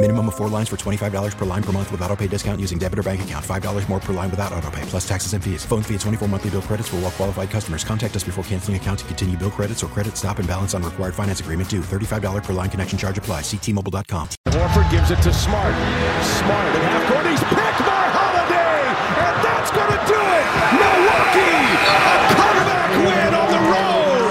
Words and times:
Minimum 0.00 0.28
of 0.28 0.36
four 0.36 0.48
lines 0.48 0.68
for 0.68 0.76
$25 0.76 1.36
per 1.36 1.44
line 1.44 1.62
per 1.62 1.72
month 1.72 1.90
with 1.90 2.00
auto 2.02 2.14
pay 2.14 2.28
discount 2.28 2.60
using 2.60 2.78
debit 2.78 3.00
or 3.00 3.02
bank 3.02 3.20
account. 3.22 3.44
$5 3.44 3.88
more 3.88 3.98
per 3.98 4.12
line 4.12 4.30
without 4.30 4.52
auto 4.52 4.70
pay, 4.70 4.82
plus 4.82 5.08
taxes 5.08 5.32
and 5.32 5.42
fees. 5.42 5.64
Phone 5.64 5.82
fee 5.82 5.96
at 5.96 6.00
24 6.02 6.28
monthly 6.28 6.50
bill 6.50 6.62
credits 6.62 6.88
for 6.88 6.96
all 6.96 7.02
well 7.02 7.10
qualified 7.10 7.50
customers. 7.50 7.82
Contact 7.82 8.14
us 8.14 8.22
before 8.22 8.44
canceling 8.44 8.76
account 8.76 9.00
to 9.00 9.04
continue 9.06 9.36
bill 9.36 9.50
credits 9.50 9.82
or 9.82 9.88
credit 9.88 10.16
stop 10.16 10.38
and 10.38 10.46
balance 10.46 10.72
on 10.72 10.84
required 10.84 11.16
finance 11.16 11.40
agreement 11.40 11.68
due. 11.68 11.80
$35 11.80 12.44
per 12.44 12.52
line 12.52 12.70
connection 12.70 12.96
charge 12.96 13.18
apply. 13.18 13.40
Ctmobile.com. 13.40 14.28
Horford 14.46 14.88
gives 14.92 15.10
it 15.10 15.20
to 15.20 15.34
Smart. 15.34 15.74
Smart 16.22 16.68
at 16.70 16.82
half 16.86 17.02
court. 17.10 17.26
He's 17.26 17.42
picked 17.50 17.82
by 17.82 18.06
Holiday, 18.14 18.78
and 19.18 19.36
that's 19.42 19.74
going 19.74 19.90
to 19.90 20.02
do 20.06 20.14
it. 20.14 20.46
Milwaukee, 20.78 21.74
a 22.06 22.16
comeback 22.38 22.94
win 23.02 23.34
on 23.34 23.50
the 23.50 23.62
road. 23.66 24.30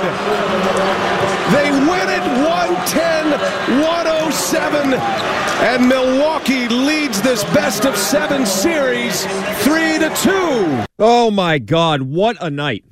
They 1.52 1.72
win 1.72 2.08
it 2.08 2.24
110 2.48 3.28
107, 3.84 4.92
and 5.60 5.90
Milwaukee 5.90 6.68
leads 6.68 7.22
this 7.22 7.44
best 7.46 7.86
of 7.86 7.98
seven 7.98 8.46
series 8.46 9.26
3 9.64 10.00
to 10.00 10.12
2. 10.24 10.86
Oh 11.00 11.32
my 11.32 11.58
God, 11.58 12.04
what 12.04 12.38
a 12.40 12.50
night. 12.50 12.86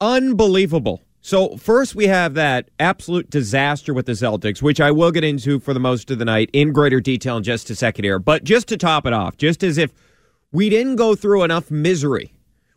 Unbelievable. 0.00 1.02
So, 1.20 1.56
first 1.56 1.94
we 1.94 2.08
have 2.08 2.34
that 2.34 2.68
absolute 2.80 3.30
disaster 3.30 3.94
with 3.94 4.06
the 4.06 4.12
Celtics, 4.12 4.60
which 4.60 4.80
I 4.80 4.90
will 4.90 5.12
get 5.12 5.22
into 5.22 5.60
for 5.60 5.72
the 5.72 5.80
most 5.80 6.10
of 6.10 6.18
the 6.18 6.24
night 6.24 6.50
in 6.52 6.72
greater 6.72 7.00
detail 7.00 7.36
in 7.36 7.44
just 7.44 7.70
a 7.70 7.76
second 7.76 8.04
here. 8.04 8.18
But 8.18 8.42
just 8.42 8.68
to 8.68 8.76
top 8.76 9.06
it 9.06 9.12
off, 9.12 9.36
just 9.36 9.62
as 9.62 9.78
if 9.78 9.92
we 10.50 10.68
didn't 10.68 10.96
go 10.96 11.14
through 11.14 11.44
enough 11.44 11.70
misery, 11.70 12.32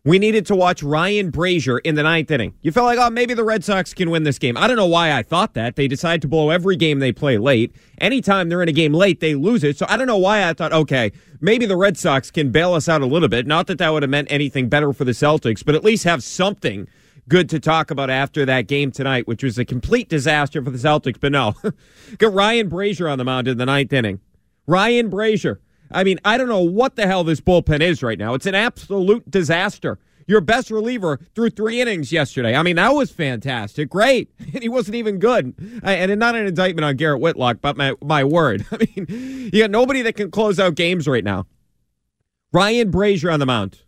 we 0.06 0.20
needed 0.20 0.46
to 0.46 0.56
watch 0.56 0.84
Ryan 0.84 1.32
Brasier 1.32 1.80
in 1.84 1.96
the 1.96 2.04
ninth 2.04 2.30
inning. 2.30 2.54
You 2.62 2.72
felt 2.72 2.86
like, 2.86 3.00
oh, 3.00 3.10
maybe 3.10 3.34
the 3.34 3.44
Red 3.44 3.64
Sox 3.64 3.92
can 3.92 4.12
win 4.12 4.22
this 4.22 4.38
game. 4.38 4.56
I 4.56 4.68
don't 4.68 4.78
know 4.78 4.86
why 4.86 5.12
I 5.12 5.24
thought 5.24 5.56
that. 5.56 5.76
They 5.76 5.88
decide 5.88 6.22
to 6.22 6.28
blow 6.28 6.52
every 6.52 6.76
game 6.76 7.00
they 7.00 7.12
play 7.12 7.40
late. 7.40 7.76
Anytime 7.98 8.48
they're 8.48 8.62
in 8.62 8.70
a 8.70 8.74
game 8.74 8.94
late, 8.94 9.20
they 9.20 9.34
lose 9.34 9.64
it. 9.64 9.80
So 9.80 9.88
I 9.90 9.98
don't 9.98 10.06
know 10.06 10.18
why 10.18 10.48
I 10.48 10.54
thought, 10.54 10.72
okay, 10.72 11.12
maybe 11.42 11.66
the 11.66 11.76
Red 11.76 11.98
Sox 11.98 12.30
can 12.30 12.52
bail 12.52 12.76
us 12.76 12.88
out 12.88 13.02
a 13.02 13.08
little 13.08 13.28
bit. 13.28 13.48
Not 13.48 13.66
that 13.66 13.80
that 13.80 13.92
would 13.92 14.04
have 14.04 14.10
meant 14.12 14.28
anything 14.32 14.70
better 14.70 14.94
for 14.94 15.06
the 15.06 15.12
Celtics, 15.12 15.66
but 15.66 15.74
at 15.74 15.84
least 15.84 16.04
have 16.04 16.24
something 16.24 16.88
good 17.28 17.50
to 17.50 17.60
talk 17.60 17.90
about 17.90 18.12
after 18.12 18.46
that 18.46 18.68
game 18.68 18.92
tonight, 18.92 19.28
which 19.28 19.44
was 19.44 19.58
a 19.58 19.66
complete 19.66 20.08
disaster 20.08 20.64
for 20.64 20.70
the 20.70 20.78
Celtics. 20.78 21.20
But 21.20 21.32
no, 21.32 21.56
got 22.20 22.32
Ryan 22.32 22.70
Brasier 22.70 23.12
on 23.12 23.18
the 23.18 23.26
mound 23.26 23.48
in 23.48 23.58
the 23.58 23.66
ninth 23.66 23.92
inning. 23.92 24.20
Ryan 24.68 25.10
Brasier. 25.10 25.58
I 25.96 26.04
mean, 26.04 26.20
I 26.26 26.38
don't 26.38 26.50
know 26.50 26.62
what 26.62 26.96
the 26.96 27.08
hell 27.08 27.24
this 27.24 27.40
bullpen 27.40 27.82
is 27.82 28.04
right 28.04 28.20
now. 28.20 28.34
It's 28.34 28.46
an 28.46 28.54
absolute 28.54 29.32
disaster. 29.32 29.98
Your 30.28 30.42
best 30.42 30.72
reliever 30.72 31.20
threw 31.36 31.50
three 31.50 31.80
innings 31.82 32.12
yesterday. 32.12 32.56
I 32.56 32.64
mean, 32.64 32.76
that 32.76 32.94
was 32.94 33.12
fantastic. 33.12 33.90
Great. 33.90 34.32
And 34.56 34.64
he 34.64 34.70
wasn't 34.70 34.96
even 34.96 35.20
good. 35.20 35.54
And 35.84 36.18
not 36.18 36.36
an 36.36 36.48
indictment 36.48 36.86
on 36.86 36.96
Garrett 36.96 37.20
Whitlock, 37.20 37.58
but 37.62 37.76
my, 37.76 37.94
my 38.02 38.24
word. 38.24 38.66
I 38.72 38.78
mean, 38.78 39.50
you 39.52 39.62
got 39.62 39.70
nobody 39.70 40.02
that 40.04 40.14
can 40.14 40.32
close 40.32 40.60
out 40.60 40.76
games 40.76 41.10
right 41.10 41.24
now. 41.24 41.46
Ryan 42.54 42.90
Brasier 42.90 43.34
on 43.34 43.42
the 43.42 43.46
mound. 43.46 43.82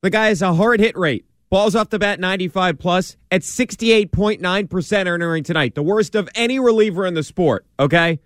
The 0.00 0.08
guy 0.08 0.28
has 0.28 0.40
a 0.40 0.54
hard 0.54 0.80
hit 0.80 0.96
rate. 0.96 1.26
Balls 1.50 1.74
off 1.74 1.90
the 1.90 1.98
bat 1.98 2.18
95 2.18 2.78
plus 2.78 3.16
at 3.30 3.42
68.9% 3.42 5.06
earning 5.06 5.44
tonight. 5.44 5.74
The 5.74 5.82
worst 5.82 6.14
of 6.14 6.28
any 6.34 6.58
reliever 6.58 7.06
in 7.06 7.14
the 7.14 7.22
sport, 7.22 7.66
okay? 7.78 8.20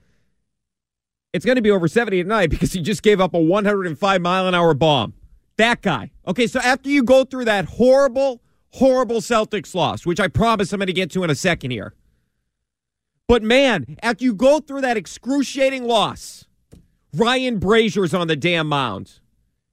It's 1.32 1.46
going 1.46 1.56
to 1.56 1.62
be 1.62 1.70
over 1.70 1.88
70 1.88 2.22
tonight 2.22 2.50
because 2.50 2.72
he 2.72 2.82
just 2.82 3.02
gave 3.02 3.20
up 3.20 3.32
a 3.32 3.38
105 3.38 4.20
mile 4.20 4.46
an 4.46 4.54
hour 4.54 4.74
bomb. 4.74 5.14
That 5.56 5.80
guy. 5.80 6.10
Okay, 6.26 6.46
so 6.46 6.60
after 6.60 6.90
you 6.90 7.02
go 7.02 7.24
through 7.24 7.46
that 7.46 7.64
horrible, 7.64 8.42
horrible 8.70 9.20
Celtics 9.20 9.74
loss, 9.74 10.04
which 10.04 10.20
I 10.20 10.28
promise 10.28 10.72
I'm 10.72 10.78
going 10.78 10.88
to 10.88 10.92
get 10.92 11.10
to 11.12 11.24
in 11.24 11.30
a 11.30 11.34
second 11.34 11.70
here. 11.70 11.94
But 13.28 13.42
man, 13.42 13.96
after 14.02 14.24
you 14.24 14.34
go 14.34 14.60
through 14.60 14.82
that 14.82 14.98
excruciating 14.98 15.84
loss, 15.84 16.44
Ryan 17.14 17.58
Brasier's 17.58 18.12
on 18.12 18.26
the 18.26 18.36
damn 18.36 18.68
mound. 18.68 19.20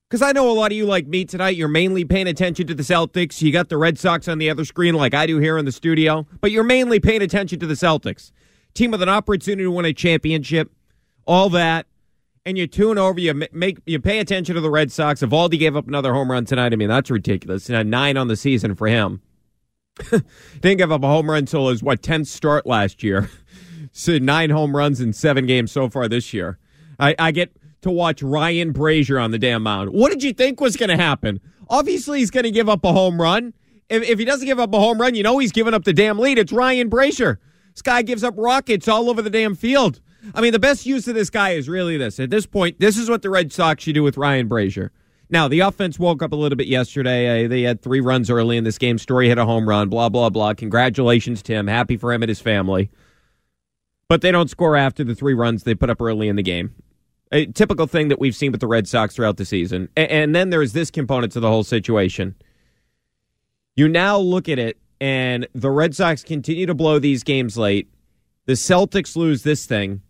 Because 0.09 0.21
I 0.21 0.31
know 0.31 0.49
a 0.49 0.53
lot 0.53 0.71
of 0.71 0.77
you, 0.77 0.85
like 0.85 1.07
me 1.07 1.25
tonight, 1.25 1.55
you're 1.55 1.67
mainly 1.67 2.03
paying 2.05 2.27
attention 2.27 2.67
to 2.67 2.73
the 2.73 2.83
Celtics. 2.83 3.41
You 3.41 3.51
got 3.51 3.69
the 3.69 3.77
Red 3.77 3.99
Sox 3.99 4.27
on 4.27 4.37
the 4.37 4.49
other 4.49 4.65
screen, 4.65 4.95
like 4.95 5.13
I 5.13 5.27
do 5.27 5.39
here 5.39 5.57
in 5.57 5.65
the 5.65 5.71
studio, 5.71 6.25
but 6.41 6.51
you're 6.51 6.63
mainly 6.63 6.99
paying 6.99 7.21
attention 7.21 7.59
to 7.59 7.67
the 7.67 7.75
Celtics. 7.75 8.31
Team 8.73 8.91
with 8.91 9.01
an 9.01 9.09
opportunity 9.09 9.63
to 9.63 9.71
win 9.71 9.85
a 9.85 9.93
championship, 9.93 10.71
all 11.29 11.49
that. 11.51 11.85
And 12.45 12.57
you 12.57 12.65
tune 12.65 12.97
over, 12.97 13.19
you 13.19 13.33
make, 13.51 13.79
you 13.85 13.99
pay 13.99 14.19
attention 14.19 14.55
to 14.55 14.61
the 14.61 14.71
Red 14.71 14.91
Sox. 14.91 15.21
Eovaldi 15.21 15.59
gave 15.59 15.75
up 15.75 15.87
another 15.87 16.13
home 16.13 16.31
run 16.31 16.45
tonight. 16.45 16.73
I 16.73 16.77
mean, 16.77 16.89
that's 16.89 17.11
ridiculous. 17.11 17.69
nine 17.69 18.17
on 18.17 18.27
the 18.27 18.35
season 18.35 18.73
for 18.75 18.87
him. 18.87 19.21
Didn't 20.61 20.77
give 20.77 20.91
up 20.91 21.03
a 21.03 21.07
home 21.07 21.29
run 21.29 21.39
until 21.39 21.67
his 21.67 21.83
what 21.83 22.01
tenth 22.01 22.27
start 22.27 22.65
last 22.65 23.03
year. 23.03 23.29
so 23.91 24.17
nine 24.17 24.49
home 24.49 24.75
runs 24.75 24.99
in 24.99 25.13
seven 25.13 25.45
games 25.45 25.71
so 25.71 25.89
far 25.89 26.07
this 26.07 26.33
year. 26.33 26.57
I, 26.97 27.13
I 27.19 27.31
get 27.31 27.51
to 27.81 27.91
watch 27.91 28.23
Ryan 28.23 28.73
Brasier 28.73 29.21
on 29.23 29.31
the 29.31 29.37
damn 29.37 29.61
mound. 29.61 29.91
What 29.91 30.11
did 30.11 30.23
you 30.23 30.33
think 30.33 30.59
was 30.59 30.75
going 30.75 30.89
to 30.89 30.97
happen? 30.97 31.39
Obviously, 31.69 32.19
he's 32.19 32.31
going 32.31 32.45
to 32.45 32.51
give 32.51 32.67
up 32.67 32.83
a 32.83 32.91
home 32.91 33.21
run. 33.21 33.53
If, 33.89 34.03
if 34.03 34.17
he 34.17 34.25
doesn't 34.25 34.47
give 34.47 34.59
up 34.59 34.73
a 34.73 34.79
home 34.79 34.99
run, 34.99 35.13
you 35.13 35.23
know 35.23 35.37
he's 35.37 35.51
giving 35.51 35.73
up 35.73 35.83
the 35.83 35.93
damn 35.93 36.17
lead. 36.17 36.39
It's 36.39 36.51
Ryan 36.51 36.89
Brasier. 36.89 37.37
This 37.73 37.81
guy 37.83 38.01
gives 38.01 38.23
up 38.23 38.33
rockets 38.37 38.87
all 38.87 39.09
over 39.09 39.21
the 39.21 39.29
damn 39.29 39.55
field. 39.55 40.01
I 40.33 40.41
mean, 40.41 40.51
the 40.51 40.59
best 40.59 40.85
use 40.85 41.07
of 41.07 41.15
this 41.15 41.29
guy 41.29 41.51
is 41.51 41.69
really 41.69 41.97
this. 41.97 42.19
At 42.19 42.29
this 42.29 42.45
point, 42.45 42.79
this 42.79 42.97
is 42.97 43.09
what 43.09 43.21
the 43.21 43.29
Red 43.29 43.53
Sox 43.53 43.83
should 43.83 43.95
do 43.95 44.03
with 44.03 44.17
Ryan 44.17 44.49
Brasier. 44.49 44.89
Now, 45.29 45.47
the 45.47 45.59
offense 45.59 45.99
woke 45.99 46.23
up 46.23 46.31
a 46.31 46.35
little 46.35 46.55
bit 46.55 46.67
yesterday. 46.67 47.45
Uh, 47.45 47.47
they 47.47 47.61
had 47.61 47.81
three 47.81 47.99
runs 47.99 48.29
early 48.29 48.57
in 48.57 48.63
this 48.63 48.79
game. 48.79 48.97
Story 48.97 49.29
hit 49.29 49.37
a 49.37 49.45
home 49.45 49.69
run, 49.69 49.87
blah, 49.87 50.09
blah, 50.09 50.29
blah. 50.29 50.53
Congratulations 50.55 51.43
to 51.43 51.53
him. 51.53 51.67
Happy 51.67 51.97
for 51.97 52.11
him 52.11 52.23
and 52.23 52.29
his 52.29 52.41
family. 52.41 52.89
But 54.07 54.21
they 54.21 54.31
don't 54.31 54.49
score 54.49 54.75
after 54.75 55.03
the 55.03 55.13
three 55.13 55.35
runs 55.35 55.63
they 55.63 55.75
put 55.75 55.91
up 55.91 56.01
early 56.01 56.27
in 56.29 56.35
the 56.35 56.43
game. 56.43 56.73
A 57.31 57.45
typical 57.45 57.85
thing 57.85 58.07
that 58.07 58.19
we've 58.19 58.35
seen 58.35 58.51
with 58.51 58.59
the 58.59 58.67
Red 58.67 58.87
Sox 58.87 59.15
throughout 59.15 59.37
the 59.37 59.45
season. 59.45 59.87
And, 59.95 60.09
and 60.09 60.35
then 60.35 60.49
there's 60.49 60.73
this 60.73 60.89
component 60.89 61.31
to 61.33 61.39
the 61.39 61.47
whole 61.47 61.63
situation. 61.63 62.33
You 63.75 63.87
now 63.87 64.17
look 64.17 64.49
at 64.49 64.57
it, 64.57 64.79
and 64.99 65.47
the 65.53 65.69
Red 65.69 65.95
Sox 65.95 66.23
continue 66.23 66.65
to 66.65 66.73
blow 66.73 66.97
these 66.97 67.23
games 67.23 67.55
late. 67.55 67.87
The 68.45 68.53
Celtics 68.53 69.15
lose 69.15 69.43
this 69.43 69.67
thing, 69.67 70.01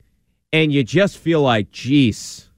and 0.52 0.72
you 0.72 0.84
just 0.84 1.18
feel 1.18 1.42
like, 1.42 1.72
geez, 1.72 2.50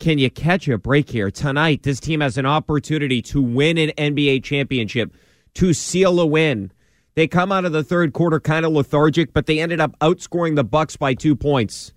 can 0.00 0.18
you 0.18 0.30
catch 0.30 0.68
a 0.68 0.76
break 0.76 1.10
here? 1.10 1.30
Tonight, 1.30 1.82
this 1.82 2.00
team 2.00 2.20
has 2.20 2.36
an 2.36 2.46
opportunity 2.46 3.22
to 3.22 3.40
win 3.40 3.78
an 3.78 3.90
NBA 3.96 4.44
championship, 4.44 5.14
to 5.54 5.72
seal 5.72 6.20
a 6.20 6.26
win. 6.26 6.72
They 7.14 7.26
come 7.26 7.52
out 7.52 7.64
of 7.64 7.72
the 7.72 7.84
third 7.84 8.12
quarter 8.12 8.40
kind 8.40 8.66
of 8.66 8.72
lethargic, 8.72 9.32
but 9.32 9.46
they 9.46 9.60
ended 9.60 9.80
up 9.80 9.98
outscoring 10.00 10.56
the 10.56 10.64
Bucks 10.64 10.96
by 10.96 11.14
two 11.14 11.36
points. 11.36 11.92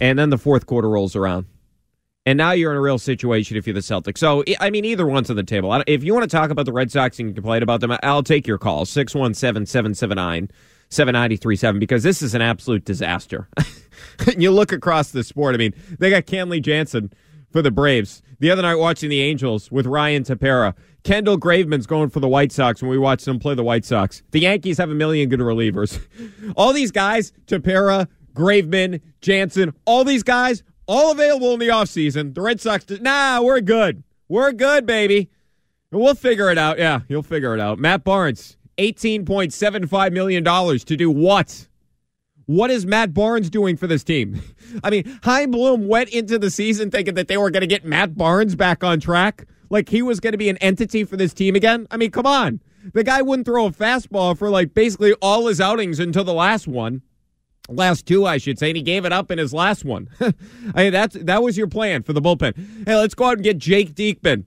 And 0.00 0.18
then 0.18 0.30
the 0.30 0.38
fourth 0.38 0.66
quarter 0.66 0.88
rolls 0.90 1.14
around. 1.14 1.46
And 2.26 2.36
now 2.36 2.52
you're 2.52 2.72
in 2.72 2.76
a 2.76 2.80
real 2.80 2.98
situation 2.98 3.56
if 3.56 3.66
you're 3.66 3.74
the 3.74 3.80
Celtics. 3.80 4.18
So, 4.18 4.42
I 4.58 4.70
mean, 4.70 4.84
either 4.84 5.06
one's 5.06 5.30
on 5.30 5.36
the 5.36 5.44
table. 5.44 5.82
If 5.86 6.02
you 6.02 6.14
want 6.14 6.28
to 6.28 6.36
talk 6.36 6.50
about 6.50 6.66
the 6.66 6.72
Red 6.72 6.90
Sox 6.90 7.18
and 7.20 7.34
complain 7.34 7.62
about 7.62 7.80
them, 7.80 7.96
I'll 8.02 8.22
take 8.22 8.46
your 8.46 8.58
call 8.58 8.86
617 8.86 9.66
779 9.66 10.50
7937 10.90 11.78
because 11.78 12.02
this 12.02 12.22
is 12.22 12.34
an 12.34 12.42
absolute 12.42 12.84
disaster. 12.84 13.48
you 14.38 14.50
look 14.50 14.72
across 14.72 15.10
the 15.10 15.24
sport. 15.24 15.54
I 15.54 15.58
mean, 15.58 15.74
they 15.98 16.10
got 16.10 16.26
Kenley 16.26 16.60
Jansen 16.62 17.12
for 17.50 17.62
the 17.62 17.70
Braves. 17.70 18.22
The 18.40 18.50
other 18.50 18.62
night, 18.62 18.76
watching 18.76 19.10
the 19.10 19.20
Angels 19.20 19.70
with 19.70 19.86
Ryan 19.86 20.24
Tepera. 20.24 20.74
Kendall 21.04 21.38
Graveman's 21.38 21.86
going 21.86 22.08
for 22.08 22.20
the 22.20 22.28
White 22.28 22.50
Sox 22.50 22.80
when 22.80 22.90
we 22.90 22.98
watched 22.98 23.26
them 23.26 23.38
play 23.38 23.54
the 23.54 23.62
White 23.62 23.84
Sox. 23.84 24.22
The 24.30 24.40
Yankees 24.40 24.78
have 24.78 24.90
a 24.90 24.94
million 24.94 25.28
good 25.28 25.40
relievers. 25.40 26.00
All 26.56 26.72
these 26.72 26.90
guys, 26.90 27.32
Tepera, 27.46 28.08
Graveman, 28.34 29.00
Jansen, 29.20 29.74
all 29.84 30.04
these 30.04 30.22
guys, 30.22 30.64
all 30.86 31.12
available 31.12 31.54
in 31.54 31.60
the 31.60 31.68
offseason. 31.68 32.34
The 32.34 32.40
Red 32.40 32.60
Sox, 32.60 32.84
nah, 33.00 33.40
we're 33.40 33.60
good. 33.60 34.02
We're 34.28 34.52
good, 34.52 34.86
baby. 34.86 35.30
We'll 35.92 36.16
figure 36.16 36.50
it 36.50 36.58
out. 36.58 36.78
Yeah, 36.78 37.00
you'll 37.08 37.22
figure 37.22 37.54
it 37.54 37.60
out. 37.60 37.78
Matt 37.78 38.02
Barnes, 38.02 38.56
$18.75 38.78 40.12
million 40.12 40.44
to 40.44 40.96
do 40.96 41.10
what? 41.10 41.68
What 42.46 42.70
is 42.70 42.84
Matt 42.84 43.14
Barnes 43.14 43.48
doing 43.48 43.76
for 43.76 43.86
this 43.86 44.04
team? 44.04 44.42
I 44.84 44.90
mean, 44.90 45.18
Chaim 45.22 45.50
Bloom 45.50 45.88
went 45.88 46.10
into 46.10 46.38
the 46.38 46.50
season 46.50 46.90
thinking 46.90 47.14
that 47.14 47.28
they 47.28 47.36
were 47.36 47.50
going 47.50 47.62
to 47.62 47.66
get 47.66 47.84
Matt 47.84 48.16
Barnes 48.16 48.54
back 48.54 48.84
on 48.84 49.00
track, 49.00 49.46
like 49.70 49.88
he 49.88 50.02
was 50.02 50.20
going 50.20 50.32
to 50.32 50.38
be 50.38 50.50
an 50.50 50.58
entity 50.58 51.04
for 51.04 51.16
this 51.16 51.32
team 51.32 51.54
again. 51.56 51.86
I 51.90 51.96
mean, 51.96 52.10
come 52.10 52.26
on. 52.26 52.60
The 52.92 53.02
guy 53.02 53.22
wouldn't 53.22 53.46
throw 53.46 53.66
a 53.66 53.70
fastball 53.70 54.36
for 54.36 54.50
like 54.50 54.74
basically 54.74 55.14
all 55.22 55.46
his 55.46 55.60
outings 55.60 55.98
until 55.98 56.24
the 56.24 56.34
last 56.34 56.68
one. 56.68 57.02
Last 57.70 58.04
two, 58.04 58.26
I 58.26 58.36
should 58.36 58.58
say, 58.58 58.68
and 58.68 58.76
he 58.76 58.82
gave 58.82 59.06
it 59.06 59.12
up 59.12 59.30
in 59.30 59.38
his 59.38 59.54
last 59.54 59.86
one. 59.86 60.10
I 60.20 60.82
mean, 60.82 60.92
that's 60.92 61.16
that 61.18 61.42
was 61.42 61.56
your 61.56 61.66
plan 61.66 62.02
for 62.02 62.12
the 62.12 62.20
bullpen. 62.20 62.86
Hey, 62.86 62.94
let's 62.94 63.14
go 63.14 63.24
out 63.24 63.36
and 63.36 63.42
get 63.42 63.56
Jake 63.56 63.94
Diekman. 63.94 64.44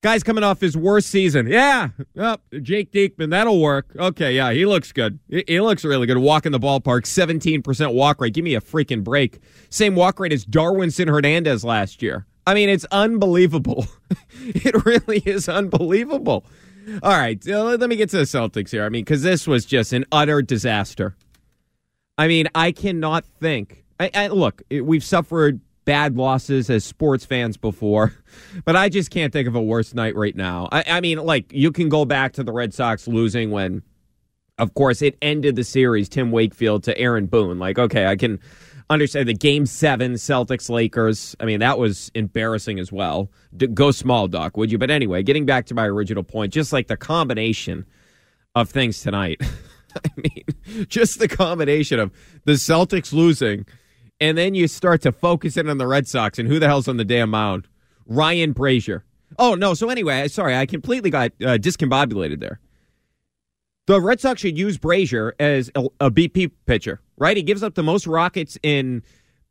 Guy's 0.00 0.22
coming 0.22 0.44
off 0.44 0.60
his 0.60 0.76
worst 0.76 1.08
season. 1.08 1.48
Yeah, 1.48 1.88
oh, 2.16 2.36
Jake 2.62 2.92
Diekman, 2.92 3.30
that'll 3.30 3.60
work. 3.60 3.90
Okay, 3.98 4.36
yeah, 4.36 4.52
he 4.52 4.64
looks 4.64 4.92
good. 4.92 5.18
He, 5.28 5.60
looks 5.60 5.84
really 5.84 6.06
good. 6.06 6.18
Walk 6.18 6.46
in 6.46 6.52
the 6.52 6.60
ballpark, 6.60 7.02
17% 7.02 7.92
walk 7.92 8.20
rate. 8.20 8.32
Give 8.32 8.44
me 8.44 8.54
a 8.54 8.60
freaking 8.60 9.02
break. 9.02 9.40
Same 9.70 9.96
walk 9.96 10.20
rate 10.20 10.32
as 10.32 10.44
Darwinzon 10.44 11.08
Hernandez 11.08 11.64
last 11.64 12.00
year. 12.00 12.26
I 12.46 12.54
mean, 12.54 12.68
it's 12.68 12.86
unbelievable. 12.92 13.86
it 14.32 14.84
really 14.86 15.18
is 15.18 15.48
unbelievable. 15.48 16.46
All 17.02 17.18
right, 17.18 17.46
uh, 17.48 17.64
let 17.64 17.88
me 17.90 17.96
get 17.96 18.08
to 18.10 18.18
the 18.18 18.22
Celtics 18.22 18.70
here. 18.70 18.84
I 18.84 18.90
mean, 18.90 19.04
because 19.04 19.22
this 19.22 19.48
was 19.48 19.66
just 19.66 19.92
an 19.92 20.04
utter 20.12 20.42
disaster. 20.42 21.16
I 22.16 22.28
mean, 22.28 22.48
I 22.54 22.70
cannot 22.70 23.24
think. 23.24 23.84
I, 23.98 24.10
I, 24.14 24.26
look, 24.28 24.62
we've 24.70 25.04
suffered 25.04 25.60
bad 25.88 26.18
losses 26.18 26.68
as 26.68 26.84
sports 26.84 27.24
fans 27.24 27.56
before, 27.56 28.12
but 28.66 28.76
I 28.76 28.90
just 28.90 29.10
can't 29.10 29.32
think 29.32 29.48
of 29.48 29.54
a 29.54 29.62
worse 29.62 29.94
night 29.94 30.14
right 30.16 30.36
now. 30.36 30.68
I, 30.70 30.84
I 30.86 31.00
mean, 31.00 31.16
like 31.16 31.50
you 31.50 31.72
can 31.72 31.88
go 31.88 32.04
back 32.04 32.34
to 32.34 32.44
the 32.44 32.52
Red 32.52 32.74
Sox 32.74 33.08
losing 33.08 33.50
when, 33.50 33.82
of 34.58 34.74
course, 34.74 35.00
it 35.00 35.16
ended 35.22 35.56
the 35.56 35.64
series. 35.64 36.10
Tim 36.10 36.30
Wakefield 36.30 36.84
to 36.84 36.98
Aaron 36.98 37.24
Boone. 37.24 37.58
Like, 37.58 37.78
okay, 37.78 38.04
I 38.04 38.16
can 38.16 38.38
understand 38.90 39.30
the 39.30 39.34
Game 39.34 39.64
Seven 39.64 40.14
Celtics 40.16 40.68
Lakers. 40.68 41.34
I 41.40 41.46
mean, 41.46 41.60
that 41.60 41.78
was 41.78 42.10
embarrassing 42.14 42.78
as 42.78 42.92
well. 42.92 43.30
D- 43.56 43.68
go 43.68 43.90
small, 43.90 44.28
Doc, 44.28 44.58
would 44.58 44.70
you? 44.70 44.76
But 44.76 44.90
anyway, 44.90 45.22
getting 45.22 45.46
back 45.46 45.64
to 45.66 45.74
my 45.74 45.86
original 45.86 46.22
point, 46.22 46.52
just 46.52 46.70
like 46.70 46.88
the 46.88 46.98
combination 46.98 47.86
of 48.54 48.68
things 48.68 49.00
tonight. 49.00 49.40
I 49.96 50.10
mean, 50.18 50.86
just 50.88 51.18
the 51.18 51.28
combination 51.28 51.98
of 51.98 52.12
the 52.44 52.52
Celtics 52.52 53.14
losing, 53.14 53.64
and 54.20 54.36
then 54.36 54.54
you 54.54 54.68
start 54.68 55.02
to 55.02 55.12
focus 55.12 55.56
in 55.56 55.68
on 55.68 55.78
the 55.78 55.86
Red 55.86 56.08
Sox 56.08 56.38
and 56.38 56.48
who 56.48 56.58
the 56.58 56.66
hell's 56.66 56.88
on 56.88 56.96
the 56.96 57.04
damn 57.04 57.30
mound? 57.30 57.68
Ryan 58.06 58.54
Brasier. 58.54 59.02
Oh 59.38 59.54
no! 59.54 59.74
So 59.74 59.90
anyway, 59.90 60.26
sorry, 60.28 60.56
I 60.56 60.66
completely 60.66 61.10
got 61.10 61.32
uh, 61.40 61.58
discombobulated 61.58 62.40
there. 62.40 62.60
The 63.86 64.00
Red 64.00 64.20
Sox 64.20 64.40
should 64.40 64.58
use 64.58 64.76
Brasier 64.76 65.32
as 65.38 65.70
a, 65.74 65.86
a 66.00 66.10
BP 66.10 66.50
pitcher, 66.66 67.00
right? 67.16 67.36
He 67.36 67.42
gives 67.42 67.62
up 67.62 67.74
the 67.74 67.82
most 67.82 68.06
rockets 68.06 68.58
in 68.62 69.02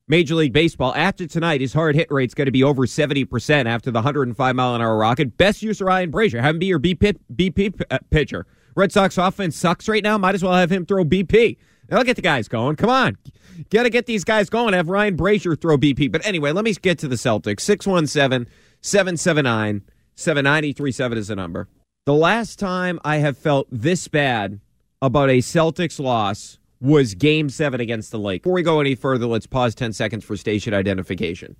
Major 0.07 0.35
League 0.35 0.53
Baseball. 0.53 0.93
After 0.95 1.25
tonight, 1.27 1.59
his 1.61 1.73
hard 1.73 1.95
hit 1.95 2.11
rate's 2.11 2.33
going 2.33 2.45
to 2.45 2.51
be 2.51 2.63
over 2.63 2.85
70% 2.85 3.65
after 3.65 3.89
the 3.89 3.97
105 3.97 4.55
mile 4.55 4.75
an 4.75 4.81
hour 4.81 4.95
rocket. 4.95 5.37
Best 5.37 5.63
use 5.63 5.81
of 5.81 5.87
Ryan 5.87 6.11
Brasier. 6.11 6.39
Have 6.39 6.55
him 6.55 6.59
be 6.59 6.67
your 6.67 6.79
BP, 6.79 7.17
BP 7.35 7.81
uh, 7.89 7.97
pitcher. 8.09 8.45
Red 8.75 8.91
Sox 8.91 9.17
offense 9.17 9.55
sucks 9.55 9.89
right 9.89 10.03
now. 10.03 10.19
Might 10.19 10.35
as 10.35 10.43
well 10.43 10.53
have 10.53 10.71
him 10.71 10.85
throw 10.85 11.03
BP. 11.03 11.57
They'll 11.87 12.03
get 12.03 12.15
the 12.15 12.21
guys 12.21 12.47
going. 12.47 12.75
Come 12.75 12.89
on. 12.89 13.17
Got 13.69 13.83
to 13.83 13.89
get 13.89 14.05
these 14.05 14.23
guys 14.23 14.49
going. 14.49 14.73
Have 14.73 14.89
Ryan 14.89 15.17
Brasier 15.17 15.59
throw 15.59 15.77
BP. 15.77 16.11
But 16.11 16.25
anyway, 16.25 16.51
let 16.51 16.63
me 16.65 16.73
get 16.73 16.99
to 16.99 17.07
the 17.07 17.15
Celtics. 17.15 17.61
617 17.61 18.51
779 18.81 19.81
7937 20.15 21.17
is 21.17 21.27
the 21.27 21.35
number. 21.35 21.67
The 22.05 22.13
last 22.13 22.59
time 22.59 22.99
I 23.03 23.17
have 23.17 23.37
felt 23.37 23.67
this 23.71 24.07
bad 24.07 24.59
about 25.01 25.29
a 25.29 25.39
Celtics 25.39 25.99
loss 25.99 26.57
was 26.79 27.15
game 27.15 27.49
seven 27.49 27.81
against 27.81 28.11
the 28.11 28.19
Lake. 28.19 28.43
Before 28.43 28.53
we 28.53 28.63
go 28.63 28.79
any 28.79 28.95
further, 28.95 29.25
let's 29.25 29.47
pause 29.47 29.75
10 29.75 29.93
seconds 29.93 30.23
for 30.23 30.37
station 30.37 30.73
identification. 30.73 31.55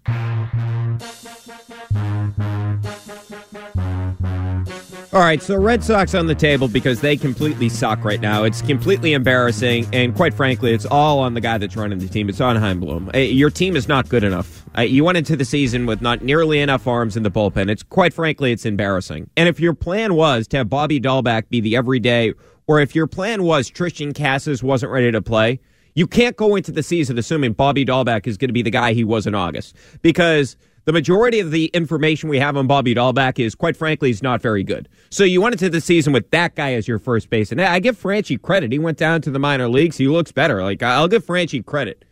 All 5.18 5.24
right, 5.24 5.42
so 5.42 5.58
Red 5.58 5.84
Sox 5.84 6.14
on 6.14 6.28
the 6.28 6.36
table 6.36 6.68
because 6.68 7.02
they 7.02 7.18
completely 7.18 7.70
suck 7.70 8.06
right 8.06 8.22
now. 8.22 8.44
It's 8.44 8.62
completely 8.62 9.14
embarrassing, 9.14 9.88
and 9.92 10.16
quite 10.16 10.32
frankly, 10.32 10.76
it's 10.76 10.86
all 10.86 11.18
on 11.18 11.34
the 11.34 11.42
guy 11.42 11.58
that's 11.58 11.76
running 11.76 11.98
the 11.98 12.08
team. 12.08 12.30
It's 12.30 12.40
on 12.40 12.56
Chaim 12.56 12.80
Bloom. 12.80 13.10
Your 13.16 13.50
team 13.50 13.76
is 13.76 13.88
not 13.88 14.10
good 14.10 14.24
enough. 14.24 14.64
You 14.78 15.04
went 15.04 15.18
into 15.18 15.36
the 15.36 15.44
season 15.44 15.88
with 15.88 16.04
not 16.04 16.22
nearly 16.22 16.60
enough 16.60 16.86
arms 16.86 17.18
in 17.18 17.24
the 17.24 17.32
bullpen. 17.32 17.68
It's 17.68 17.82
quite 17.82 18.14
frankly, 18.14 18.52
it's 18.52 18.64
embarrassing. 18.64 19.28
And 19.36 19.50
if 19.50 19.60
your 19.60 19.74
plan 19.74 20.14
was 20.14 20.48
to 20.50 20.58
have 20.58 20.70
Bobby 20.70 21.02
Dalbec 21.02 21.50
be 21.50 21.62
the 21.62 21.76
everyday, 21.76 22.34
or 22.68 22.80
if 22.80 22.94
your 22.94 23.08
plan 23.08 23.42
was 23.42 23.72
Triston 23.72 24.16
Casas 24.16 24.62
wasn't 24.62 24.92
ready 24.92 25.12
to 25.12 25.22
play, 25.24 25.60
you 25.96 26.06
can't 26.06 26.36
go 26.36 26.56
into 26.56 26.72
the 26.72 26.84
season 26.84 27.18
assuming 27.18 27.54
Bobby 27.54 27.84
Dalbec 27.84 28.28
is 28.28 28.38
going 28.38 28.50
to 28.50 28.54
be 28.54 28.62
the 28.62 28.70
guy 28.70 28.94
he 28.94 29.04
was 29.04 29.26
in 29.26 29.34
August 29.34 29.76
because 30.04 30.58
the 30.88 30.94
majority 30.94 31.42
of 31.42 31.52
the 31.52 31.66
information 31.74 32.30
we 32.30 32.40
have 32.40 32.56
on 32.56 32.66
Bobby 32.66 32.96
Dalbec 32.96 33.40
is, 33.40 33.56
quite 33.56 33.76
frankly, 33.76 34.10
is 34.10 34.24
not 34.24 34.42
very 34.42 34.64
good. 34.64 34.88
So 35.10 35.26
you 35.26 35.42
went 35.42 35.54
into 35.54 35.70
the 35.70 35.82
season 35.82 36.14
with 36.14 36.32
that 36.32 36.56
guy 36.56 36.76
as 36.76 36.88
your 36.88 36.98
first 36.98 37.30
base. 37.30 37.52
And 37.52 37.60
I 37.60 37.80
give 37.80 38.02
Franchy 38.02 38.42
credit. 38.42 38.72
He 38.72 38.80
went 38.80 38.98
down 38.98 39.22
to 39.24 39.30
the 39.30 39.38
minor 39.38 39.68
leagues. 39.68 39.98
He 39.98 40.08
looks 40.08 40.32
better. 40.32 40.64
Like, 40.64 40.82
I'll 40.82 41.10
give 41.10 41.26
Franchy 41.26 41.64
credit. 41.66 42.06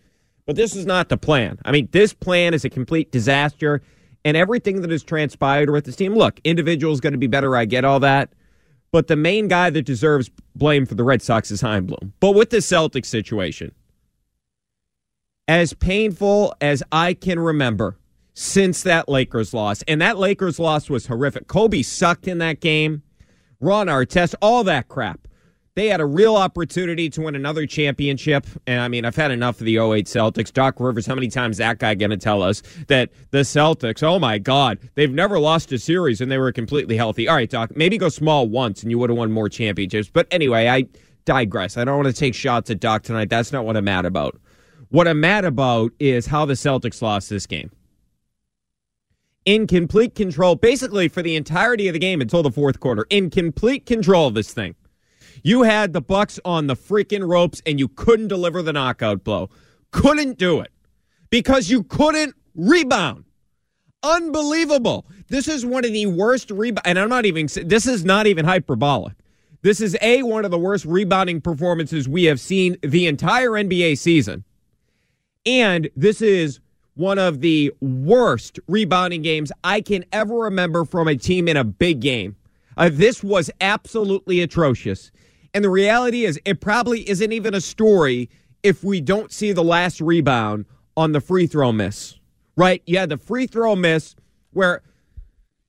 But 0.46 0.58
this 0.58 0.76
is 0.76 0.86
not 0.86 1.08
the 1.08 1.16
plan. 1.16 1.58
I 1.64 1.72
mean, 1.72 1.88
this 1.94 2.14
plan 2.14 2.54
is 2.54 2.66
a 2.66 2.70
complete 2.70 3.14
disaster. 3.14 3.82
And 4.26 4.36
everything 4.36 4.82
that 4.82 4.92
has 4.92 5.04
transpired 5.04 5.70
with 5.70 5.86
this 5.86 5.96
team, 5.96 6.14
look, 6.14 6.42
individual's 6.44 7.00
going 7.00 7.14
to 7.14 7.18
be 7.18 7.28
better. 7.28 7.56
I 7.56 7.64
get 7.64 7.86
all 7.86 8.02
that. 8.02 8.34
But 8.92 9.08
the 9.08 9.16
main 9.16 9.48
guy 9.48 9.70
that 9.70 9.84
deserves 9.84 10.30
blame 10.54 10.86
for 10.86 10.96
the 10.96 11.04
Red 11.06 11.22
Sox 11.22 11.50
is 11.50 11.62
Chaim 11.62 11.86
Bloom. 11.86 12.12
But 12.20 12.32
with 12.32 12.50
the 12.50 12.58
Celtics 12.58 13.06
situation, 13.06 13.74
as 15.48 15.72
painful 15.72 16.54
as 16.60 16.84
I 16.92 17.14
can 17.14 17.40
remember, 17.40 17.98
since 18.36 18.84
that 18.84 19.10
Lakers 19.10 19.54
loss. 19.54 19.82
And 19.88 20.00
that 20.02 20.20
Lakers 20.20 20.60
loss 20.60 20.90
was 20.90 21.08
horrific. 21.08 21.48
Kobe 21.48 21.82
sucked 21.82 22.28
in 22.28 22.38
that 22.40 22.60
game. 22.60 23.02
Ron 23.60 23.88
Artest, 23.88 24.36
all 24.42 24.64
that 24.66 24.90
crap. 24.90 25.22
They 25.76 25.88
had 25.88 26.00
a 26.00 26.06
real 26.06 26.38
opportunity 26.38 27.10
to 27.10 27.22
win 27.22 27.36
another 27.36 27.66
championship. 27.66 28.46
And 28.68 28.80
I 28.80 28.88
mean, 28.88 29.04
I've 29.04 29.16
had 29.16 29.32
enough 29.32 29.60
of 29.60 29.66
the 29.66 29.78
08 29.78 30.06
Celtics. 30.06 30.54
Doc 30.54 30.80
Rivers, 30.80 31.06
how 31.06 31.16
many 31.16 31.28
times 31.28 31.58
that 31.58 31.80
guy 31.80 31.96
going 31.96 32.12
to 32.12 32.18
tell 32.18 32.42
us 32.42 32.62
that 32.88 33.10
the 33.32 33.40
Celtics, 33.40 34.04
oh 34.04 34.20
my 34.20 34.38
God, 34.38 34.80
they've 34.96 35.12
never 35.12 35.40
lost 35.40 35.72
a 35.72 35.80
series 35.80 36.22
and 36.22 36.32
they 36.32 36.38
were 36.38 36.52
completely 36.52 36.96
healthy. 36.96 37.28
All 37.28 37.36
right, 37.36 37.50
Doc, 37.50 37.76
maybe 37.76 37.98
go 37.98 38.10
small 38.10 38.48
once 38.48 38.84
and 38.84 38.92
you 38.92 39.00
would 39.00 39.10
have 39.10 39.18
won 39.18 39.32
more 39.32 39.50
championships. 39.50 40.10
But 40.12 40.28
anyway, 40.32 40.68
I 40.68 40.86
digress. 41.26 41.78
I 41.78 41.84
don't 41.84 41.98
want 42.04 42.08
to 42.08 42.14
take 42.14 42.36
shots 42.36 42.70
at 42.70 42.80
Doc 42.80 43.04
tonight. 43.04 43.30
That's 43.30 43.52
not 43.52 43.66
what 43.66 43.76
I'm 43.76 43.86
mad 43.86 44.06
about. 44.06 44.40
What 44.90 45.08
I'm 45.10 45.20
mad 45.20 45.44
about 45.44 45.92
is 46.00 46.26
how 46.26 46.46
the 46.46 46.54
Celtics 46.54 47.02
lost 47.02 47.30
this 47.30 47.46
game 47.46 47.72
in 49.46 49.68
complete 49.68 50.16
control, 50.16 50.56
basically 50.56 51.08
for 51.08 51.22
the 51.22 51.36
entirety 51.36 51.88
of 51.88 51.94
the 51.94 52.00
game 52.00 52.20
until 52.20 52.44
the 52.44 52.52
fourth 52.52 52.80
quarter, 52.80 53.06
in 53.10 53.30
complete 53.30 53.86
control 53.86 54.28
of 54.28 54.34
this 54.34 54.54
thing. 54.54 54.76
You 55.44 55.64
had 55.64 55.94
the 55.94 56.02
Bucks 56.02 56.40
on 56.44 56.68
the 56.68 56.76
freaking 56.76 57.28
ropes 57.28 57.62
and 57.66 57.80
you 57.80 57.88
couldn't 57.88 58.30
deliver 58.30 58.62
the 58.64 58.74
knockout 58.74 59.24
blow. 59.24 59.50
Couldn't 59.92 60.40
do 60.40 60.60
it 60.60 60.72
because 61.30 61.70
you 61.70 61.84
couldn't 61.84 62.34
rebound. 62.56 63.26
Unbelievable. 64.02 65.06
This 65.28 65.48
is 65.48 65.66
one 65.66 65.86
of 65.86 65.94
the 65.94 66.08
worst 66.08 66.50
rebound 66.50 66.86
and 66.86 66.98
I'm 66.98 67.10
not 67.10 67.26
even 67.26 67.48
this 67.64 67.86
is 67.86 68.04
not 68.04 68.28
even 68.28 68.46
hyperbolic. 68.46 69.14
This 69.62 69.82
is 69.82 69.98
a 70.02 70.24
one 70.24 70.46
of 70.46 70.52
the 70.52 70.60
worst 70.60 70.86
rebounding 70.86 71.42
performances 71.42 72.08
we 72.08 72.26
have 72.26 72.40
seen 72.40 72.78
the 72.82 73.08
entire 73.08 73.52
NBA 73.52 73.98
season. 73.98 74.44
And 75.46 75.90
this 75.96 76.22
is 76.22 76.60
one 76.96 77.20
of 77.20 77.42
the 77.42 77.72
worst 77.82 78.60
rebounding 78.68 79.22
games 79.22 79.52
I 79.64 79.82
can 79.82 80.06
ever 80.12 80.36
remember 80.36 80.86
from 80.86 81.08
a 81.08 81.16
team 81.16 81.48
in 81.48 81.58
a 81.58 81.64
big 81.64 82.00
game. 82.00 82.36
Uh, 82.78 82.90
this 82.92 83.24
was 83.24 83.52
absolutely 83.62 84.42
atrocious. 84.42 85.12
And 85.54 85.64
the 85.64 85.70
reality 85.70 86.26
is, 86.26 86.40
it 86.44 86.60
probably 86.60 87.08
isn't 87.10 87.32
even 87.32 87.54
a 87.54 87.62
story 87.62 88.30
if 88.64 88.84
we 88.84 89.00
don't 89.00 89.32
see 89.32 89.52
the 89.52 89.64
last 89.64 90.02
rebound 90.02 90.66
on 90.98 91.12
the 91.12 91.22
free 91.22 91.48
throw 91.48 91.72
miss, 91.72 92.16
right? 92.58 92.82
Yeah, 92.86 93.06
the 93.06 93.18
free 93.18 93.48
throw 93.48 93.76
miss 93.76 94.16
where 94.52 94.82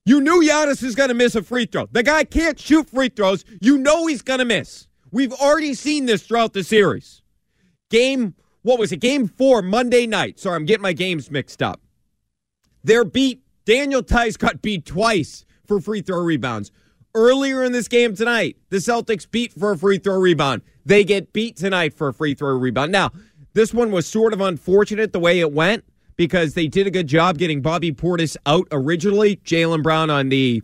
you 0.05 0.21
knew 0.21 0.43
Giannis 0.43 0.83
is 0.83 0.95
going 0.95 1.09
to 1.09 1.15
miss 1.15 1.35
a 1.35 1.43
free 1.43 1.67
throw. 1.67 1.87
The 1.91 2.03
guy 2.03 2.25
can't 2.25 2.59
shoot 2.59 2.89
free 2.89 3.09
throws. 3.09 3.45
You 3.61 3.79
know 3.79 4.07
he's 4.07 4.23
going 4.23 4.39
to 4.39 4.45
miss. 4.45 4.87
We've 5.11 5.33
already 5.33 5.75
seen 5.75 6.07
this 6.07 6.23
throughout 6.23 6.53
the 6.53 6.65
series. 6.65 7.23
Game 7.91 8.35
what 8.67 8.81
was 8.81 8.91
it? 8.91 8.97
Game 8.97 9.29
four, 9.29 9.63
Monday 9.63 10.09
night. 10.09 10.41
Sorry, 10.41 10.57
I'm 10.57 10.65
getting 10.65 10.83
my 10.83 10.93
games 10.93 11.31
mixed 11.31 11.63
up. 11.63 11.81
They're 12.83 13.05
beat. 13.05 13.41
Daniel 13.65 14.03
Theis 14.03 14.37
got 14.37 14.61
beat 14.61 14.85
twice 14.85 15.45
for 15.67 15.81
free 15.81 16.03
throw 16.03 16.21
rebounds. 16.21 16.73
Earlier 17.15 17.63
in 17.63 17.71
this 17.71 17.87
game 17.87 18.17
tonight, 18.17 18.57
the 18.71 18.79
Celtics 18.79 19.31
beat 19.31 19.53
for 19.53 19.71
a 19.71 19.79
free 19.79 19.99
throw 19.99 20.19
rebound. 20.19 20.63
They 20.85 21.05
get 21.05 21.33
beat 21.33 21.57
tonight 21.57 21.95
for 21.95 22.09
a 22.09 22.15
free 22.15 22.35
throw 22.35 22.57
rebound. 22.57 22.91
Now, 22.91 23.13
this 23.55 23.73
one 23.73 23.93
was 23.93 24.07
sort 24.07 24.33
of 24.33 24.41
unfortunate 24.41 25.13
the 25.13 25.21
way 25.21 25.39
it 25.39 25.53
went 25.53 25.85
because 26.17 26.55
they 26.55 26.67
did 26.67 26.89
a 26.89 26.91
good 26.91 27.07
job 27.07 27.39
getting 27.39 27.63
Bobby 27.63 27.93
Portis 27.93 28.37
out 28.47 28.67
originally. 28.73 29.37
Jaylen 29.37 29.83
Brown 29.83 30.11
on 30.11 30.29
the 30.29 30.63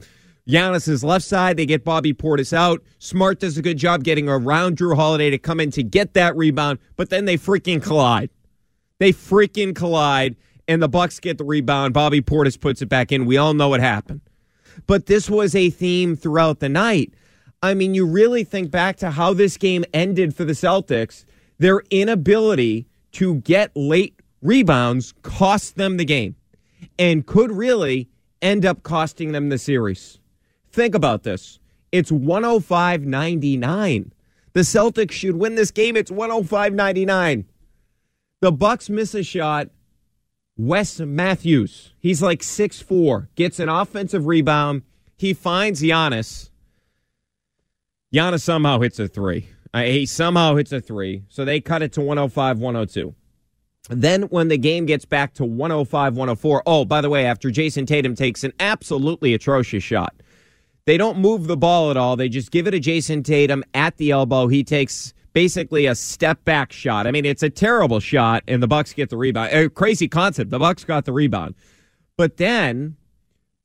Giannis's 0.48 1.04
left 1.04 1.24
side. 1.24 1.56
They 1.56 1.66
get 1.66 1.84
Bobby 1.84 2.12
Portis 2.12 2.52
out. 2.52 2.82
Smart 2.98 3.40
does 3.40 3.56
a 3.56 3.62
good 3.62 3.78
job 3.78 4.02
getting 4.02 4.28
around 4.28 4.76
Jrue 4.76 4.96
Holiday 4.96 5.30
to 5.30 5.38
come 5.38 5.60
in 5.60 5.70
to 5.72 5.82
get 5.82 6.14
that 6.14 6.36
rebound, 6.36 6.78
but 6.96 7.10
then 7.10 7.24
they 7.24 7.36
freaking 7.36 7.82
collide. 7.82 8.30
They 8.98 9.12
freaking 9.12 9.74
collide, 9.74 10.36
and 10.66 10.82
the 10.82 10.88
Bucks 10.88 11.20
get 11.20 11.38
the 11.38 11.44
rebound. 11.44 11.94
Bobby 11.94 12.20
Portis 12.20 12.60
puts 12.60 12.82
it 12.82 12.86
back 12.86 13.12
in. 13.12 13.26
We 13.26 13.36
all 13.36 13.54
know 13.54 13.68
what 13.68 13.80
happened. 13.80 14.20
But 14.86 15.06
this 15.06 15.28
was 15.28 15.54
a 15.54 15.70
theme 15.70 16.16
throughout 16.16 16.60
the 16.60 16.68
night. 16.68 17.14
I 17.62 17.74
mean, 17.74 17.94
you 17.94 18.06
really 18.06 18.42
think 18.42 18.70
back 18.70 18.96
to 18.96 19.10
how 19.12 19.34
this 19.34 19.56
game 19.56 19.84
ended 19.94 20.34
for 20.34 20.44
the 20.44 20.52
Celtics. 20.52 21.24
Their 21.58 21.82
inability 21.90 22.86
to 23.12 23.36
get 23.36 23.70
late 23.76 24.18
rebounds 24.40 25.14
cost 25.22 25.76
them 25.76 25.96
the 25.96 26.04
game 26.04 26.34
and 26.98 27.24
could 27.24 27.52
really 27.52 28.08
end 28.40 28.66
up 28.66 28.82
costing 28.82 29.30
them 29.32 29.48
the 29.48 29.58
series. 29.58 30.18
Think 30.72 30.94
about 30.94 31.22
this. 31.22 31.58
It's 31.92 32.10
105.99. 32.10 34.10
The 34.54 34.60
Celtics 34.60 35.12
should 35.12 35.36
win 35.36 35.54
this 35.54 35.70
game. 35.70 35.96
It's 35.96 36.10
105.99. 36.10 37.44
The 38.40 38.52
Bucks 38.52 38.90
miss 38.90 39.14
a 39.14 39.22
shot. 39.22 39.68
Wes 40.56 41.00
Matthews, 41.00 41.94
he's 41.98 42.20
like 42.20 42.42
six 42.42 42.80
four, 42.80 43.30
gets 43.36 43.58
an 43.58 43.70
offensive 43.70 44.26
rebound. 44.26 44.82
He 45.16 45.32
finds 45.32 45.80
Giannis. 45.80 46.50
Giannis 48.12 48.42
somehow 48.42 48.80
hits 48.80 48.98
a 48.98 49.08
three. 49.08 49.48
Uh, 49.72 49.84
he 49.84 50.04
somehow 50.04 50.56
hits 50.56 50.72
a 50.72 50.80
three. 50.80 51.24
So 51.28 51.44
they 51.44 51.60
cut 51.60 51.82
it 51.82 51.92
to 51.94 52.02
105 52.02 52.58
102. 52.58 53.14
Then 53.88 54.22
when 54.24 54.48
the 54.48 54.58
game 54.58 54.84
gets 54.84 55.04
back 55.04 55.32
to 55.34 55.44
105 55.44 56.16
104, 56.16 56.62
oh, 56.66 56.84
by 56.84 57.00
the 57.00 57.08
way, 57.08 57.24
after 57.24 57.50
Jayson 57.50 57.86
Tatum 57.86 58.14
takes 58.14 58.44
an 58.44 58.52
absolutely 58.60 59.32
atrocious 59.32 59.82
shot, 59.82 60.14
they 60.84 60.96
don't 60.96 61.18
move 61.18 61.46
the 61.46 61.56
ball 61.56 61.90
at 61.90 61.96
all. 61.96 62.16
They 62.16 62.28
just 62.28 62.50
give 62.50 62.66
it 62.66 62.72
to 62.72 62.80
Jayson 62.80 63.24
Tatum 63.24 63.64
at 63.74 63.96
the 63.96 64.10
elbow. 64.10 64.48
He 64.48 64.64
takes 64.64 65.14
basically 65.32 65.86
a 65.86 65.94
step 65.94 66.44
back 66.44 66.72
shot. 66.72 67.06
I 67.06 67.10
mean, 67.10 67.24
it's 67.24 67.42
a 67.42 67.50
terrible 67.50 68.00
shot, 68.00 68.42
and 68.48 68.62
the 68.62 68.68
Bucks 68.68 68.92
get 68.92 69.10
the 69.10 69.16
rebound. 69.16 69.52
A 69.52 69.68
crazy 69.68 70.08
concept. 70.08 70.50
The 70.50 70.58
Bucks 70.58 70.84
got 70.84 71.04
the 71.04 71.12
rebound, 71.12 71.54
but 72.16 72.36
then 72.36 72.96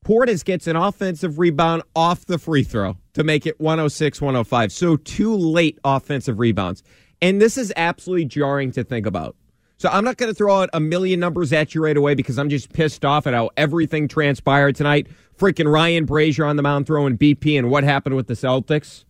Portis 0.04 0.44
gets 0.44 0.66
an 0.66 0.76
offensive 0.76 1.38
rebound 1.38 1.82
off 1.94 2.24
the 2.26 2.38
free 2.38 2.62
throw 2.62 2.96
to 3.14 3.24
make 3.24 3.46
it 3.46 3.60
106 3.60 4.20
105. 4.20 4.72
So 4.72 4.96
two 4.96 5.34
late 5.34 5.78
offensive 5.84 6.38
rebounds. 6.38 6.82
And 7.20 7.42
this 7.42 7.58
is 7.58 7.72
absolutely 7.76 8.26
jarring 8.26 8.70
to 8.72 8.84
think 8.84 9.06
about. 9.06 9.36
So 9.78 9.88
I'm 9.88 10.04
not 10.04 10.16
going 10.16 10.30
to 10.30 10.34
throw 10.34 10.60
out 10.60 10.70
a 10.72 10.80
million 10.80 11.20
numbers 11.20 11.52
at 11.52 11.72
you 11.72 11.82
right 11.82 11.96
away 11.96 12.14
because 12.14 12.36
I'm 12.36 12.48
just 12.48 12.72
pissed 12.72 13.04
off 13.04 13.28
at 13.28 13.34
how 13.34 13.50
everything 13.56 14.08
transpired 14.08 14.74
tonight. 14.74 15.06
Freaking 15.38 15.72
Ryan 15.72 16.04
Brasier 16.04 16.48
on 16.48 16.56
the 16.56 16.62
mound 16.62 16.86
throwing 16.86 17.16
BP 17.16 17.56
and 17.56 17.70
what 17.70 17.84
happened 17.84 18.16
with 18.16 18.26
the 18.26 18.34
Celtics. 18.34 19.04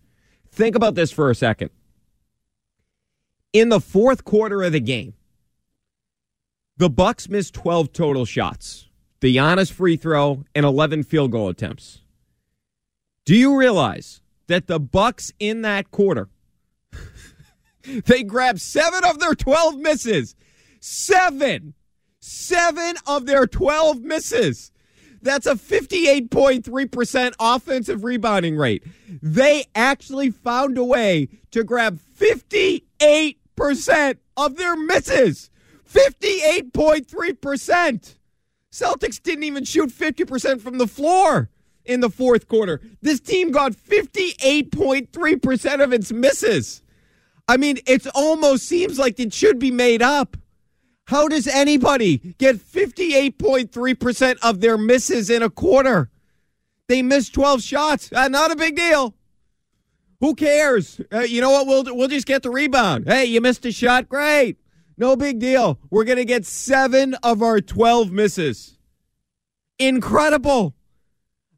Think 0.51 0.75
about 0.75 0.93
this 0.93 1.11
for 1.11 1.31
a 1.31 1.35
second. 1.35 1.71
In 3.51 3.69
the 3.69 3.79
fourth 3.79 4.23
quarter 4.23 4.61
of 4.61 4.71
the 4.71 4.79
game, 4.79 5.15
the 6.77 6.89
Bucks 6.89 7.27
missed 7.27 7.55
12 7.55 7.91
total 7.91 8.25
shots. 8.25 8.87
The 9.21 9.35
Giannis 9.35 9.71
free 9.71 9.97
throw 9.97 10.45
and 10.53 10.65
11 10.65 11.03
field 11.03 11.31
goal 11.31 11.49
attempts. 11.49 12.01
Do 13.25 13.35
you 13.35 13.57
realize 13.57 14.21
that 14.45 14.67
the 14.67 14.79
Bucks 14.79 15.33
in 15.39 15.63
that 15.63 15.89
quarter 15.89 16.29
they 18.05 18.23
grabbed 18.23 18.61
7 18.61 19.03
of 19.03 19.19
their 19.19 19.35
12 19.35 19.77
misses. 19.77 20.35
7. 20.79 21.73
7 22.19 22.95
of 23.07 23.25
their 23.25 23.47
12 23.47 24.01
misses. 24.01 24.71
That's 25.21 25.45
a 25.45 25.55
58.3% 25.55 27.33
offensive 27.39 28.03
rebounding 28.03 28.55
rate. 28.55 28.83
They 29.21 29.65
actually 29.75 30.31
found 30.31 30.77
a 30.77 30.83
way 30.83 31.27
to 31.51 31.63
grab 31.63 31.99
58% 32.17 34.17
of 34.37 34.55
their 34.55 34.75
misses. 34.77 35.51
58.3%. 35.91 38.15
Celtics 38.71 39.21
didn't 39.21 39.43
even 39.43 39.65
shoot 39.65 39.89
50% 39.89 40.61
from 40.61 40.77
the 40.77 40.87
floor 40.87 41.49
in 41.83 41.99
the 42.01 42.09
fourth 42.09 42.47
quarter. 42.47 42.81
This 43.01 43.19
team 43.19 43.51
got 43.51 43.73
58.3% 43.73 45.83
of 45.83 45.91
its 45.91 46.11
misses. 46.11 46.83
I 47.47 47.57
mean, 47.57 47.79
it 47.87 48.05
almost 48.13 48.67
seems 48.67 48.99
like 48.99 49.19
it 49.19 49.33
should 49.33 49.57
be 49.57 49.71
made 49.71 50.03
up. 50.03 50.37
How 51.09 51.27
does 51.27 51.47
anybody 51.47 52.17
get 52.37 52.57
58.3% 52.57 54.37
of 54.43 54.61
their 54.61 54.77
misses 54.77 55.31
in 55.31 55.41
a 55.41 55.49
quarter? 55.49 56.11
They 56.87 57.01
missed 57.01 57.33
12 57.33 57.63
shots. 57.63 58.11
Uh, 58.13 58.27
not 58.27 58.51
a 58.51 58.55
big 58.55 58.75
deal. 58.75 59.15
Who 60.19 60.35
cares? 60.35 61.01
Uh, 61.11 61.21
you 61.21 61.41
know 61.41 61.49
what? 61.49 61.65
We'll 61.65 61.95
we'll 61.95 62.09
just 62.09 62.27
get 62.27 62.43
the 62.43 62.51
rebound. 62.51 63.07
Hey, 63.07 63.25
you 63.25 63.41
missed 63.41 63.65
a 63.65 63.71
shot. 63.71 64.07
Great. 64.07 64.57
No 64.99 65.15
big 65.15 65.39
deal. 65.39 65.79
We're 65.89 66.03
going 66.03 66.19
to 66.19 66.25
get 66.25 66.45
7 66.45 67.15
of 67.23 67.41
our 67.41 67.59
12 67.59 68.11
misses. 68.11 68.77
Incredible. 69.79 70.75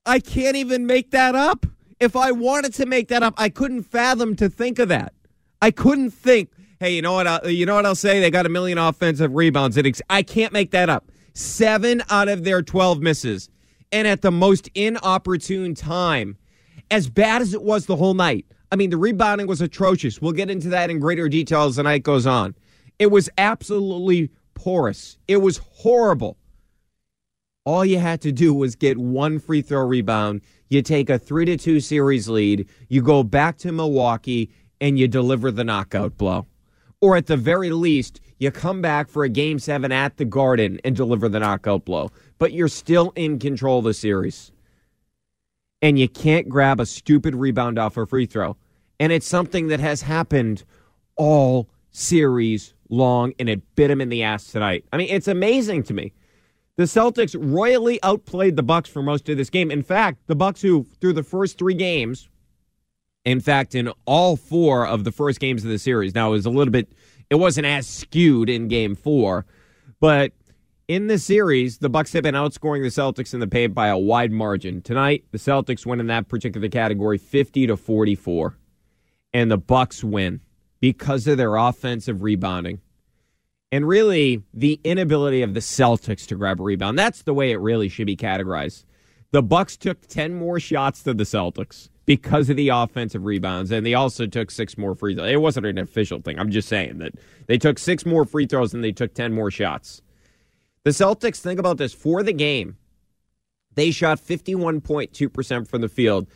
I 0.05 0.19
can't 0.19 0.55
even 0.55 0.85
make 0.85 1.11
that 1.11 1.35
up. 1.35 1.65
If 1.99 2.15
I 2.15 2.31
wanted 2.31 2.73
to 2.75 2.85
make 2.85 3.09
that 3.09 3.21
up, 3.21 3.33
I 3.35 3.49
couldn't 3.49 3.83
fathom 3.83 4.37
to 4.37 4.47
think 4.47 4.79
of 4.79 4.87
that. 4.87 5.13
I 5.61 5.71
couldn't 5.71 6.11
think 6.11 6.51
hey, 6.81 6.95
you 6.95 7.01
know 7.03 7.13
what? 7.13 7.27
I'll, 7.27 7.47
you 7.47 7.67
know 7.67 7.75
what 7.75 7.85
I'll 7.85 7.93
say? 7.93 8.19
They 8.19 8.31
got 8.31 8.47
a 8.47 8.49
million 8.49 8.79
offensive 8.79 9.35
rebounds. 9.35 9.77
It, 9.77 10.01
I 10.09 10.23
can't 10.23 10.51
make 10.51 10.71
that 10.71 10.89
up. 10.89 11.11
Seven 11.35 12.01
out 12.09 12.27
of 12.27 12.43
their 12.43 12.63
12 12.63 13.01
misses. 13.01 13.49
And 13.91 14.07
at 14.07 14.23
the 14.23 14.31
most 14.31 14.67
inopportune 14.73 15.75
time, 15.75 16.37
as 16.89 17.07
bad 17.07 17.43
as 17.43 17.53
it 17.53 17.61
was 17.61 17.85
the 17.85 17.95
whole 17.95 18.15
night. 18.15 18.47
I 18.71 18.77
mean, 18.77 18.89
the 18.89 18.97
rebounding 18.97 19.45
was 19.45 19.61
atrocious. 19.61 20.19
We'll 20.21 20.31
get 20.31 20.49
into 20.49 20.69
that 20.69 20.89
in 20.89 20.97
greater 20.97 21.29
detail 21.29 21.65
as 21.65 21.75
the 21.75 21.83
night 21.83 22.01
goes 22.01 22.25
on. 22.25 22.55
It 22.97 23.11
was 23.11 23.29
absolutely 23.37 24.31
porous. 24.55 25.19
It 25.27 25.37
was 25.37 25.57
horrible. 25.57 26.37
All 27.63 27.85
you 27.85 27.99
had 27.99 28.21
to 28.21 28.31
do 28.31 28.55
was 28.55 28.75
get 28.75 28.97
one 28.97 29.37
free 29.37 29.61
throw 29.61 29.85
rebound. 29.85 30.41
You 30.67 30.81
take 30.81 31.11
a 31.11 31.19
3 31.19 31.45
to 31.45 31.57
2 31.57 31.79
series 31.79 32.27
lead. 32.27 32.67
You 32.89 33.03
go 33.03 33.21
back 33.21 33.59
to 33.59 33.71
Milwaukee 33.71 34.49
and 34.79 34.97
you 34.97 35.07
deliver 35.07 35.51
the 35.51 35.63
knockout 35.63 36.17
blow 36.17 36.47
or 37.01 37.17
at 37.17 37.25
the 37.25 37.37
very 37.37 37.71
least, 37.71 38.21
you 38.37 38.51
come 38.51 38.81
back 38.81 39.09
for 39.09 39.23
a 39.23 39.29
game 39.29 39.59
seven 39.59 39.91
at 39.91 40.17
the 40.17 40.25
Garden 40.25 40.79
and 40.83 40.95
deliver 40.95 41.27
the 41.27 41.39
knockout 41.39 41.83
blow. 41.83 42.09
But 42.37 42.53
you're 42.53 42.67
still 42.67 43.11
in 43.15 43.39
control 43.39 43.79
of 43.79 43.85
the 43.85 43.93
series. 43.93 44.51
And 45.81 45.97
you 45.97 46.07
can't 46.07 46.47
grab 46.47 46.79
a 46.79 46.85
stupid 46.85 47.35
rebound 47.35 47.79
off 47.79 47.97
a 47.97 48.05
free 48.05 48.27
throw. 48.27 48.55
And 48.99 49.11
it's 49.11 49.27
something 49.27 49.67
that 49.67 49.79
has 49.79 50.03
happened 50.03 50.63
all 51.15 51.67
series 51.89 52.75
long, 52.89 53.33
and 53.39 53.49
it 53.49 53.61
bit 53.75 53.89
him 53.89 53.99
in 53.99 54.09
the 54.09 54.21
ass 54.21 54.51
tonight. 54.51 54.85
I 54.93 54.97
mean, 54.97 55.09
it's 55.09 55.27
amazing 55.27 55.83
to 55.83 55.93
me. 55.93 56.13
The 56.77 56.83
Celtics 56.83 57.35
royally 57.39 57.99
outplayed 58.03 58.55
the 58.55 58.63
Bucks 58.63 58.89
for 58.89 59.01
most 59.01 59.27
of 59.29 59.37
this 59.37 59.49
game. 59.49 59.71
In 59.71 59.83
fact, 59.83 60.19
the 60.27 60.35
Bucks, 60.35 60.61
who 60.61 60.85
through 60.99 61.13
the 61.13 61.23
first 61.23 61.57
three 61.57 61.73
games 61.73 62.29
in 63.25 63.39
fact, 63.39 63.75
in 63.75 63.91
all 64.05 64.35
four 64.35 64.85
of 64.85 65.03
the 65.03 65.11
first 65.11 65.39
games 65.39 65.63
of 65.63 65.69
the 65.69 65.79
series, 65.79 66.15
now 66.15 66.29
it 66.29 66.31
was 66.31 66.45
a 66.45 66.49
little 66.49 66.71
bit, 66.71 66.91
it 67.29 67.35
wasn't 67.35 67.65
as 67.65 67.87
skewed 67.87 68.49
in 68.49 68.67
game 68.67 68.95
four, 68.95 69.45
but 69.99 70.33
in 70.87 71.07
the 71.07 71.17
series, 71.17 71.77
the 71.77 71.89
Bucks 71.89 72.11
have 72.11 72.23
been 72.23 72.35
outscoring 72.35 72.81
the 72.81 72.89
Celtics 72.89 73.33
in 73.33 73.39
the 73.39 73.47
paint 73.47 73.73
by 73.73 73.87
a 73.87 73.97
wide 73.97 74.31
margin. 74.31 74.81
Tonight, 74.81 75.23
the 75.31 75.37
Celtics 75.37 75.85
win 75.85 76.01
in 76.01 76.07
that 76.07 76.27
particular 76.27 76.67
category 76.67 77.17
50 77.17 77.67
to 77.67 77.77
44. 77.77 78.57
And 79.33 79.49
the 79.49 79.57
Bucks 79.57 80.03
win 80.03 80.41
because 80.81 81.27
of 81.27 81.37
their 81.37 81.55
offensive 81.55 82.23
rebounding. 82.23 82.81
And 83.71 83.87
really, 83.87 84.43
the 84.53 84.81
inability 84.83 85.43
of 85.43 85.53
the 85.53 85.61
Celtics 85.61 86.27
to 86.27 86.35
grab 86.35 86.59
a 86.59 86.63
rebound. 86.63 86.99
That's 86.99 87.21
the 87.21 87.33
way 87.33 87.51
it 87.51 87.59
really 87.61 87.87
should 87.87 88.07
be 88.07 88.17
categorized. 88.17 88.83
The 89.31 89.41
Bucks 89.41 89.77
took 89.77 90.07
10 90.07 90.33
more 90.33 90.59
shots 90.59 91.03
than 91.03 91.15
the 91.15 91.23
Celtics 91.23 91.87
because 92.05 92.49
of 92.49 92.57
the 92.57 92.67
offensive 92.67 93.23
rebounds, 93.23 93.71
and 93.71 93.85
they 93.85 93.93
also 93.93 94.25
took 94.25 94.51
six 94.51 94.77
more 94.77 94.93
free 94.93 95.15
throws. 95.15 95.31
It 95.31 95.39
wasn't 95.41 95.67
an 95.67 95.77
official 95.77 96.19
thing. 96.19 96.37
I'm 96.37 96.51
just 96.51 96.67
saying 96.67 96.97
that 96.97 97.13
they 97.47 97.57
took 97.57 97.79
six 97.79 98.05
more 98.05 98.25
free 98.25 98.45
throws 98.45 98.73
and 98.73 98.83
they 98.83 98.91
took 98.91 99.13
10 99.13 99.31
more 99.31 99.49
shots. 99.49 100.01
The 100.83 100.91
Celtics, 100.91 101.39
think 101.39 101.59
about 101.59 101.77
this 101.77 101.93
for 101.93 102.23
the 102.23 102.33
game, 102.33 102.75
they 103.75 103.91
shot 103.91 104.19
51.2% 104.19 105.67
from 105.67 105.79
the 105.81 105.87
field. 105.87 106.27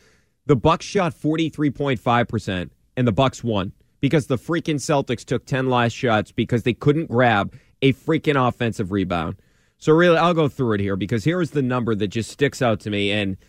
The 0.46 0.56
Bucks 0.56 0.86
shot 0.86 1.14
43.5%, 1.14 2.70
and 2.96 3.08
the 3.08 3.12
Bucks 3.12 3.44
won 3.44 3.74
because 4.00 4.28
the 4.28 4.38
freaking 4.38 4.76
Celtics 4.76 5.26
took 5.26 5.46
10 5.46 5.70
last 5.70 5.94
shots 5.94 6.32
because 6.32 6.64
they 6.64 6.74
couldn't 6.74 7.08
grab 7.08 7.54
a 7.82 7.92
freaking 7.92 8.48
offensive 8.48 8.94
rebound. 8.94 9.36
So 9.86 9.94
really, 9.94 10.18
I'll 10.18 10.34
go 10.34 10.48
through 10.48 10.74
it 10.74 10.80
here 10.80 10.96
because 10.96 11.24
here 11.24 11.40
is 11.44 11.52
the 11.52 11.62
number 11.62 11.94
that 11.94 12.08
just 12.08 12.32
sticks 12.32 12.64
out 12.64 12.80
to 12.80 12.90
me 12.90 13.12
and– 13.12 13.38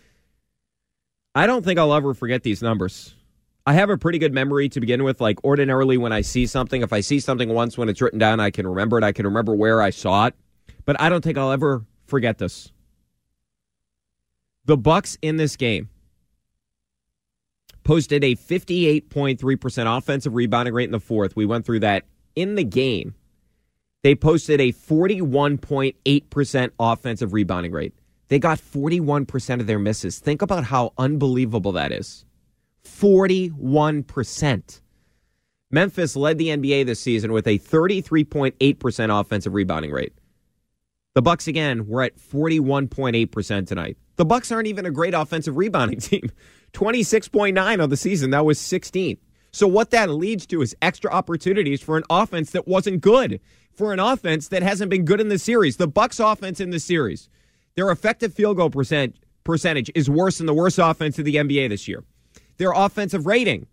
I 1.35 1.47
don't 1.47 1.64
think 1.64 1.78
I'll 1.78 1.95
ever 1.95 2.12
forget 2.12 2.43
these 2.43 2.61
numbers. 2.61 3.14
I 3.66 3.73
have 3.73 3.88
a 3.88 3.97
pretty 3.97 4.19
good 4.19 4.35
memory 4.35 4.69
to 4.69 4.81
begin 4.81 5.02
with. 5.02 5.19
Like, 5.19 5.43
ordinarily, 5.45 5.97
when 5.97 6.12
I 6.12 6.21
see 6.21 6.47
something, 6.47 6.83
if 6.83 6.93
I 6.93 7.00
see 7.00 7.21
something 7.21 7.49
once 7.49 7.78
when 7.78 7.88
it's 7.88 8.02
written 8.02 8.19
down, 8.19 8.38
I 8.38 8.50
can 8.50 8.66
remember 8.66 8.99
it. 8.99 9.05
I 9.05 9.12
can 9.12 9.25
remember 9.25 9.55
where 9.55 9.81
I 9.81 9.88
saw 9.88 10.26
it. 10.26 10.35
But 10.85 11.00
I 11.00 11.09
don't 11.09 11.25
think 11.25 11.38
I'll 11.38 11.52
ever 11.52 11.87
forget 12.05 12.37
this. 12.37 12.71
The 14.66 14.76
Bucks 14.76 15.16
in 15.23 15.38
this 15.38 15.57
game 15.57 15.88
posted 17.83 18.25
a 18.25 18.37
58.3% 18.37 19.99
offensive 19.99 20.35
rebounding 20.35 20.75
rate 20.75 20.85
in 20.85 20.93
the 20.93 21.00
fourth. 21.00 21.35
We 21.35 21.47
went 21.47 21.64
through 21.64 21.81
that 21.81 22.05
in 22.35 22.57
the 22.57 22.64
game. 22.64 23.14
They 24.07 24.15
posted 24.15 24.61
a 24.61 24.71
41.8% 24.71 26.71
offensive 26.79 27.33
rebounding 27.33 27.73
rate. 27.73 27.93
They 28.29 28.39
got 28.39 28.61
41% 28.61 29.59
of 29.59 29.67
their 29.67 29.81
misses. 29.81 30.21
Think 30.21 30.43
about 30.43 30.63
how 30.63 30.93
unbelievable 30.97 31.73
that 31.73 31.91
is. 31.91 32.25
41%. 32.85 34.81
Memphis 35.73 36.15
led 36.15 36.39
the 36.39 36.51
NBA 36.51 36.87
this 36.87 37.01
season 37.01 37.33
with 37.33 37.49
a 37.49 37.59
33.8% 37.59 39.21
offensive 39.21 39.55
rebounding 39.55 39.91
rate. 39.91 40.13
The 41.15 41.23
Bucks 41.23 41.49
again 41.49 41.89
were 41.89 42.05
at 42.05 42.17
41.8% 42.17 43.67
tonight. 43.67 43.97
The 44.15 44.25
Bucks 44.25 44.53
aren't 44.53 44.69
even 44.69 44.87
a 44.87 44.93
great 44.93 45.15
offensive 45.15 45.57
rebounding 45.57 45.99
team. 46.09 46.31
26.9 46.75 47.83
on 47.83 47.91
the 47.91 47.97
season. 47.97 48.31
That 48.31 48.45
was 48.45 48.61
16th. 48.61 49.19
So 49.57 49.67
what 49.67 49.91
that 49.91 50.11
leads 50.11 50.45
to 50.49 50.61
is 50.61 50.77
extra 50.83 51.11
opportunities 51.11 51.81
for 51.81 51.97
an 51.97 52.03
offense 52.11 52.51
that 52.51 52.69
wasn't 52.69 53.01
good, 53.01 53.41
for 53.76 53.92
an 53.92 54.00
offense 54.00 54.49
that 54.49 54.62
hasn't 54.62 54.90
been 54.90 55.04
good 55.04 55.21
in 55.21 55.28
the 55.28 55.38
series. 55.38 55.76
The 55.76 55.87
Bucks 55.87 56.18
offense 56.18 56.61
in 56.61 56.71
the 56.71 56.80
series, 56.80 57.28
their 57.75 57.90
effective 57.90 58.33
field 58.33 58.56
goal 58.56 58.71
percent 58.71 59.16
percentage 59.45 59.90
is 59.95 60.11
worse 60.11 60.38
than 60.38 60.47
the 60.47 60.54
worst 60.54 60.78
offense 60.78 61.18
of 61.18 61.25
the 61.25 61.37
NBA 61.37 61.68
this 61.68 61.87
year. 61.87 62.02
Their 62.59 62.73
offensive 62.73 63.26
rating 63.26 63.66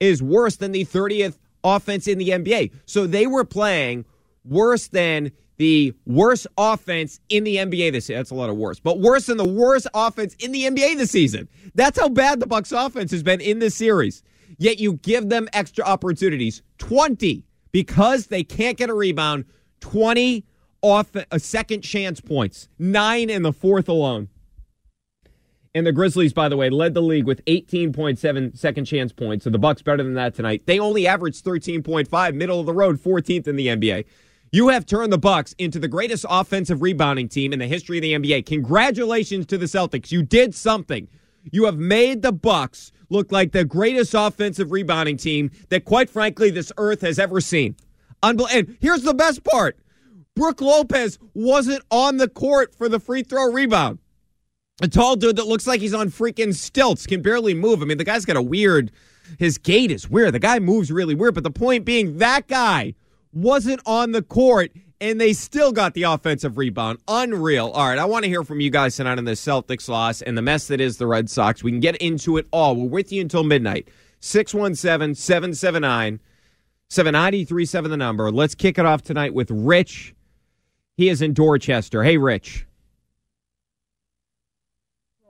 is 0.00 0.22
worse 0.22 0.56
than 0.56 0.72
the 0.72 0.84
30th 0.84 1.38
offense 1.64 2.06
in 2.06 2.18
the 2.18 2.30
NBA. 2.30 2.72
So 2.86 3.06
they 3.06 3.26
were 3.26 3.44
playing 3.44 4.04
worse 4.44 4.88
than 4.88 5.32
the 5.56 5.92
worst 6.06 6.46
offense 6.56 7.20
in 7.28 7.42
the 7.44 7.56
NBA 7.56 7.92
this 7.92 8.08
year. 8.08 8.18
That's 8.18 8.30
a 8.30 8.34
lot 8.34 8.48
of 8.48 8.56
worse, 8.56 8.78
but 8.78 9.00
worse 9.00 9.26
than 9.26 9.36
the 9.36 9.48
worst 9.48 9.88
offense 9.92 10.34
in 10.38 10.52
the 10.52 10.62
NBA 10.64 10.96
this 10.96 11.10
season. 11.10 11.48
That's 11.74 11.98
how 11.98 12.08
bad 12.08 12.40
the 12.40 12.46
Bucks 12.46 12.70
offense 12.70 13.10
has 13.10 13.24
been 13.24 13.40
in 13.40 13.58
this 13.58 13.74
series. 13.74 14.22
Yet 14.58 14.78
you 14.78 14.94
give 14.94 15.28
them 15.28 15.48
extra 15.52 15.84
opportunities. 15.84 16.62
20 16.78 17.44
because 17.72 18.26
they 18.26 18.42
can't 18.42 18.76
get 18.76 18.90
a 18.90 18.94
rebound. 18.94 19.44
20 19.80 20.44
off 20.82 21.14
a 21.30 21.38
second 21.38 21.82
chance 21.82 22.20
points. 22.20 22.68
9 22.78 23.30
in 23.30 23.42
the 23.42 23.52
fourth 23.52 23.88
alone. 23.88 24.28
And 25.74 25.86
the 25.86 25.92
Grizzlies, 25.92 26.32
by 26.32 26.48
the 26.48 26.56
way, 26.56 26.70
led 26.70 26.94
the 26.94 27.02
league 27.02 27.26
with 27.26 27.44
18.7 27.44 28.56
second 28.56 28.84
chance 28.86 29.12
points. 29.12 29.44
So 29.44 29.50
the 29.50 29.58
Bucks 29.58 29.82
better 29.82 30.02
than 30.02 30.14
that 30.14 30.34
tonight. 30.34 30.62
They 30.66 30.78
only 30.78 31.06
averaged 31.06 31.44
13.5, 31.44 32.34
middle 32.34 32.58
of 32.58 32.66
the 32.66 32.72
road, 32.72 32.98
14th 32.98 33.46
in 33.46 33.56
the 33.56 33.68
NBA. 33.68 34.04
You 34.50 34.68
have 34.68 34.86
turned 34.86 35.12
the 35.12 35.18
Bucks 35.18 35.54
into 35.58 35.78
the 35.78 35.88
greatest 35.88 36.24
offensive 36.28 36.80
rebounding 36.80 37.28
team 37.28 37.52
in 37.52 37.58
the 37.58 37.66
history 37.66 37.98
of 37.98 38.02
the 38.02 38.14
NBA. 38.14 38.46
Congratulations 38.46 39.44
to 39.46 39.58
the 39.58 39.66
Celtics. 39.66 40.10
You 40.10 40.22
did 40.22 40.54
something. 40.54 41.06
You 41.52 41.66
have 41.66 41.76
made 41.76 42.22
the 42.22 42.32
Bucks 42.32 42.90
look 43.10 43.32
like 43.32 43.52
the 43.52 43.64
greatest 43.64 44.14
offensive 44.14 44.72
rebounding 44.72 45.16
team 45.16 45.50
that 45.68 45.84
quite 45.84 46.10
frankly 46.10 46.50
this 46.50 46.72
earth 46.76 47.00
has 47.00 47.18
ever 47.18 47.40
seen. 47.40 47.76
Unbel- 48.22 48.48
and 48.52 48.76
here's 48.80 49.02
the 49.02 49.14
best 49.14 49.44
part. 49.44 49.78
Brook 50.34 50.60
Lopez 50.60 51.18
wasn't 51.34 51.82
on 51.90 52.16
the 52.16 52.28
court 52.28 52.74
for 52.74 52.88
the 52.88 53.00
free 53.00 53.22
throw 53.22 53.50
rebound. 53.50 53.98
A 54.80 54.88
tall 54.88 55.16
dude 55.16 55.36
that 55.36 55.46
looks 55.46 55.66
like 55.66 55.80
he's 55.80 55.94
on 55.94 56.10
freaking 56.10 56.54
stilts, 56.54 57.06
can 57.06 57.22
barely 57.22 57.54
move. 57.54 57.82
I 57.82 57.84
mean, 57.84 57.98
the 57.98 58.04
guy's 58.04 58.24
got 58.24 58.36
a 58.36 58.42
weird, 58.42 58.92
his 59.38 59.58
gait 59.58 59.90
is 59.90 60.08
weird. 60.08 60.34
The 60.34 60.38
guy 60.38 60.60
moves 60.60 60.92
really 60.92 61.16
weird. 61.16 61.34
But 61.34 61.42
the 61.42 61.50
point 61.50 61.84
being, 61.84 62.18
that 62.18 62.46
guy 62.46 62.94
wasn't 63.32 63.80
on 63.84 64.12
the 64.12 64.22
court 64.22 64.70
and 65.00 65.20
they 65.20 65.32
still 65.32 65.72
got 65.72 65.94
the 65.94 66.04
offensive 66.04 66.58
rebound. 66.58 66.98
Unreal. 67.06 67.68
All 67.68 67.88
right, 67.88 67.98
I 67.98 68.04
want 68.04 68.24
to 68.24 68.28
hear 68.28 68.44
from 68.44 68.60
you 68.60 68.70
guys 68.70 68.96
tonight 68.96 69.18
on 69.18 69.24
the 69.24 69.32
Celtics 69.32 69.88
loss 69.88 70.22
and 70.22 70.36
the 70.36 70.42
mess 70.42 70.68
that 70.68 70.80
is 70.80 70.96
the 70.96 71.06
Red 71.06 71.30
Sox. 71.30 71.62
We 71.62 71.70
can 71.70 71.80
get 71.80 71.96
into 71.96 72.36
it 72.36 72.46
all. 72.50 72.76
We're 72.76 72.88
with 72.88 73.12
you 73.12 73.20
until 73.20 73.44
midnight. 73.44 73.88
617 74.20 75.14
779 75.14 76.20
7937, 76.90 77.90
the 77.90 77.96
number. 77.96 78.30
Let's 78.30 78.54
kick 78.54 78.78
it 78.78 78.86
off 78.86 79.02
tonight 79.02 79.34
with 79.34 79.50
Rich. 79.50 80.14
He 80.96 81.08
is 81.08 81.22
in 81.22 81.34
Dorchester. 81.34 82.02
Hey, 82.02 82.16
Rich. 82.16 82.66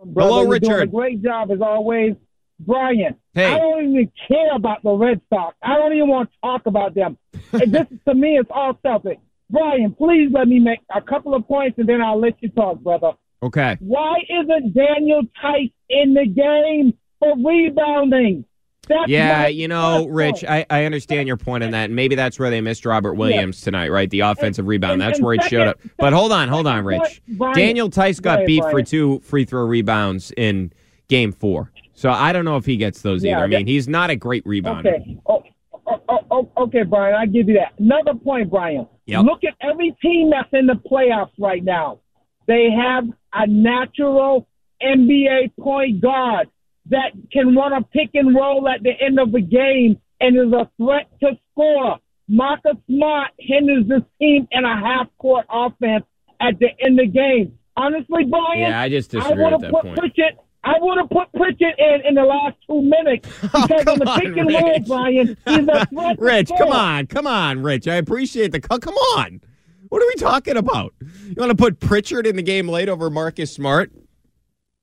Brother, 0.05 0.31
Hello, 0.31 0.47
Richard. 0.47 0.93
Great 0.93 1.23
job 1.23 1.51
as 1.51 1.61
always, 1.61 2.15
Brian. 2.61 3.17
Hey. 3.35 3.53
I 3.53 3.59
don't 3.59 3.91
even 3.91 4.13
care 4.29 4.55
about 4.55 4.83
the 4.85 4.93
Red 4.93 5.21
Sox. 5.29 5.57
I 5.61 5.75
don't 5.75 5.93
even 5.93 6.09
want 6.09 6.31
to 6.31 6.37
talk 6.41 6.67
about 6.67 6.95
them. 6.95 7.19
This 7.51 7.87
to 8.07 8.15
me 8.15 8.39
is 8.39 8.47
all 8.51 8.75
Celtic. 8.83 9.19
Brian, 9.51 9.95
please 9.95 10.31
let 10.33 10.47
me 10.49 10.59
make 10.59 10.81
a 10.95 11.01
couple 11.01 11.35
of 11.35 11.47
points 11.49 11.79
and 11.79 11.89
then 11.89 12.03
I'll 12.03 12.21
let 12.21 12.35
you 12.43 12.49
talk, 12.51 12.81
brother. 12.81 13.13
Okay. 13.43 13.77
Why 13.81 14.17
isn't 14.29 14.75
Daniel 14.75 15.23
Theis 15.43 15.73
in 15.89 16.15
the 16.15 16.27
game 16.27 16.93
for 17.19 17.35
rebounding? 17.37 18.45
That's 18.89 19.09
Yeah, 19.09 19.47
you 19.49 19.69
know, 19.69 20.07
Rich. 20.09 20.45
I, 20.45 20.65
I 20.71 20.85
understand 20.85 21.29
your 21.29 21.37
point 21.37 21.63
on 21.63 21.71
that. 21.73 21.85
And 21.87 21.97
maybe 21.97 22.15
that's 22.15 22.39
where 22.39 22.51
they 22.51 22.61
missed 22.61 22.87
Robert 22.87 23.15
Williams 23.15 23.61
tonight, 23.61 23.89
right? 23.91 24.09
The 24.09 24.21
offensive 24.21 24.67
rebound. 24.67 24.95
and- 24.95 25.03
That's 25.03 25.19
and 25.19 25.27
where 25.27 25.35
it 25.35 25.43
showed 25.45 25.69
up. 25.69 25.79
But 25.99 26.13
hold 26.15 26.33
on, 26.33 26.49
hold 26.49 26.67
on, 26.67 26.85
Rich. 26.85 27.23
Brian. 27.29 27.55
Daniel 27.55 27.91
Theis 27.91 28.21
got 28.21 28.37
ahead, 28.37 28.47
beat 28.47 28.65
for 28.71 28.83
two 28.83 29.21
free 29.21 29.45
throw 29.45 29.65
rebounds 29.67 30.33
in 30.37 30.73
game 31.09 31.33
four. 31.33 31.71
So 31.95 32.11
I 32.11 32.33
don't 32.33 32.45
know 32.45 32.57
if 32.57 32.65
he 32.65 32.77
gets 32.77 33.03
those 33.03 33.23
Yeah, 33.25 33.33
either. 33.37 33.45
I 33.45 33.47
mean, 33.49 33.61
that- 33.67 33.69
he's 33.71 33.89
not 33.89 34.11
a 34.11 34.17
great 34.17 34.45
rebounder. 34.45 34.87
Okay. 34.87 35.19
Oh, 35.27 35.43
oh, 35.87 36.01
oh, 36.09 36.19
oh, 36.31 36.51
okay, 36.65 36.83
Brian, 36.83 37.15
I 37.15 37.27
give 37.27 37.49
you 37.49 37.55
that. 37.55 37.75
Another 37.79 38.15
point, 38.15 38.51
Brian. 38.51 38.87
Yep. 39.09 39.25
Look 39.25 39.41
at 39.43 39.55
every 39.67 39.97
team 40.03 40.31
that's 40.31 40.51
in 40.53 40.67
the 40.67 40.75
playoffs 40.75 41.33
right 41.39 41.65
now. 41.65 42.01
They 42.47 42.69
have 42.71 43.05
a 43.33 43.47
natural 43.47 44.47
NBA 44.83 45.57
point 45.59 46.03
guard 46.03 46.49
that 46.91 47.13
can 47.33 47.57
run 47.57 47.73
a 47.73 47.83
pick 47.83 48.11
and 48.13 48.37
roll 48.37 48.69
at 48.69 48.83
the 48.83 48.93
end 49.01 49.19
of 49.19 49.33
the 49.33 49.41
game 49.41 49.99
and 50.21 50.37
is 50.37 50.53
a 50.53 50.71
threat 50.77 51.09
to 51.21 51.39
score. 51.51 51.97
Marcus 52.29 52.77
Smart 52.87 53.31
hinders 53.39 53.89
this 53.89 54.03
team 54.21 54.47
in 54.51 54.65
a 54.67 54.77
half 54.77 55.07
court 55.17 55.47
offense 55.51 56.05
at 56.39 56.59
the 56.59 56.69
end 56.85 57.01
of 57.01 57.07
the 57.07 57.13
game. 57.13 57.59
Honestly, 57.79 58.25
Brian, 58.25 58.61
Yeah, 58.61 58.81
I 58.81 58.91
just 58.91 59.11
disagree 59.11 59.43
I 59.43 59.53
with 59.53 59.63
that 59.63 59.71
put 59.71 59.83
point. 59.85 59.99
Pritchard. 59.99 60.37
I 60.69 60.79
would 60.81 60.99
have 60.99 61.09
put 61.09 61.33
Pritchard 61.33 61.75
in 61.79 62.03
in 62.07 62.15
the 62.15 62.25
last 62.25 62.57
two 62.67 62.83
minutes 62.83 63.29
oh, 63.55 63.67
because 63.67 63.87
on 63.87 63.99
the 63.99 64.05
pick 64.21 64.33
on, 64.33 64.39
and 64.39 64.49
roll, 64.49 64.73
Rich. 64.73 64.87
Brian, 64.87 65.27
he's 65.47 65.69
a 65.69 65.87
threat 65.91 66.17
Rich, 66.21 66.51
come 66.59 66.71
on, 66.73 67.07
come 67.07 67.27
on, 67.27 67.63
Rich. 67.63 67.89
I 67.89 67.95
appreciate 67.95 68.53
the 68.53 68.61
co- 68.61 68.79
come 68.79 68.95
on. 68.95 69.41
What 69.89 70.03
are 70.03 70.07
we 70.07 70.15
talking 70.17 70.59
about? 70.59 70.93
You 71.01 71.35
want 71.39 71.51
to 71.51 71.57
put 71.57 71.81
Pritchard 71.81 72.27
in 72.27 72.37
the 72.37 72.43
game 72.43 72.69
late 72.69 72.91
over 72.91 73.09
Marcus 73.09 73.51
Smart? 73.51 73.91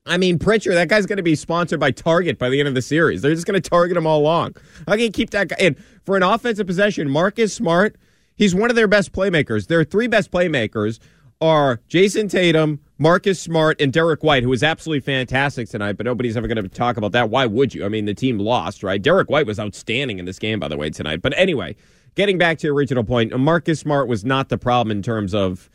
I 0.07 0.17
mean, 0.17 0.39
Pritchard, 0.39 0.73
that 0.73 0.87
guy's 0.87 1.05
going 1.05 1.17
to 1.17 1.23
be 1.23 1.35
sponsored 1.35 1.79
by 1.79 1.91
Target 1.91 2.39
by 2.39 2.49
the 2.49 2.59
end 2.59 2.67
of 2.67 2.73
the 2.75 2.81
series. 2.81 3.21
They're 3.21 3.33
just 3.33 3.45
going 3.45 3.59
to 3.59 3.69
target 3.69 3.97
him 3.97 4.07
all 4.07 4.21
along. 4.21 4.55
How 4.87 4.93
can 4.93 5.01
you 5.01 5.11
keep 5.11 5.31
that 5.31 5.49
guy? 5.49 5.55
And 5.59 5.75
for 6.05 6.15
an 6.17 6.23
offensive 6.23 6.65
possession, 6.65 7.09
Marcus 7.09 7.53
Smart, 7.53 7.95
he's 8.35 8.55
one 8.55 8.69
of 8.69 8.75
their 8.75 8.87
best 8.87 9.11
playmakers. 9.13 9.67
Their 9.67 9.83
three 9.83 10.07
best 10.07 10.31
playmakers 10.31 10.99
are 11.41 11.81
Jayson 11.89 12.29
Tatum, 12.29 12.79
Marcus 12.97 13.39
Smart, 13.39 13.79
and 13.81 13.91
Derrick 13.91 14.23
White, 14.23 14.43
who 14.43 14.49
was 14.49 14.63
absolutely 14.63 15.01
fantastic 15.01 15.69
tonight, 15.69 15.97
but 15.97 16.05
nobody's 16.05 16.37
ever 16.37 16.47
going 16.47 16.61
to 16.61 16.69
talk 16.69 16.97
about 16.97 17.11
that. 17.11 17.29
Why 17.29 17.45
would 17.45 17.73
you? 17.73 17.85
I 17.85 17.89
mean, 17.89 18.05
the 18.05 18.13
team 18.13 18.39
lost, 18.39 18.83
right? 18.83 19.01
Derrick 19.01 19.29
White 19.29 19.45
was 19.45 19.59
outstanding 19.59 20.19
in 20.19 20.25
this 20.25 20.39
game, 20.39 20.59
by 20.59 20.67
the 20.67 20.77
way, 20.77 20.89
tonight. 20.89 21.21
But 21.21 21.37
anyway, 21.37 21.75
getting 22.15 22.37
back 22.37 22.57
to 22.59 22.67
your 22.67 22.75
original 22.75 23.03
point, 23.03 23.37
Marcus 23.37 23.79
Smart 23.79 24.07
was 24.07 24.23
not 24.23 24.49
the 24.49 24.57
problem 24.57 24.91
in 24.91 25.01
terms 25.01 25.33
of 25.33 25.69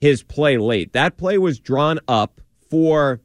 his 0.00 0.22
play 0.22 0.56
late. 0.56 0.92
That 0.92 1.16
play 1.16 1.38
was 1.38 1.58
drawn 1.58 2.00
up 2.08 2.40
for 2.70 3.20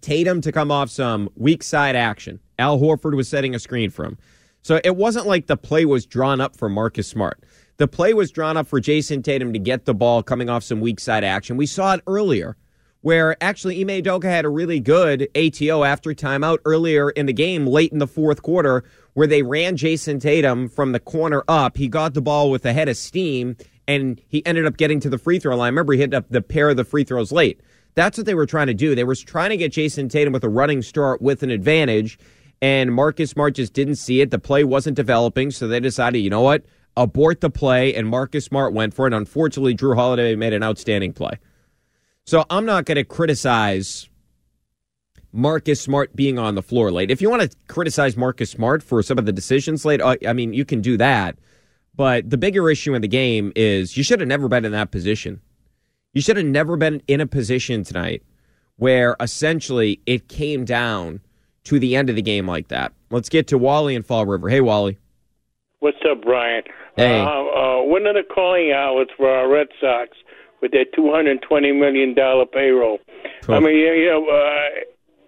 Tatum 0.00 0.40
to 0.42 0.52
come 0.52 0.70
off 0.70 0.90
some 0.90 1.28
weak 1.36 1.62
side 1.62 1.96
action. 1.96 2.40
Al 2.58 2.78
Horford 2.78 3.16
was 3.16 3.28
setting 3.28 3.54
a 3.54 3.58
screen 3.58 3.90
for 3.90 4.04
him. 4.04 4.18
So 4.62 4.80
it 4.84 4.96
wasn't 4.96 5.26
like 5.26 5.46
the 5.46 5.56
play 5.56 5.84
was 5.84 6.04
drawn 6.04 6.40
up 6.40 6.56
for 6.56 6.68
Marcus 6.68 7.08
Smart. 7.08 7.42
The 7.78 7.86
play 7.86 8.12
was 8.12 8.32
drawn 8.32 8.56
up 8.56 8.66
for 8.66 8.80
Jayson 8.80 9.22
Tatum 9.22 9.52
to 9.52 9.58
get 9.58 9.84
the 9.84 9.94
ball 9.94 10.24
coming 10.24 10.50
off 10.50 10.64
some 10.64 10.80
weak 10.80 10.98
side 10.98 11.22
action. 11.22 11.56
We 11.56 11.66
saw 11.66 11.94
it 11.94 12.02
earlier 12.08 12.56
where 13.02 13.36
actually 13.40 13.80
Ime 13.80 14.02
Udoka 14.02 14.24
had 14.24 14.44
a 14.44 14.48
really 14.48 14.80
good 14.80 15.28
ATO 15.36 15.84
after 15.84 16.12
timeout 16.12 16.58
earlier 16.64 17.10
in 17.10 17.26
the 17.26 17.32
game, 17.32 17.68
late 17.68 17.92
in 17.92 17.98
the 17.98 18.08
fourth 18.08 18.42
quarter, 18.42 18.82
where 19.14 19.28
they 19.28 19.42
ran 19.42 19.76
Jayson 19.76 20.18
Tatum 20.18 20.68
from 20.68 20.90
the 20.90 20.98
corner 20.98 21.44
up. 21.46 21.76
He 21.76 21.86
got 21.86 22.14
the 22.14 22.20
ball 22.20 22.50
with 22.50 22.66
a 22.66 22.72
head 22.72 22.88
of 22.88 22.96
steam, 22.96 23.56
and 23.86 24.20
he 24.26 24.44
ended 24.44 24.66
up 24.66 24.76
getting 24.76 24.98
to 24.98 25.08
the 25.08 25.16
free 25.16 25.38
throw 25.38 25.54
line. 25.54 25.72
Remember, 25.72 25.92
he 25.92 26.00
hit 26.00 26.12
up 26.12 26.28
the 26.28 26.42
pair 26.42 26.70
of 26.70 26.76
the 26.76 26.84
free 26.84 27.04
throws 27.04 27.30
late. 27.30 27.60
That's 27.94 28.18
what 28.18 28.26
they 28.26 28.34
were 28.34 28.46
trying 28.46 28.66
to 28.66 28.74
do. 28.74 28.96
They 28.96 29.04
were 29.04 29.14
trying 29.14 29.50
to 29.50 29.56
get 29.56 29.72
Jayson 29.72 30.08
Tatum 30.08 30.32
with 30.32 30.42
a 30.42 30.48
running 30.48 30.82
start 30.82 31.22
with 31.22 31.44
an 31.44 31.50
advantage, 31.50 32.18
and 32.60 32.92
Marcus 32.92 33.30
Smart 33.30 33.54
just 33.54 33.72
didn't 33.72 33.96
see 33.96 34.20
it. 34.20 34.32
The 34.32 34.40
play 34.40 34.64
wasn't 34.64 34.96
developing, 34.96 35.52
so 35.52 35.68
they 35.68 35.78
decided, 35.78 36.18
you 36.18 36.30
know 36.30 36.42
what? 36.42 36.64
Abort 36.98 37.40
the 37.40 37.48
play, 37.48 37.94
and 37.94 38.08
Marcus 38.08 38.44
Smart 38.44 38.74
went 38.74 38.92
for 38.92 39.06
it. 39.06 39.14
Unfortunately, 39.14 39.72
Jrue 39.72 39.94
Holiday 39.94 40.34
made 40.34 40.52
an 40.52 40.64
outstanding 40.64 41.12
play. 41.12 41.38
So 42.26 42.44
I'm 42.50 42.66
not 42.66 42.86
going 42.86 42.96
to 42.96 43.04
criticize 43.04 44.08
Marcus 45.32 45.80
Smart 45.80 46.16
being 46.16 46.40
on 46.40 46.56
the 46.56 46.62
floor 46.62 46.90
late. 46.90 47.12
If 47.12 47.22
you 47.22 47.30
want 47.30 47.42
to 47.42 47.56
criticize 47.68 48.16
Marcus 48.16 48.50
Smart 48.50 48.82
for 48.82 49.00
some 49.02 49.16
of 49.16 49.26
the 49.26 49.32
decisions 49.32 49.84
late, 49.84 50.00
uh, 50.00 50.16
I 50.26 50.32
mean, 50.32 50.52
you 50.52 50.64
can 50.64 50.80
do 50.80 50.96
that. 50.96 51.38
But 51.94 52.28
the 52.28 52.36
bigger 52.36 52.68
issue 52.68 52.94
in 52.94 53.02
the 53.02 53.08
game 53.08 53.52
is 53.54 53.96
you 53.96 54.02
should 54.02 54.18
have 54.18 54.28
never 54.28 54.48
been 54.48 54.64
in 54.64 54.72
that 54.72 54.90
position. 54.90 55.40
You 56.14 56.20
should 56.20 56.36
have 56.36 56.46
never 56.46 56.76
been 56.76 57.00
in 57.06 57.20
a 57.20 57.26
position 57.26 57.84
tonight 57.84 58.24
where 58.76 59.16
essentially 59.20 60.00
it 60.04 60.28
came 60.28 60.64
down 60.64 61.20
to 61.64 61.78
the 61.78 61.94
end 61.94 62.10
of 62.10 62.16
the 62.16 62.22
game 62.22 62.48
like 62.48 62.68
that. 62.68 62.92
Let's 63.10 63.28
get 63.28 63.46
to 63.48 63.58
Wally 63.58 63.94
in 63.94 64.02
Fall 64.02 64.26
River. 64.26 64.48
Hey, 64.48 64.60
Wally. 64.60 64.98
What's 65.80 65.98
up, 66.10 66.22
Brian? 66.22 66.64
Hey. 66.98 67.20
Uh, 67.20 67.30
uh, 67.30 67.82
when 67.84 68.06
are 68.06 68.12
the 68.12 68.26
calling 68.26 68.72
hours 68.72 69.06
for 69.16 69.30
our 69.30 69.48
Red 69.48 69.68
Sox 69.80 70.18
with 70.60 70.72
their 70.72 70.84
two 70.84 71.12
hundred 71.12 71.40
twenty 71.42 71.70
million 71.70 72.14
dollar 72.14 72.44
payroll? 72.44 72.98
Cool. 73.42 73.54
I 73.54 73.60
mean, 73.60 73.76
you, 73.76 74.10
know, 74.10 74.26
uh, 74.26 74.82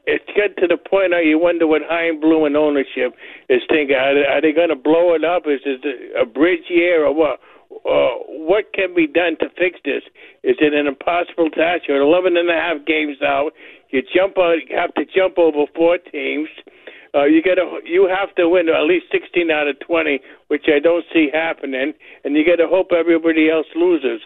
it's 0.07 0.27
get 0.35 0.57
to 0.59 0.67
the 0.67 0.77
point 0.77 1.13
now 1.13 1.21
you 1.21 1.39
wonder 1.39 1.69
what 1.69 1.83
Chaim 1.89 2.19
Bloom 2.19 2.45
and 2.45 2.57
ownership 2.57 3.15
is 3.49 3.63
thinking. 3.69 3.95
Are 3.95 4.15
they, 4.15 4.27
are 4.27 4.41
they 4.43 4.53
going 4.53 4.71
to 4.71 4.77
blow 4.77 5.15
it 5.15 5.25
up? 5.25 5.47
Is 5.47 5.61
it 5.65 5.87
a 6.21 6.27
bridge 6.27 6.67
year 6.69 7.07
or 7.07 7.15
what? 7.15 7.39
Uh, 7.71 8.19
what 8.43 8.73
can 8.75 8.93
be 8.93 9.07
done 9.07 9.39
to 9.39 9.47
fix 9.57 9.79
this? 9.85 10.03
Is 10.43 10.57
it 10.59 10.75
an 10.75 10.89
impossible 10.89 11.51
task? 11.51 11.87
You're 11.87 12.03
11 12.03 12.37
and 12.37 12.51
a 12.51 12.55
half 12.55 12.85
games 12.85 13.23
out. 13.23 13.53
You 13.91 14.03
jump 14.03 14.39
out. 14.39 14.59
You 14.69 14.77
have 14.77 14.93
to 14.95 15.05
jump 15.07 15.39
over 15.39 15.71
four 15.77 15.99
teams. 15.99 16.49
Uh, 16.67 16.71
you 17.15 17.43
got 17.43 17.57
to 17.57 17.81
you 17.85 18.09
have 18.09 18.35
to 18.37 18.49
win 18.49 18.69
at 18.69 18.85
least 18.85 19.07
16 19.11 19.51
out 19.51 19.69
of 19.69 19.79
20, 19.81 20.21
which 20.49 20.67
I 20.69 20.79
don't 20.79 21.05
see 21.13 21.29
happening, 21.33 21.93
and 22.25 22.37
you 22.37 22.45
got 22.45 22.63
to 22.63 22.69
hope 22.69 22.93
everybody 22.93 23.51
else 23.51 23.67
loses. 23.75 24.21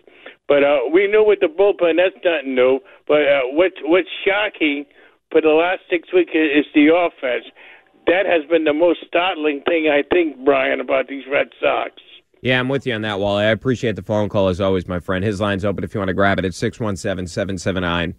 But 0.47 0.63
uh, 0.63 0.81
we 0.93 1.07
knew 1.07 1.25
with 1.25 1.41
the 1.41 1.47
bullpen 1.47 1.97
that's 1.97 2.17
nothing 2.25 2.55
new. 2.55 2.81
But 3.09 3.23
uh, 3.23 3.41
what's 3.53 3.77
what's 3.85 4.09
shocking 4.25 4.85
for 5.31 5.41
the 5.41 5.49
last 5.49 5.81
six 5.91 6.13
weeks 6.13 6.33
is 6.35 6.67
the 6.75 6.93
offense. 6.93 7.47
That 8.07 8.27
has 8.27 8.49
been 8.51 8.65
the 8.65 8.75
most 8.75 9.01
startling 9.07 9.63
thing 9.67 9.89
I 9.89 10.03
think, 10.13 10.45
Brian, 10.45 10.81
about 10.81 11.09
these 11.09 11.25
Red 11.31 11.49
Sox. 11.61 11.93
Yeah, 12.43 12.61
I'm 12.61 12.69
with 12.69 12.87
you 12.87 12.93
on 12.93 13.01
that, 13.01 13.19
Wally. 13.19 13.47
I 13.47 13.49
appreciate 13.49 13.97
the 13.97 14.03
phone 14.03 14.29
call 14.29 14.49
as 14.49 14.61
always, 14.61 14.87
my 14.87 15.01
friend. 15.01 15.25
His 15.25 15.41
line's 15.41 15.65
open 15.65 15.83
if 15.83 15.95
you 15.95 16.01
want 16.01 16.09
to 16.09 16.15
grab 16.15 16.39
it 16.39 16.45
at 16.45 16.53
617 16.53 17.27
779 17.27 18.15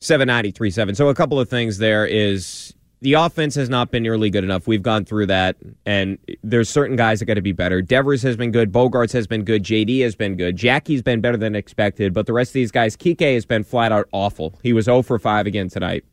7937. 0.00 0.94
So, 0.96 1.08
a 1.08 1.14
couple 1.14 1.38
of 1.38 1.48
things 1.48 1.78
there 1.78 2.04
is 2.04 2.74
the 3.00 3.12
offense 3.14 3.54
has 3.56 3.68
not 3.68 3.90
been 3.90 4.02
nearly 4.02 4.30
good 4.30 4.44
enough. 4.44 4.66
We've 4.66 4.82
gone 4.82 5.04
through 5.04 5.26
that, 5.26 5.56
and 5.84 6.18
there's 6.42 6.68
certain 6.68 6.96
guys 6.96 7.18
that 7.18 7.26
got 7.26 7.34
to 7.34 7.42
be 7.42 7.52
better. 7.52 7.82
Devers 7.82 8.22
has 8.22 8.36
been 8.36 8.50
good. 8.50 8.72
Bogaerts 8.72 9.12
has 9.12 9.26
been 9.26 9.44
good. 9.44 9.62
JD 9.62 10.02
has 10.02 10.16
been 10.16 10.36
good. 10.36 10.56
Jackie's 10.56 11.02
been 11.02 11.20
better 11.20 11.36
than 11.36 11.54
expected, 11.54 12.14
but 12.14 12.26
the 12.26 12.32
rest 12.32 12.50
of 12.50 12.54
these 12.54 12.70
guys, 12.70 12.96
Kike 12.96 13.34
has 13.34 13.44
been 13.44 13.64
flat 13.64 13.92
out 13.92 14.08
awful. 14.12 14.58
He 14.62 14.72
was 14.72 14.86
0 14.86 15.02
for 15.02 15.18
5 15.18 15.46
again 15.46 15.68
tonight. 15.68 16.04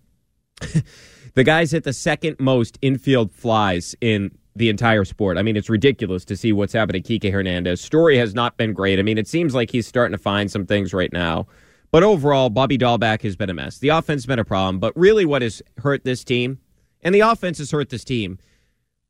the 1.36 1.44
guys 1.44 1.72
hit 1.72 1.84
the 1.84 1.94
second 1.94 2.36
most 2.40 2.78
infield 2.82 3.32
flies 3.32 3.96
in 4.02 4.32
the 4.56 4.70
entire 4.70 5.06
sport. 5.06 5.38
I 5.38 5.42
mean, 5.42 5.56
it's 5.56 5.70
ridiculous 5.70 6.26
to 6.26 6.36
see 6.36 6.52
what's 6.52 6.74
happened 6.74 7.04
to 7.04 7.20
Kike 7.20 7.32
Hernandez. 7.32 7.82
Story 7.82 8.18
has 8.18 8.36
not 8.36 8.58
been 8.58 8.74
great. 8.74 9.00
I 9.00 9.02
mean, 9.02 9.18
it 9.18 9.28
seems 9.28 9.56
like 9.56 9.72
he's 9.72 9.88
starting 9.88 10.16
to 10.16 10.22
find 10.22 10.52
some 10.52 10.66
things 10.66 10.94
right 10.94 11.12
now. 11.12 11.48
But 11.92 12.04
overall, 12.04 12.50
Bobby 12.50 12.78
Dalbec 12.78 13.22
has 13.22 13.36
been 13.36 13.50
a 13.50 13.54
mess. 13.54 13.78
The 13.78 13.90
offense 13.90 14.24
has 14.24 14.26
been 14.26 14.40
a 14.40 14.46
problem. 14.46 14.80
But 14.80 14.98
really, 14.98 15.26
what 15.26 15.42
has 15.44 15.62
hurt 15.78 16.04
this 16.04 16.24
team, 16.24 16.60
and 17.04 17.14
the 17.14 17.22
offense 17.22 17.58
has 17.60 17.72
hurt 17.72 17.90
this 17.90 18.04
team, 18.04 18.40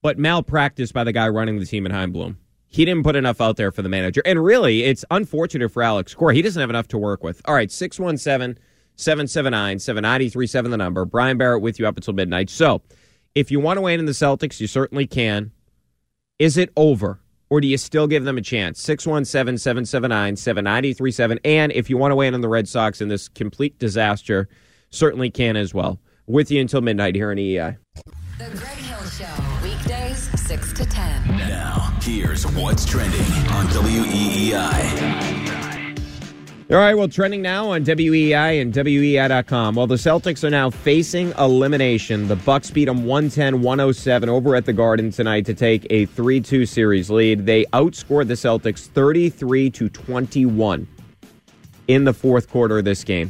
but 0.01 0.17
malpractice 0.17 0.91
by 0.91 1.03
the 1.03 1.13
guy 1.13 1.27
running 1.29 1.59
the 1.59 1.65
team 1.65 1.85
in 1.85 1.91
Chaim 1.91 2.11
Bloom. 2.11 2.37
He 2.67 2.85
didn't 2.85 3.03
put 3.03 3.15
enough 3.15 3.39
out 3.39 3.55
there 3.55 3.71
for 3.71 3.83
the 3.83 3.89
manager. 3.89 4.23
And 4.25 4.43
really, 4.43 4.83
it's 4.83 5.05
unfortunate 5.11 5.69
for 5.69 5.83
Alex 5.83 6.15
Cora. 6.15 6.33
He 6.33 6.41
doesn't 6.41 6.59
have 6.59 6.71
enough 6.71 6.87
to 6.89 6.97
work 6.97 7.23
with. 7.23 7.41
All 7.45 7.53
right, 7.53 7.71
617 7.71 8.61
779 8.95 9.79
7937, 9.79 10.71
the 10.71 10.77
number. 10.77 11.05
Brian 11.05 11.37
Barrett 11.37 11.61
with 11.61 11.79
you 11.79 11.87
up 11.87 11.97
until 11.97 12.13
midnight. 12.13 12.49
So, 12.49 12.81
if 13.35 13.51
you 13.51 13.59
want 13.59 13.77
to 13.77 13.81
win 13.81 13.99
in 13.99 14.05
the 14.05 14.11
Celtics, 14.11 14.59
you 14.59 14.67
certainly 14.67 15.07
can. 15.07 15.51
Is 16.39 16.57
it 16.57 16.71
over? 16.75 17.19
Or 17.49 17.61
do 17.61 17.67
you 17.67 17.77
still 17.77 18.07
give 18.07 18.23
them 18.23 18.39
a 18.39 18.41
chance? 18.41 18.81
617 18.81 19.59
779 19.59 20.35
7937. 20.35 21.39
And 21.45 21.71
if 21.71 21.89
you 21.89 21.97
want 21.97 22.11
to 22.11 22.15
win 22.15 22.33
on 22.33 22.41
the 22.41 22.49
Red 22.49 22.67
Sox 22.67 23.01
in 23.01 23.07
this 23.09 23.27
complete 23.27 23.77
disaster, 23.77 24.49
certainly 24.89 25.29
can 25.29 25.55
as 25.55 25.73
well. 25.75 25.99
With 26.25 26.51
you 26.51 26.61
until 26.61 26.79
midnight 26.79 27.15
here 27.15 27.33
in 27.33 27.37
E 27.37 27.55
EEI. 27.55 27.75
The 28.37 28.45
Greg 28.45 28.77
Hill 28.77 29.03
Show, 29.09 29.25
weekdays 29.61 30.29
6 30.39 30.71
to 30.73 30.85
10. 30.85 31.27
Now, 31.27 31.93
here's 32.01 32.47
what's 32.47 32.85
trending 32.85 33.19
on 33.51 33.67
WEEI. 33.67 35.33
All 36.71 36.77
right, 36.77 36.93
well, 36.93 37.09
trending 37.09 37.41
now 37.41 37.71
on 37.71 37.83
WEEI 37.83 38.61
and 38.61 38.73
WEEI.com. 38.73 39.75
Well, 39.75 39.85
the 39.85 39.95
Celtics 39.95 40.45
are 40.45 40.49
now 40.49 40.69
facing 40.69 41.33
elimination. 41.37 42.29
The 42.29 42.37
Bucks 42.37 42.71
beat 42.71 42.85
them 42.85 43.03
110-107 43.03 44.29
over 44.29 44.55
at 44.55 44.65
the 44.65 44.71
Garden 44.71 45.11
tonight 45.11 45.45
to 45.47 45.53
take 45.53 45.85
a 45.89 46.07
3-2 46.07 46.65
series 46.65 47.09
lead. 47.09 47.45
They 47.45 47.65
outscored 47.73 48.29
the 48.29 48.35
Celtics 48.35 48.87
33 48.87 49.69
to 49.71 49.89
21 49.89 50.87
in 51.89 52.05
the 52.05 52.13
fourth 52.13 52.49
quarter 52.49 52.77
of 52.77 52.85
this 52.85 53.03
game. 53.03 53.29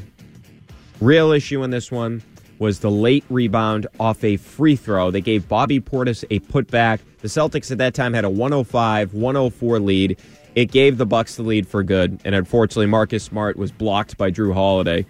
Real 1.01 1.31
issue 1.31 1.63
in 1.63 1.71
this 1.71 1.91
one 1.91 2.21
was 2.63 2.79
the 2.79 2.89
late 2.89 3.25
rebound 3.29 3.87
off 3.99 4.23
a 4.23 4.37
free 4.37 4.77
throw. 4.77 5.11
They 5.11 5.19
gave 5.19 5.49
Bobby 5.49 5.81
Portis 5.81 6.23
a 6.29 6.39
putback. 6.39 7.01
The 7.19 7.27
Celtics 7.27 7.71
at 7.71 7.77
that 7.79 7.93
time 7.93 8.13
had 8.13 8.23
a 8.23 8.29
105-104 8.29 9.83
lead. 9.83 10.17
It 10.55 10.71
gave 10.71 10.97
the 10.97 11.05
Bucks 11.05 11.35
the 11.35 11.43
lead 11.43 11.67
for 11.67 11.83
good, 11.83 12.21
and 12.23 12.33
unfortunately, 12.33 12.85
Marcus 12.85 13.21
Smart 13.21 13.57
was 13.57 13.73
blocked 13.73 14.17
by 14.17 14.31
Jrue 14.31 14.53
Holiday. 14.53 15.05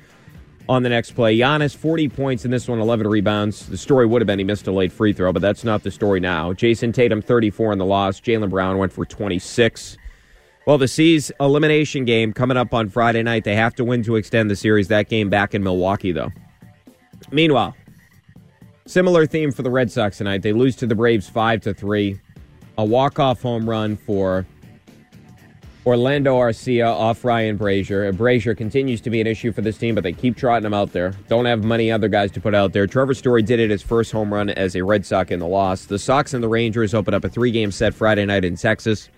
On 0.68 0.82
the 0.82 0.90
next 0.90 1.12
play, 1.12 1.38
Giannis 1.38 1.76
40 1.76 2.10
points 2.10 2.44
in 2.44 2.50
this 2.50 2.68
one, 2.68 2.80
11 2.80 3.06
rebounds. 3.06 3.68
The 3.68 3.78
story 3.78 4.08
would 4.08 4.24
have 4.24 4.28
been 4.28 4.40
he 4.40 4.46
missed 4.46 4.66
a 4.66 4.72
late 4.72 4.92
free 4.92 5.14
throw, 5.14 5.32
but 5.32 5.44
that's 5.44 5.64
not 5.64 5.84
the 5.84 5.92
story 5.92 6.20
now. 6.20 6.54
Jayson 6.54 6.92
Tatum 6.92 7.22
34 7.22 7.74
in 7.74 7.78
the 7.78 7.86
loss. 7.86 8.20
Jaylen 8.20 8.50
Brown 8.50 8.80
went 8.80 8.92
for 8.92 9.06
26. 9.06 9.96
Well, 10.66 10.80
the 10.80 10.88
C's 10.88 11.32
elimination 11.40 12.06
game 12.06 12.34
coming 12.34 12.58
up 12.58 12.74
on 12.74 12.90
Friday 12.90 13.22
night. 13.22 13.44
They 13.44 13.56
have 13.56 13.76
to 13.76 13.84
win 13.84 14.02
to 14.04 14.16
extend 14.16 14.50
the 14.50 14.56
series. 14.56 14.88
That 14.88 15.08
game 15.08 15.30
back 15.30 15.54
in 15.54 15.62
Milwaukee, 15.62 16.14
though. 16.14 16.32
Meanwhile, 17.34 17.76
similar 18.86 19.26
theme 19.26 19.52
for 19.52 19.64
the 19.64 19.72
Red 19.72 19.92
Sox 19.92 20.20
tonight. 20.20 20.44
They 20.44 20.54
lose 20.54 20.76
to 20.78 20.86
the 20.86 20.94
Braves 20.94 21.28
five 21.28 21.62
to 21.62 21.74
three. 21.74 22.20
A 22.78 22.86
walk-off 22.86 23.42
home 23.42 23.68
run 23.68 23.98
for 23.98 24.46
Orlando 25.86 26.38
Arcia 26.38 26.88
off 26.88 27.26
Ryan 27.26 27.58
Brasier. 27.58 28.12
Brasier 28.14 28.56
continues 28.56 29.02
to 29.02 29.10
be 29.10 29.20
an 29.20 29.28
issue 29.28 29.52
for 29.52 29.62
this 29.62 29.78
team, 29.78 29.96
but 29.96 30.04
they 30.04 30.14
keep 30.14 30.38
trotting 30.38 30.66
him 30.66 30.74
out 30.74 30.94
there. 30.94 31.14
Don't 31.28 31.46
have 31.46 31.64
many 31.64 31.92
other 31.92 32.08
guys 32.08 32.32
to 32.32 32.40
put 32.40 32.56
out 32.56 32.72
there. 32.72 32.88
Trevor 32.88 33.14
Story 33.14 33.42
did 33.42 33.60
it 33.60 33.70
his 33.70 33.82
first 33.82 34.12
home 34.12 34.34
run 34.34 34.50
as 34.52 34.76
a 34.76 34.84
Red 34.84 35.06
Sox 35.06 35.32
in 35.32 35.40
the 35.40 35.48
loss. 35.48 35.86
The 35.86 36.00
Sox 36.00 36.34
and 36.34 36.44
the 36.44 36.48
Rangers 36.48 36.94
open 36.94 37.14
up 37.14 37.26
a 37.26 37.30
three-game 37.30 37.72
set 37.72 37.94
Friday 37.94 38.26
night 38.26 38.46
in 38.46 38.56
Texas. 38.56 39.10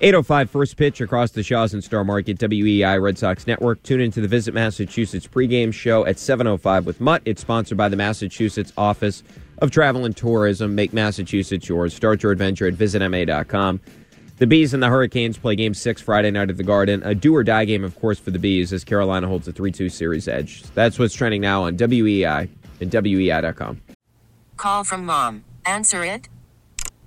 805 0.00 0.50
first 0.50 0.76
pitch 0.76 1.00
across 1.00 1.30
the 1.30 1.42
Shaws 1.42 1.72
and 1.72 1.82
Star 1.82 2.04
Market, 2.04 2.38
WEEI 2.38 3.00
Red 3.00 3.16
Sox 3.16 3.46
Network. 3.46 3.82
Tune 3.82 4.00
into 4.00 4.20
the 4.20 4.28
Visit 4.28 4.52
Massachusetts 4.52 5.26
pregame 5.26 5.72
show 5.72 6.04
at 6.04 6.18
705 6.18 6.84
with 6.84 7.00
Mutt. 7.00 7.22
It's 7.24 7.40
sponsored 7.40 7.78
by 7.78 7.88
the 7.88 7.96
Massachusetts 7.96 8.72
Office 8.76 9.22
of 9.58 9.70
Travel 9.70 10.04
and 10.04 10.16
Tourism. 10.16 10.74
Make 10.74 10.92
Massachusetts 10.92 11.68
yours. 11.68 11.94
Start 11.94 12.22
your 12.22 12.32
adventure 12.32 12.66
at 12.66 12.74
visitma.com. 12.74 13.80
The 14.38 14.48
Bees 14.48 14.74
and 14.74 14.82
the 14.82 14.88
Hurricanes 14.88 15.38
play 15.38 15.54
game 15.54 15.74
six 15.74 16.02
Friday 16.02 16.32
night 16.32 16.50
at 16.50 16.56
the 16.56 16.64
Garden. 16.64 17.00
A 17.04 17.14
do 17.14 17.34
or 17.34 17.44
die 17.44 17.64
game, 17.64 17.84
of 17.84 17.98
course, 18.00 18.18
for 18.18 18.32
the 18.32 18.38
Bees 18.38 18.72
as 18.72 18.82
Carolina 18.82 19.28
holds 19.28 19.46
a 19.46 19.52
3 19.52 19.70
2 19.70 19.88
series 19.88 20.26
edge. 20.26 20.64
That's 20.74 20.98
what's 20.98 21.14
trending 21.14 21.40
now 21.40 21.62
on 21.62 21.76
WEEI 21.76 22.48
and 22.80 22.90
WEEI.com. 22.90 23.80
Call 24.56 24.82
from 24.82 25.06
mom. 25.06 25.44
Answer 25.64 26.04
it. 26.04 26.28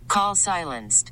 Call 0.08 0.36
silenced. 0.36 1.12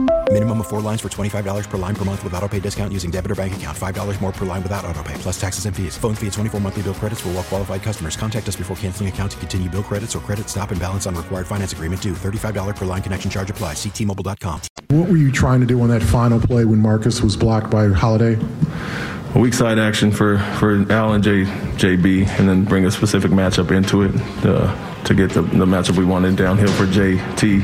Minimum 0.33 0.61
of 0.61 0.67
four 0.69 0.79
lines 0.79 1.01
for 1.01 1.09
$25 1.09 1.69
per 1.69 1.77
line 1.77 1.93
per 1.93 2.05
month 2.05 2.23
with 2.23 2.33
auto 2.35 2.47
pay 2.47 2.61
discount 2.61 2.93
using 2.93 3.11
debit 3.11 3.31
or 3.31 3.35
bank 3.35 3.53
account. 3.53 3.77
$5 3.77 4.21
more 4.21 4.31
per 4.31 4.45
line 4.45 4.63
without 4.63 4.85
auto 4.85 5.03
pay, 5.03 5.13
plus 5.15 5.39
taxes 5.39 5.65
and 5.65 5.75
fees. 5.75 5.97
Phone 5.97 6.15
fee 6.15 6.27
at 6.27 6.33
24 6.33 6.61
monthly 6.61 6.83
bill 6.83 6.93
credits 6.93 7.19
for 7.19 7.27
all 7.27 7.33
well 7.35 7.43
qualified 7.43 7.83
customers. 7.83 8.15
Contact 8.15 8.47
us 8.47 8.55
before 8.55 8.77
canceling 8.77 9.09
account 9.09 9.33
to 9.33 9.37
continue 9.39 9.69
bill 9.69 9.83
credits 9.83 10.15
or 10.15 10.19
credit 10.19 10.47
stop 10.47 10.71
and 10.71 10.79
balance 10.79 11.05
on 11.05 11.15
required 11.15 11.47
finance 11.47 11.73
agreement 11.73 12.01
due. 12.01 12.13
$35 12.13 12.77
per 12.77 12.85
line 12.85 13.01
connection 13.01 13.29
charge 13.29 13.49
apply. 13.49 13.73
Ctmobile.com. 13.73 14.61
What 14.87 15.09
were 15.09 15.17
you 15.17 15.33
trying 15.33 15.59
to 15.59 15.65
do 15.65 15.81
on 15.81 15.89
that 15.89 16.01
final 16.01 16.39
play 16.39 16.63
when 16.63 16.79
Marcus 16.79 17.19
was 17.19 17.35
blocked 17.35 17.69
by 17.69 17.89
Holiday? 17.89 18.39
weak 19.35 19.53
side 19.53 19.79
action 19.79 20.11
for, 20.11 20.37
for 20.59 20.85
Al 20.91 21.13
and 21.13 21.23
J, 21.23 21.43
JB, 21.43 22.27
and 22.39 22.47
then 22.47 22.63
bring 22.65 22.85
a 22.85 22.91
specific 22.91 23.31
matchup 23.31 23.71
into 23.71 24.03
it 24.03 24.13
uh, 24.45 24.90
to 25.05 25.13
get 25.13 25.31
the, 25.31 25.41
the 25.41 25.65
matchup 25.65 25.97
we 25.97 26.05
wanted 26.05 26.35
downhill 26.35 26.71
for 26.71 26.85
JT. 26.85 27.61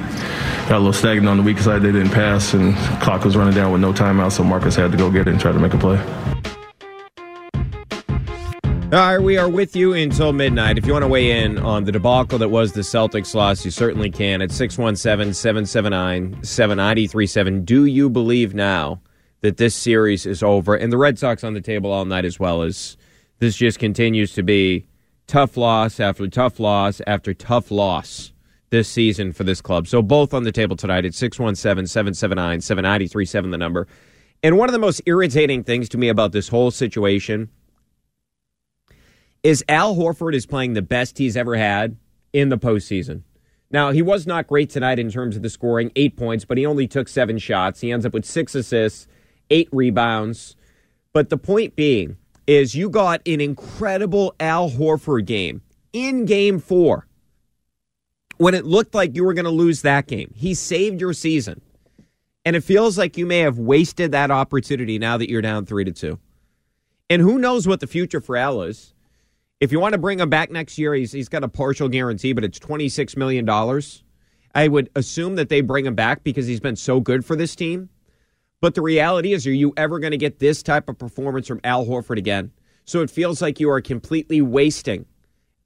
Got 0.67 0.75
a 0.75 0.79
little 0.79 0.93
stagnant 0.93 1.29
on 1.29 1.37
the 1.37 1.43
weak 1.43 1.59
side. 1.59 1.81
They 1.81 1.91
didn't 1.91 2.11
pass, 2.11 2.53
and 2.53 2.75
clock 3.01 3.23
was 3.23 3.37
running 3.37 3.53
down 3.53 3.71
with 3.71 3.81
no 3.81 3.93
timeout, 3.93 4.31
so 4.31 4.43
Marcus 4.43 4.75
had 4.75 4.91
to 4.91 4.97
go 4.97 5.09
get 5.09 5.27
it 5.27 5.31
and 5.31 5.39
try 5.39 5.51
to 5.51 5.59
make 5.59 5.73
a 5.73 5.77
play. 5.77 5.97
All 8.93 8.99
right, 8.99 9.21
we 9.21 9.37
are 9.37 9.49
with 9.49 9.75
you 9.75 9.91
until 9.91 10.31
midnight. 10.31 10.77
If 10.77 10.85
you 10.85 10.93
want 10.93 11.03
to 11.03 11.09
weigh 11.09 11.43
in 11.43 11.57
on 11.57 11.83
the 11.83 11.91
debacle 11.91 12.37
that 12.39 12.47
was 12.47 12.71
the 12.71 12.81
Celtics 12.81 13.35
loss, 13.35 13.65
you 13.65 13.69
certainly 13.69 14.09
can 14.09 14.41
at 14.41 14.49
617 14.49 15.33
779 15.33 16.41
7937. 16.41 17.65
Do 17.65 17.83
you 17.83 18.09
believe 18.09 18.53
now 18.55 19.01
that 19.41 19.57
this 19.57 19.75
series 19.75 20.25
is 20.25 20.41
over? 20.41 20.73
And 20.73 20.91
the 20.91 20.97
Red 20.97 21.19
Sox 21.19 21.43
on 21.43 21.53
the 21.53 21.59
table 21.59 21.91
all 21.91 22.05
night 22.05 22.23
as 22.23 22.39
well 22.39 22.61
as 22.61 22.95
this 23.39 23.57
just 23.57 23.77
continues 23.77 24.33
to 24.35 24.41
be 24.41 24.85
tough 25.27 25.57
loss 25.57 25.99
after 25.99 26.27
tough 26.27 26.59
loss 26.59 27.01
after 27.05 27.33
tough 27.33 27.69
loss 27.69 28.31
this 28.69 28.89
season 28.89 29.31
for 29.31 29.43
this 29.43 29.61
club. 29.61 29.87
So 29.87 30.01
both 30.01 30.33
on 30.33 30.43
the 30.43 30.51
table 30.51 30.75
tonight 30.75 31.05
at 31.05 31.13
617 31.13 31.87
779 31.87 32.61
7937, 32.61 33.51
the 33.51 33.57
number. 33.57 33.87
And 34.43 34.57
one 34.57 34.69
of 34.69 34.73
the 34.73 34.79
most 34.79 35.01
irritating 35.05 35.63
things 35.63 35.89
to 35.89 35.97
me 35.97 36.09
about 36.09 36.31
this 36.31 36.49
whole 36.49 36.71
situation 36.71 37.49
is 39.43 39.63
Al 39.69 39.95
Horford 39.95 40.33
is 40.33 40.45
playing 40.45 40.73
the 40.73 40.81
best 40.81 41.17
he's 41.17 41.37
ever 41.37 41.55
had 41.55 41.97
in 42.33 42.49
the 42.49 42.57
postseason. 42.57 43.23
Now, 43.69 43.91
he 43.91 44.01
was 44.01 44.25
not 44.25 44.47
great 44.47 44.69
tonight 44.69 44.99
in 44.99 45.11
terms 45.11 45.35
of 45.35 45.41
the 45.41 45.49
scoring, 45.49 45.91
eight 45.95 46.15
points, 46.15 46.45
but 46.45 46.57
he 46.57 46.65
only 46.65 46.87
took 46.87 47.07
seven 47.07 47.37
shots. 47.37 47.81
He 47.81 47.91
ends 47.91 48.05
up 48.05 48.13
with 48.13 48.25
six 48.25 48.55
assists, 48.55 49.07
eight 49.49 49.67
rebounds. 49.71 50.55
But 51.11 51.29
the 51.29 51.37
point 51.37 51.75
being 51.75 52.17
is 52.47 52.73
you 52.73 52.89
got 52.89 53.21
an 53.27 53.41
incredible 53.41 54.33
Al 54.39 54.71
Horford 54.71 55.25
game 55.25 55.61
in 55.93 56.25
game 56.25 56.59
four 56.59 57.07
when 58.37 58.53
it 58.53 58.65
looked 58.65 58.95
like 58.95 59.15
you 59.15 59.23
were 59.23 59.33
going 59.33 59.45
to 59.45 59.51
lose 59.51 59.81
that 59.81 60.07
game. 60.07 60.31
He 60.35 60.53
saved 60.53 61.01
your 61.01 61.13
season. 61.13 61.61
And 62.45 62.55
it 62.55 62.63
feels 62.63 62.97
like 62.97 63.17
you 63.17 63.25
may 63.25 63.39
have 63.39 63.59
wasted 63.59 64.13
that 64.13 64.31
opportunity 64.31 64.97
now 64.97 65.17
that 65.17 65.29
you're 65.29 65.41
down 65.41 65.65
three 65.65 65.83
to 65.83 65.91
two. 65.91 66.17
And 67.09 67.21
who 67.21 67.37
knows 67.37 67.67
what 67.67 67.81
the 67.81 67.87
future 67.87 68.21
for 68.21 68.37
Al 68.37 68.61
is. 68.61 68.93
If 69.59 69.71
you 69.71 69.79
want 69.79 69.93
to 69.93 69.97
bring 69.97 70.19
him 70.19 70.29
back 70.29 70.49
next 70.51 70.77
year, 70.77 70.93
he's, 70.93 71.11
he's 71.11 71.29
got 71.29 71.43
a 71.43 71.49
partial 71.49 71.89
guarantee, 71.89 72.31
but 72.31 72.43
it's 72.43 72.59
$26 72.59 73.17
million. 73.17 73.49
I 74.55 74.67
would 74.67 74.89
assume 74.95 75.35
that 75.35 75.49
they 75.49 75.61
bring 75.61 75.85
him 75.85 75.95
back 75.95 76.23
because 76.23 76.47
he's 76.47 76.59
been 76.59 76.75
so 76.75 77.01
good 77.01 77.25
for 77.25 77.35
this 77.35 77.55
team. 77.55 77.89
But 78.59 78.75
the 78.75 78.81
reality 78.81 79.33
is, 79.33 79.45
are 79.45 79.51
you 79.51 79.73
ever 79.77 79.99
going 79.99 80.11
to 80.11 80.17
get 80.17 80.39
this 80.39 80.63
type 80.63 80.89
of 80.89 80.97
performance 80.97 81.47
from 81.47 81.61
Al 81.63 81.85
Horford 81.85 82.17
again? 82.17 82.51
So 82.85 83.01
it 83.01 83.11
feels 83.11 83.41
like 83.41 83.59
you 83.59 83.69
are 83.69 83.81
completely 83.81 84.41
wasting 84.41 85.05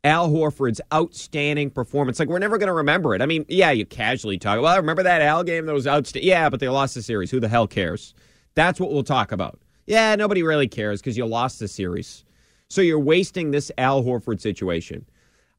Al 0.03 0.29
Horford's 0.29 0.81
outstanding 0.93 1.69
performance. 1.69 2.19
Like, 2.19 2.27
we're 2.27 2.39
never 2.39 2.57
going 2.57 2.67
to 2.67 2.73
remember 2.73 3.15
it. 3.15 3.21
I 3.21 3.27
mean, 3.27 3.45
yeah, 3.47 3.71
you 3.71 3.85
casually 3.85 4.37
talk, 4.37 4.59
well, 4.59 4.73
I 4.73 4.77
remember 4.77 5.03
that 5.03 5.21
Al 5.21 5.43
game 5.43 5.67
that 5.67 5.73
was 5.73 5.87
outstanding? 5.87 6.27
Yeah, 6.27 6.49
but 6.49 6.59
they 6.59 6.67
lost 6.67 6.95
the 6.95 7.01
series. 7.01 7.31
Who 7.31 7.39
the 7.39 7.47
hell 7.47 7.67
cares? 7.67 8.13
That's 8.55 8.79
what 8.79 8.91
we'll 8.91 9.03
talk 9.03 9.31
about. 9.31 9.59
Yeah, 9.85 10.15
nobody 10.15 10.43
really 10.43 10.67
cares 10.67 10.99
because 11.01 11.15
you 11.15 11.25
lost 11.25 11.59
the 11.59 11.67
series. 11.67 12.25
So 12.69 12.81
you're 12.81 12.99
wasting 12.99 13.51
this 13.51 13.71
Al 13.77 14.03
Horford 14.03 14.41
situation. 14.41 15.05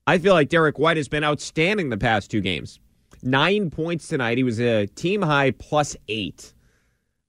I 0.07 0.19
feel 0.19 0.35
like 0.35 0.49
Derrick 0.49 0.79
White 0.79 0.97
has 0.97 1.09
been 1.09 1.25
outstanding 1.25 1.89
the 1.89 1.97
past 1.97 2.31
two 2.31 2.41
games. 2.41 2.81
Nine 3.23 3.71
points 3.71 4.09
tonight. 4.09 4.37
He 4.37 4.45
was 4.45 4.61
a 4.61 4.87
team 4.89 5.23
high 5.23 5.53
plus 5.53 5.97
eight. 6.09 6.53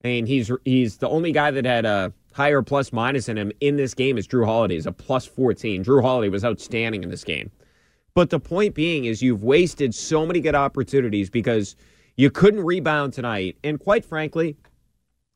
And 0.03 0.27
he's 0.27 0.51
he's 0.65 0.97
the 0.97 1.09
only 1.09 1.31
guy 1.31 1.51
that 1.51 1.65
had 1.65 1.85
a 1.85 2.13
higher 2.33 2.61
plus 2.61 2.91
minus 2.91 3.29
in 3.29 3.37
him 3.37 3.51
in 3.61 3.77
this 3.77 3.93
game 3.93 4.17
is 4.17 4.27
Jrue 4.27 4.45
Holiday. 4.45 4.75
Is 4.75 4.85
a 4.85 4.91
plus 4.91 5.25
14. 5.25 5.83
Jrue 5.83 6.01
Holiday 6.01 6.29
was 6.29 6.43
outstanding 6.43 7.03
in 7.03 7.09
this 7.09 7.23
game. 7.23 7.51
But 8.15 8.29
the 8.29 8.39
point 8.39 8.75
being 8.75 9.05
is 9.05 9.21
you've 9.21 9.43
wasted 9.43 9.95
so 9.95 10.25
many 10.25 10.39
good 10.39 10.55
opportunities 10.55 11.29
because 11.29 11.75
you 12.15 12.29
couldn't 12.29 12.63
rebound 12.63 13.13
tonight. 13.13 13.57
And 13.63 13.79
quite 13.79 14.05
frankly, 14.05 14.55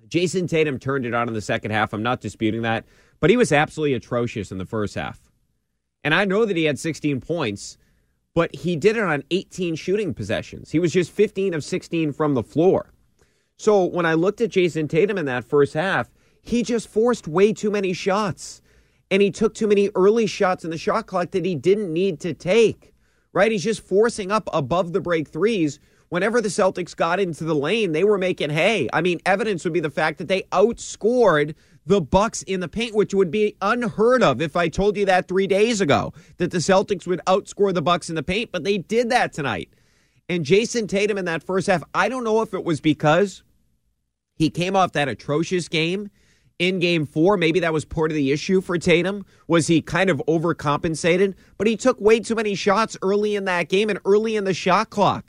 Jayson 0.08 0.48
Tatum 0.48 0.78
turned 0.80 1.06
it 1.06 1.14
on 1.14 1.28
in 1.28 1.34
the 1.34 1.42
second 1.42 1.72
half. 1.72 1.94
I'm 1.94 2.04
not 2.04 2.22
disputing 2.22 2.62
that. 2.62 2.86
But 3.20 3.30
he 3.30 3.38
was 3.38 3.52
absolutely 3.52 3.96
atrocious 3.96 4.52
in 4.52 4.58
the 4.58 4.66
first 4.66 4.96
half. 4.96 5.20
And 6.04 6.14
I 6.14 6.26
know 6.26 6.46
that 6.46 6.56
he 6.56 6.66
had 6.66 6.78
16 6.78 7.20
points, 7.20 7.78
but 8.36 8.56
he 8.56 8.76
did 8.76 8.96
it 8.96 9.04
on 9.04 9.24
18 9.32 9.76
shooting 9.76 10.14
possessions. 10.14 10.70
He 10.72 10.80
was 10.80 10.94
just 10.94 11.12
15 11.12 11.56
of 11.56 11.64
16 11.64 12.12
from 12.14 12.36
the 12.36 12.44
floor. 12.44 12.94
So 13.58 13.86
when 13.86 14.06
I 14.06 14.14
looked 14.14 14.40
at 14.42 14.52
Jayson 14.52 14.88
Tatum 14.88 15.18
in 15.18 15.26
that 15.26 15.44
first 15.44 15.74
half, 15.74 16.10
he 16.42 16.64
just 16.64 16.88
forced 16.88 17.28
way 17.28 17.52
too 17.52 17.72
many 17.72 17.92
shots. 17.92 18.62
And 19.10 19.22
he 19.22 19.32
took 19.32 19.54
too 19.54 19.68
many 19.68 19.90
early 19.96 20.28
shots 20.28 20.64
in 20.64 20.70
the 20.70 20.78
shot 20.78 21.08
clock 21.08 21.32
that 21.32 21.46
he 21.46 21.56
didn't 21.56 21.92
need 21.92 22.20
to 22.22 22.34
take. 22.34 22.94
Right? 23.34 23.52
He's 23.52 23.64
just 23.64 23.86
forcing 23.86 24.32
up 24.32 24.48
above 24.54 24.94
the 24.94 25.02
break 25.02 25.28
threes. 25.28 25.80
Whenever 26.10 26.40
the 26.40 26.50
Celtics 26.50 26.96
got 26.96 27.20
into 27.20 27.44
the 27.44 27.56
lane, 27.56 27.92
they 27.92 28.04
were 28.04 28.18
making 28.18 28.50
hay. 28.50 28.88
I 28.94 29.02
mean, 29.02 29.20
evidence 29.26 29.64
would 29.64 29.74
be 29.74 29.82
the 29.82 29.90
fact 29.90 30.20
that 30.20 30.30
they 30.30 30.44
outscored 30.54 31.54
the 31.86 32.00
Bucks 32.00 32.44
in 32.44 32.60
the 32.60 32.68
paint, 32.68 32.96
which 32.96 33.14
would 33.14 33.32
be 33.32 33.56
unheard 33.62 34.24
of 34.24 34.42
if 34.42 34.56
I 34.56 34.70
told 34.70 34.96
you 34.96 35.06
that 35.06 35.28
three 35.28 35.48
days 35.48 35.82
ago 35.82 36.14
that 36.38 36.52
the 36.52 36.60
Celtics 36.60 37.08
would 37.08 37.22
outscore 37.28 37.74
the 37.74 37.82
Bucks 37.82 38.10
in 38.10 38.16
the 38.16 38.24
paint, 38.24 38.52
but 38.52 38.64
they 38.64 38.78
did 38.78 39.10
that 39.10 39.34
tonight. 39.34 39.70
And 40.30 40.46
Jayson 40.46 40.88
Tatum 40.88 41.18
in 41.18 41.26
that 41.26 41.44
first 41.44 41.68
half, 41.68 41.84
I 41.94 42.10
don't 42.10 42.24
know 42.24 42.42
if 42.42 42.54
it 42.54 42.64
was 42.64 42.82
because 42.82 43.44
he 44.38 44.50
came 44.50 44.76
off 44.76 44.94
that 44.94 45.10
atrocious 45.10 45.68
game 45.68 46.10
in 46.60 46.80
game 46.80 47.06
four. 47.06 47.38
Maybe 47.38 47.60
that 47.60 47.74
was 47.74 47.86
part 47.86 48.12
of 48.12 48.16
the 48.16 48.32
issue 48.32 48.62
for 48.62 48.78
Tatum. 48.78 49.26
Was 49.48 49.68
he 49.68 49.82
kind 49.82 50.10
of 50.10 50.22
overcompensated? 50.28 51.36
But 51.58 51.68
he 51.68 51.76
took 51.76 52.00
way 52.00 52.20
too 52.20 52.36
many 52.36 52.56
shots 52.56 52.98
early 53.02 53.36
in 53.36 53.46
that 53.46 53.70
game 53.70 53.90
and 53.90 54.00
early 54.06 54.36
in 54.36 54.44
the 54.44 54.54
shot 54.54 54.90
clock 54.90 55.26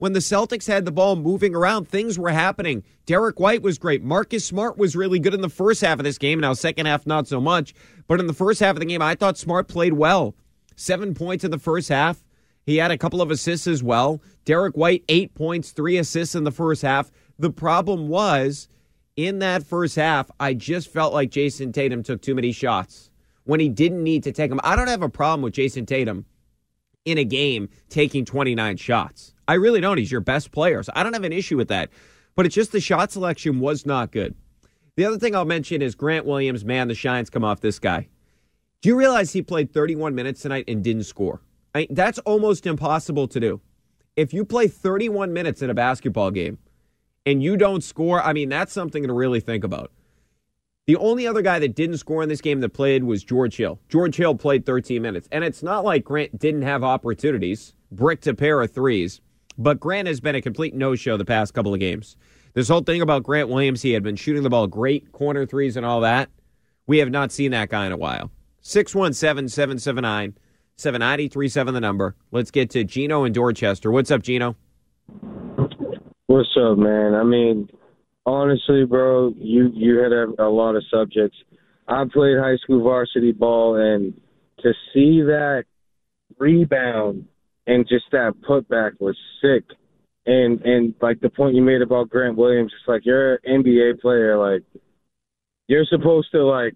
when 0.00 0.14
the 0.14 0.20
Celtics 0.20 0.66
had 0.66 0.86
the 0.86 0.90
ball 0.90 1.14
moving 1.14 1.54
around, 1.54 1.86
things 1.86 2.18
were 2.18 2.30
happening. 2.30 2.82
Derrick 3.04 3.38
White 3.38 3.60
was 3.60 3.78
great. 3.78 4.02
Marcus 4.02 4.46
Smart 4.46 4.78
was 4.78 4.96
really 4.96 5.18
good 5.18 5.34
in 5.34 5.42
the 5.42 5.50
first 5.50 5.82
half 5.82 5.98
of 5.98 6.04
this 6.04 6.16
game. 6.16 6.40
Now, 6.40 6.54
second 6.54 6.86
half, 6.86 7.06
not 7.06 7.28
so 7.28 7.38
much. 7.38 7.74
But 8.08 8.18
in 8.18 8.26
the 8.26 8.32
first 8.32 8.60
half 8.60 8.76
of 8.76 8.80
the 8.80 8.86
game, 8.86 9.02
I 9.02 9.14
thought 9.14 9.36
Smart 9.36 9.68
played 9.68 9.92
well. 9.92 10.34
Seven 10.74 11.12
points 11.12 11.44
in 11.44 11.50
the 11.50 11.58
first 11.58 11.90
half. 11.90 12.24
He 12.64 12.78
had 12.78 12.90
a 12.90 12.96
couple 12.96 13.20
of 13.20 13.30
assists 13.30 13.66
as 13.66 13.82
well. 13.82 14.22
Derrick 14.46 14.74
White, 14.74 15.04
eight 15.10 15.34
points, 15.34 15.70
three 15.70 15.98
assists 15.98 16.34
in 16.34 16.44
the 16.44 16.50
first 16.50 16.80
half. 16.80 17.10
The 17.40 17.50
problem 17.50 18.08
was 18.08 18.68
in 19.16 19.38
that 19.38 19.66
first 19.66 19.96
half, 19.96 20.30
I 20.38 20.52
just 20.52 20.92
felt 20.92 21.14
like 21.14 21.30
Jayson 21.30 21.72
Tatum 21.72 22.02
took 22.02 22.20
too 22.20 22.34
many 22.34 22.52
shots 22.52 23.10
when 23.44 23.60
he 23.60 23.70
didn't 23.70 24.04
need 24.04 24.24
to 24.24 24.32
take 24.32 24.50
them. 24.50 24.60
I 24.62 24.76
don't 24.76 24.88
have 24.88 25.00
a 25.00 25.08
problem 25.08 25.40
with 25.40 25.54
Jayson 25.54 25.86
Tatum 25.86 26.26
in 27.06 27.16
a 27.16 27.24
game 27.24 27.70
taking 27.88 28.26
29 28.26 28.76
shots. 28.76 29.32
I 29.48 29.54
really 29.54 29.80
don't. 29.80 29.96
He's 29.96 30.12
your 30.12 30.20
best 30.20 30.52
player. 30.52 30.82
So 30.82 30.92
I 30.94 31.02
don't 31.02 31.14
have 31.14 31.24
an 31.24 31.32
issue 31.32 31.56
with 31.56 31.68
that. 31.68 31.88
But 32.36 32.44
it's 32.44 32.54
just 32.54 32.72
the 32.72 32.80
shot 32.80 33.10
selection 33.10 33.58
was 33.58 33.86
not 33.86 34.12
good. 34.12 34.34
The 34.96 35.06
other 35.06 35.18
thing 35.18 35.34
I'll 35.34 35.46
mention 35.46 35.80
is 35.80 35.94
Grant 35.94 36.26
Williams. 36.26 36.62
Man, 36.62 36.88
the 36.88 36.94
shines 36.94 37.30
come 37.30 37.42
off 37.42 37.62
this 37.62 37.78
guy. 37.78 38.06
Do 38.82 38.90
you 38.90 38.96
realize 38.96 39.32
he 39.32 39.40
played 39.40 39.72
31 39.72 40.14
minutes 40.14 40.42
tonight 40.42 40.66
and 40.68 40.84
didn't 40.84 41.04
score? 41.04 41.40
I 41.74 41.86
that's 41.88 42.18
almost 42.20 42.66
impossible 42.66 43.28
to 43.28 43.40
do. 43.40 43.60
If 44.14 44.34
you 44.34 44.44
play 44.44 44.68
31 44.68 45.32
minutes 45.32 45.62
in 45.62 45.70
a 45.70 45.74
basketball 45.74 46.30
game 46.30 46.58
and 47.26 47.42
you 47.42 47.56
don't 47.56 47.82
score, 47.82 48.22
I 48.22 48.32
mean, 48.32 48.48
that's 48.48 48.72
something 48.72 49.06
to 49.06 49.12
really 49.12 49.40
think 49.40 49.64
about. 49.64 49.92
The 50.86 50.96
only 50.96 51.26
other 51.26 51.42
guy 51.42 51.58
that 51.58 51.76
didn't 51.76 51.98
score 51.98 52.22
in 52.22 52.28
this 52.28 52.40
game 52.40 52.60
that 52.60 52.70
played 52.70 53.04
was 53.04 53.22
George 53.22 53.56
Hill. 53.56 53.78
George 53.88 54.16
Hill 54.16 54.34
played 54.34 54.66
13 54.66 55.00
minutes. 55.00 55.28
And 55.30 55.44
it's 55.44 55.62
not 55.62 55.84
like 55.84 56.04
Grant 56.04 56.38
didn't 56.38 56.62
have 56.62 56.82
opportunities, 56.82 57.74
bricked 57.92 58.26
a 58.26 58.34
pair 58.34 58.60
of 58.60 58.72
threes, 58.72 59.20
but 59.56 59.78
Grant 59.78 60.08
has 60.08 60.20
been 60.20 60.34
a 60.34 60.42
complete 60.42 60.74
no 60.74 60.96
show 60.96 61.16
the 61.16 61.24
past 61.24 61.54
couple 61.54 61.74
of 61.74 61.80
games. 61.80 62.16
This 62.54 62.68
whole 62.68 62.80
thing 62.80 63.02
about 63.02 63.22
Grant 63.22 63.48
Williams, 63.48 63.82
he 63.82 63.92
had 63.92 64.02
been 64.02 64.16
shooting 64.16 64.42
the 64.42 64.50
ball 64.50 64.66
great, 64.66 65.12
corner 65.12 65.46
threes 65.46 65.76
and 65.76 65.86
all 65.86 66.00
that. 66.00 66.30
We 66.86 66.98
have 66.98 67.10
not 67.10 67.30
seen 67.30 67.52
that 67.52 67.68
guy 67.68 67.86
in 67.86 67.92
a 67.92 67.96
while. 67.96 68.32
617 68.62 69.48
779 69.48 70.36
7937, 70.76 71.74
the 71.74 71.80
number. 71.80 72.16
Let's 72.32 72.50
get 72.50 72.70
to 72.70 72.82
Gino 72.84 73.24
in 73.24 73.32
Dorchester. 73.32 73.92
What's 73.92 74.10
up, 74.10 74.22
Gino? 74.22 74.56
What's 76.40 76.56
up, 76.56 76.78
man? 76.78 77.14
I 77.14 77.22
mean, 77.22 77.68
honestly, 78.24 78.86
bro, 78.86 79.34
you 79.36 79.70
you 79.74 79.98
hit 79.98 80.10
a, 80.10 80.42
a 80.42 80.48
lot 80.48 80.74
of 80.74 80.82
subjects. 80.90 81.36
I 81.86 82.04
played 82.10 82.38
high 82.38 82.56
school 82.62 82.82
varsity 82.82 83.32
ball, 83.32 83.76
and 83.76 84.18
to 84.60 84.72
see 84.94 85.20
that 85.20 85.64
rebound 86.38 87.26
and 87.66 87.86
just 87.86 88.06
that 88.12 88.32
putback 88.48 88.92
was 89.00 89.18
sick. 89.42 89.64
And 90.24 90.62
and 90.62 90.94
like 91.02 91.20
the 91.20 91.28
point 91.28 91.56
you 91.56 91.62
made 91.62 91.82
about 91.82 92.08
Grant 92.08 92.38
Williams, 92.38 92.72
it's 92.74 92.88
like 92.88 93.02
you're 93.04 93.34
an 93.34 93.62
NBA 93.62 94.00
player, 94.00 94.38
like 94.38 94.62
you're 95.68 95.84
supposed 95.84 96.28
to 96.32 96.42
like 96.42 96.72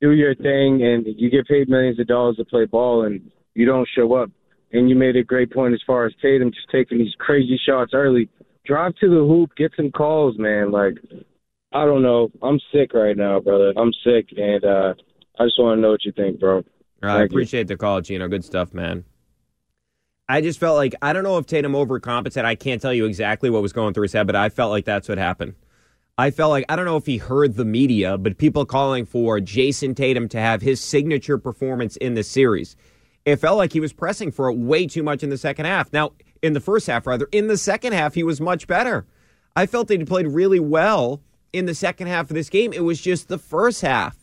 do 0.00 0.12
your 0.12 0.36
thing, 0.36 0.84
and 0.84 1.04
you 1.04 1.32
get 1.32 1.48
paid 1.48 1.68
millions 1.68 1.98
of 1.98 2.06
dollars 2.06 2.36
to 2.36 2.44
play 2.44 2.64
ball, 2.64 3.06
and 3.06 3.28
you 3.54 3.66
don't 3.66 3.88
show 3.92 4.14
up. 4.14 4.30
And 4.70 4.88
you 4.88 4.94
made 4.94 5.16
a 5.16 5.24
great 5.24 5.50
point 5.50 5.74
as 5.74 5.82
far 5.84 6.06
as 6.06 6.12
Tatum 6.22 6.52
just 6.52 6.70
taking 6.70 6.98
these 6.98 7.14
crazy 7.18 7.58
shots 7.66 7.90
early. 7.92 8.28
Drive 8.68 8.94
to 8.96 9.08
the 9.08 9.26
hoop, 9.26 9.56
get 9.56 9.72
some 9.76 9.90
calls, 9.90 10.38
man. 10.38 10.70
Like 10.70 10.98
I 11.72 11.86
don't 11.86 12.02
know. 12.02 12.30
I'm 12.42 12.60
sick 12.72 12.92
right 12.92 13.16
now, 13.16 13.40
brother. 13.40 13.72
I'm 13.76 13.92
sick, 14.04 14.28
and 14.36 14.64
uh 14.64 14.94
I 15.40 15.44
just 15.46 15.58
want 15.58 15.78
to 15.78 15.80
know 15.80 15.90
what 15.90 16.04
you 16.04 16.12
think, 16.12 16.38
bro. 16.38 16.62
I 17.02 17.22
appreciate 17.22 17.68
the 17.68 17.76
call, 17.76 18.00
Gino. 18.00 18.28
Good 18.28 18.44
stuff, 18.44 18.74
man. 18.74 19.04
I 20.28 20.42
just 20.42 20.60
felt 20.60 20.76
like 20.76 20.94
I 21.00 21.14
don't 21.14 21.22
know 21.22 21.38
if 21.38 21.46
Tatum 21.46 21.72
overcompensated. 21.72 22.44
I 22.44 22.54
can't 22.54 22.82
tell 22.82 22.92
you 22.92 23.06
exactly 23.06 23.48
what 23.48 23.62
was 23.62 23.72
going 23.72 23.94
through 23.94 24.02
his 24.02 24.12
head, 24.12 24.26
but 24.26 24.36
I 24.36 24.50
felt 24.50 24.70
like 24.70 24.84
that's 24.84 25.08
what 25.08 25.16
happened. 25.16 25.54
I 26.18 26.30
felt 26.30 26.50
like 26.50 26.66
I 26.68 26.76
don't 26.76 26.84
know 26.84 26.96
if 26.96 27.06
he 27.06 27.16
heard 27.16 27.54
the 27.54 27.64
media, 27.64 28.18
but 28.18 28.36
people 28.36 28.66
calling 28.66 29.06
for 29.06 29.40
Jayson 29.40 29.94
Tatum 29.94 30.28
to 30.30 30.38
have 30.38 30.60
his 30.60 30.80
signature 30.80 31.38
performance 31.38 31.96
in 31.96 32.14
the 32.14 32.24
series. 32.24 32.76
It 33.24 33.36
felt 33.36 33.56
like 33.56 33.72
he 33.72 33.80
was 33.80 33.92
pressing 33.92 34.32
for 34.32 34.50
it 34.50 34.58
way 34.58 34.86
too 34.86 35.02
much 35.02 35.22
in 35.22 35.30
the 35.30 35.38
second 35.38 35.66
half. 35.66 35.92
Now, 35.92 36.12
in 36.42 36.52
the 36.52 36.60
first 36.60 36.86
half, 36.86 37.06
rather, 37.06 37.28
in 37.32 37.48
the 37.48 37.56
second 37.56 37.92
half, 37.92 38.14
he 38.14 38.22
was 38.22 38.40
much 38.40 38.66
better. 38.66 39.06
I 39.56 39.66
felt 39.66 39.88
that 39.88 39.98
he 39.98 40.04
played 40.04 40.28
really 40.28 40.60
well 40.60 41.20
in 41.52 41.66
the 41.66 41.74
second 41.74 42.06
half 42.06 42.30
of 42.30 42.34
this 42.34 42.48
game. 42.48 42.72
It 42.72 42.84
was 42.84 43.00
just 43.00 43.28
the 43.28 43.38
first 43.38 43.82
half. 43.82 44.16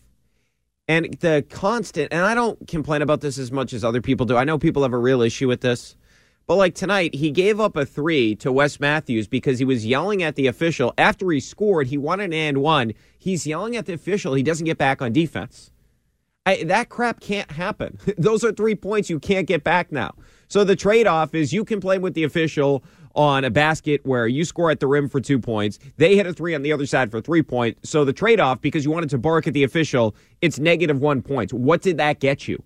And 0.88 1.14
the 1.20 1.44
constant, 1.50 2.14
and 2.14 2.24
I 2.24 2.36
don't 2.36 2.68
complain 2.68 3.02
about 3.02 3.22
this 3.22 3.38
as 3.38 3.52
much 3.52 3.74
as 3.74 3.84
other 3.84 4.02
people 4.02 4.26
do. 4.26 4.38
I 4.38 4.44
know 4.44 4.60
people 4.60 4.84
have 4.84 4.94
a 4.94 5.00
real 5.00 5.22
issue 5.22 5.48
with 5.48 5.62
this. 5.62 5.96
But 6.48 6.58
like 6.58 6.76
tonight, 6.76 7.16
he 7.16 7.32
gave 7.32 7.60
up 7.60 7.76
a 7.76 7.86
three 7.86 8.36
to 8.36 8.52
Wes 8.52 8.80
Matthews 8.80 9.28
because 9.28 9.58
he 9.58 9.66
was 9.66 9.86
yelling 9.86 10.22
at 10.22 10.36
the 10.36 10.46
official. 10.46 10.94
After 10.96 11.32
he 11.32 11.40
scored, 11.40 11.88
he 11.88 11.98
won 11.98 12.20
an 12.20 12.34
and 12.34 12.60
one. 12.60 12.94
He's 13.18 13.48
yelling 13.48 13.76
at 13.76 13.88
the 13.88 13.94
official. 13.94 14.36
He 14.36 14.44
doesn't 14.44 14.66
get 14.66 14.78
back 14.78 15.02
on 15.02 15.12
defense. 15.12 15.72
I, 16.46 16.64
that 16.66 16.90
crap 16.90 17.20
can't 17.20 17.50
happen. 17.52 17.98
Those 18.18 18.44
are 18.44 18.52
three 18.52 18.76
points 18.76 19.10
you 19.10 19.20
can't 19.20 19.48
get 19.48 19.64
back 19.64 19.92
now. 19.92 20.14
So 20.48 20.64
the 20.64 20.76
trade 20.76 21.08
off 21.08 21.34
is 21.34 21.54
you 21.54 21.66
can 21.66 21.80
play 21.80 21.98
with 21.98 22.14
the 22.14 22.24
official 22.24 22.84
on 23.16 23.46
a 23.46 23.50
basket 23.50 24.02
where 24.06 24.28
you 24.28 24.44
score 24.44 24.70
at 24.70 24.80
the 24.80 24.88
rim 24.88 25.08
for 25.08 25.22
two 25.22 25.40
points. 25.40 25.80
They 25.98 26.16
hit 26.16 26.28
a 26.28 26.34
three 26.34 26.54
on 26.54 26.62
the 26.62 26.74
other 26.74 26.86
side 26.86 27.12
for 27.12 27.22
three 27.22 27.42
points. 27.42 27.90
So 27.90 28.04
the 28.04 28.14
trade 28.14 28.40
off, 28.40 28.62
because 28.62 28.84
you 28.84 28.92
wanted 28.92 29.10
to 29.12 29.18
bark 29.18 29.48
at 29.48 29.54
the 29.54 29.64
official, 29.64 30.16
it's 30.42 30.60
negative 30.60 31.00
one 31.00 31.22
points. 31.22 31.54
What 31.54 31.82
did 31.82 31.98
that 31.98 32.20
get 32.20 32.48
you? 32.48 32.62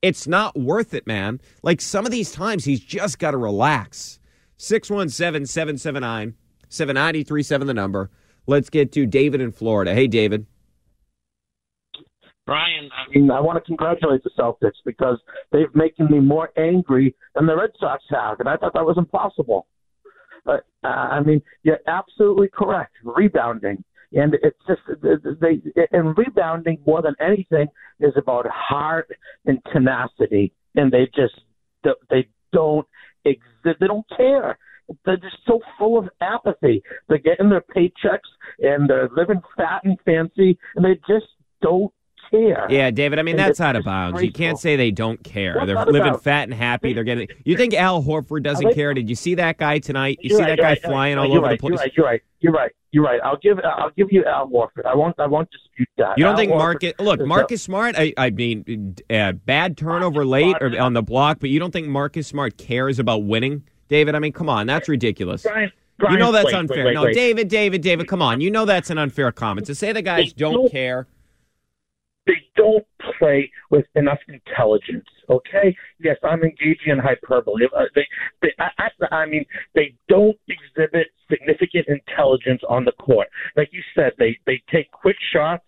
It's 0.00 0.28
not 0.28 0.56
worth 0.56 0.94
it, 0.94 1.06
man. 1.06 1.40
Like 1.62 1.80
some 1.80 2.06
of 2.06 2.12
these 2.12 2.30
times, 2.30 2.64
he's 2.64 2.80
just 2.80 3.18
got 3.18 3.32
to 3.32 3.36
relax. 3.36 4.20
617 4.58 5.46
779 5.46 6.34
7937, 6.68 7.66
the 7.66 7.74
number. 7.74 8.10
Let's 8.46 8.70
get 8.70 8.92
to 8.92 9.06
David 9.06 9.40
in 9.40 9.52
Florida. 9.52 9.94
Hey, 9.94 10.06
David. 10.06 10.46
Brian, 12.48 12.88
I 12.96 13.10
mean, 13.14 13.30
I 13.30 13.40
want 13.40 13.56
to 13.58 13.60
congratulate 13.60 14.24
the 14.24 14.30
Celtics 14.30 14.78
because 14.86 15.18
they've 15.52 15.68
making 15.74 16.06
me 16.10 16.18
more 16.18 16.48
angry 16.56 17.14
than 17.34 17.44
the 17.44 17.54
Red 17.54 17.72
Sox 17.78 18.02
have, 18.08 18.40
and 18.40 18.48
I 18.48 18.56
thought 18.56 18.72
that 18.72 18.86
was 18.86 18.96
impossible. 18.96 19.66
But 20.46 20.64
uh, 20.82 20.86
I 20.86 21.20
mean, 21.20 21.42
you're 21.62 21.80
absolutely 21.86 22.48
correct. 22.48 22.94
Rebounding, 23.04 23.84
and 24.12 24.34
it's 24.42 24.56
just 24.66 24.80
they 25.42 25.60
and 25.92 26.16
rebounding 26.16 26.78
more 26.86 27.02
than 27.02 27.14
anything 27.20 27.66
is 28.00 28.14
about 28.16 28.46
heart 28.50 29.10
and 29.44 29.58
tenacity, 29.70 30.54
and 30.74 30.90
they 30.90 31.04
just 31.14 31.38
they 32.08 32.26
don't 32.54 32.86
exist. 33.26 33.76
They 33.78 33.88
don't 33.88 34.06
care. 34.16 34.56
They're 35.04 35.18
just 35.18 35.36
so 35.46 35.60
full 35.78 35.98
of 35.98 36.08
apathy. 36.22 36.82
They're 37.10 37.18
getting 37.18 37.50
their 37.50 37.60
paychecks 37.76 38.20
and 38.60 38.88
they're 38.88 39.10
living 39.14 39.42
fat 39.54 39.82
and 39.84 39.98
fancy, 40.06 40.58
and 40.76 40.82
they 40.82 40.94
just 41.06 41.26
don't 41.60 41.92
care. 42.30 42.66
Yeah, 42.70 42.90
David. 42.90 43.18
I 43.18 43.22
mean, 43.22 43.38
And 43.38 43.48
that's 43.48 43.60
out 43.60 43.76
of 43.76 43.84
bounds. 43.84 44.22
You 44.22 44.32
can't 44.32 44.58
say 44.58 44.76
they 44.76 44.90
don't 44.90 45.22
care. 45.22 45.54
What's 45.56 45.66
They're 45.66 45.84
living 45.86 46.08
about? 46.08 46.22
fat 46.22 46.44
and 46.44 46.54
happy. 46.54 46.92
They're 46.92 47.04
getting. 47.04 47.28
You 47.44 47.56
think 47.56 47.74
Al 47.74 48.02
Horford 48.02 48.42
doesn't 48.42 48.66
they- 48.68 48.74
care? 48.74 48.94
Did 48.94 49.08
you 49.08 49.14
see 49.14 49.34
that 49.36 49.58
guy 49.58 49.78
tonight? 49.78 50.18
You 50.22 50.30
You're 50.30 50.38
see 50.38 50.44
right, 50.44 50.50
that 50.56 50.58
guy 50.58 50.68
right, 50.70 50.82
flying 50.82 51.12
you're 51.12 51.20
all 51.20 51.24
right, 51.26 51.38
over 51.38 51.46
the 51.48 51.52
you're 51.62 51.76
place? 51.76 51.80
right, 51.80 51.92
You're 51.96 52.06
right. 52.06 52.22
You're 52.40 52.52
right. 52.52 52.72
You're 52.90 53.04
right. 53.04 53.20
I'll 53.22 53.36
give 53.36 53.58
I'll 53.64 53.90
give 53.90 54.08
you 54.10 54.24
Al 54.24 54.48
Horford. 54.48 54.86
I 54.86 54.94
won't 54.94 55.14
I 55.18 55.26
won't 55.26 55.50
dispute 55.50 55.88
that. 55.98 56.16
You 56.16 56.24
don't 56.24 56.32
Al 56.32 56.36
think 56.38 56.52
Horford 56.52 56.58
Marcus? 56.58 56.92
Look, 56.98 57.20
Marcus 57.26 57.62
Smart. 57.62 57.94
I, 57.98 58.14
I 58.16 58.30
mean, 58.30 58.96
uh, 59.10 59.32
bad 59.32 59.76
turnover 59.76 60.24
late 60.24 60.56
or 60.60 60.78
on 60.80 60.94
the 60.94 61.02
block, 61.02 61.38
but 61.40 61.50
you 61.50 61.58
don't 61.58 61.70
think 61.72 61.86
Marcus 61.88 62.26
Smart 62.26 62.56
cares 62.56 62.98
about 62.98 63.24
winning, 63.24 63.64
David? 63.88 64.14
I 64.14 64.20
mean, 64.20 64.32
come 64.32 64.48
on, 64.48 64.66
that's 64.66 64.88
ridiculous. 64.88 65.42
Brian, 65.42 65.70
you 66.10 66.16
know 66.16 66.30
that's 66.32 66.46
wait, 66.46 66.54
unfair. 66.54 66.84
wait, 66.86 66.94
no, 66.94 67.02
wait. 67.02 67.14
David, 67.14 67.48
David, 67.48 67.82
David, 67.82 68.06
come 68.08 68.22
on. 68.22 68.40
You 68.40 68.50
know 68.52 68.64
that's 68.64 68.88
an 68.88 68.98
unfair 68.98 69.32
comment 69.32 69.66
to 69.66 69.74
say 69.74 69.92
the 69.92 70.00
guys 70.00 70.32
don't- 70.32 70.70
care. 70.70 71.08
They 72.28 72.46
don't 72.56 72.84
play 73.18 73.50
with 73.70 73.86
enough 73.96 74.18
intelligence. 74.28 75.06
Okay, 75.30 75.74
yes, 75.98 76.16
I'm 76.22 76.42
engaging 76.42 76.92
in 76.92 76.98
hyperbole. 76.98 77.66
Uh, 77.74 77.84
They, 77.94 78.06
they, 78.42 78.52
I, 78.58 78.68
I, 78.78 79.14
I 79.14 79.26
mean, 79.26 79.44
they 79.74 79.94
don't 80.08 80.36
exhibit 80.46 81.08
significant 81.30 81.86
intelligence 81.88 82.62
on 82.68 82.84
the 82.84 82.92
court. 82.92 83.28
Like 83.56 83.70
you 83.72 83.82
said, 83.94 84.12
they 84.18 84.38
they 84.46 84.62
take 84.70 84.90
quick 84.92 85.16
shots. 85.32 85.64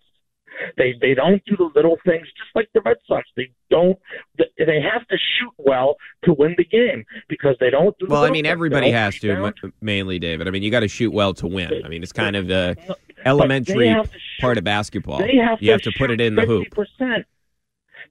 They 0.77 0.93
they 1.01 1.13
don't 1.13 1.43
do 1.45 1.55
the 1.57 1.69
little 1.75 1.97
things, 2.05 2.27
just 2.27 2.55
like 2.55 2.69
the 2.73 2.81
Red 2.81 2.97
Sox. 3.07 3.27
They 3.35 3.51
don't. 3.69 3.97
They 4.37 4.81
have 4.81 5.07
to 5.07 5.17
shoot 5.17 5.53
well 5.57 5.95
to 6.25 6.33
win 6.33 6.55
the 6.57 6.65
game 6.65 7.03
because 7.29 7.55
they 7.59 7.69
don't 7.69 7.97
do. 7.97 8.05
the 8.05 8.11
Well, 8.11 8.25
I 8.25 8.29
mean, 8.29 8.45
everybody 8.45 8.91
has 8.91 9.17
to, 9.19 9.53
mainly, 9.81 10.19
David. 10.19 10.47
I 10.47 10.51
mean, 10.51 10.61
you 10.61 10.69
got 10.69 10.81
to 10.81 10.87
shoot 10.87 11.11
well 11.11 11.33
to 11.35 11.47
win. 11.47 11.81
I 11.83 11.87
mean, 11.87 12.03
it's 12.03 12.11
kind 12.11 12.35
of 12.35 12.47
the 12.47 12.75
elementary 13.25 13.95
part 14.39 14.57
of 14.57 14.63
basketball. 14.63 15.19
They 15.19 15.37
have 15.37 15.61
you 15.61 15.67
to 15.67 15.71
have 15.73 15.81
to 15.81 15.91
put 15.97 16.11
it 16.11 16.21
in 16.21 16.35
the 16.35 16.45
hoop. 16.45 16.71
percent. 16.71 17.25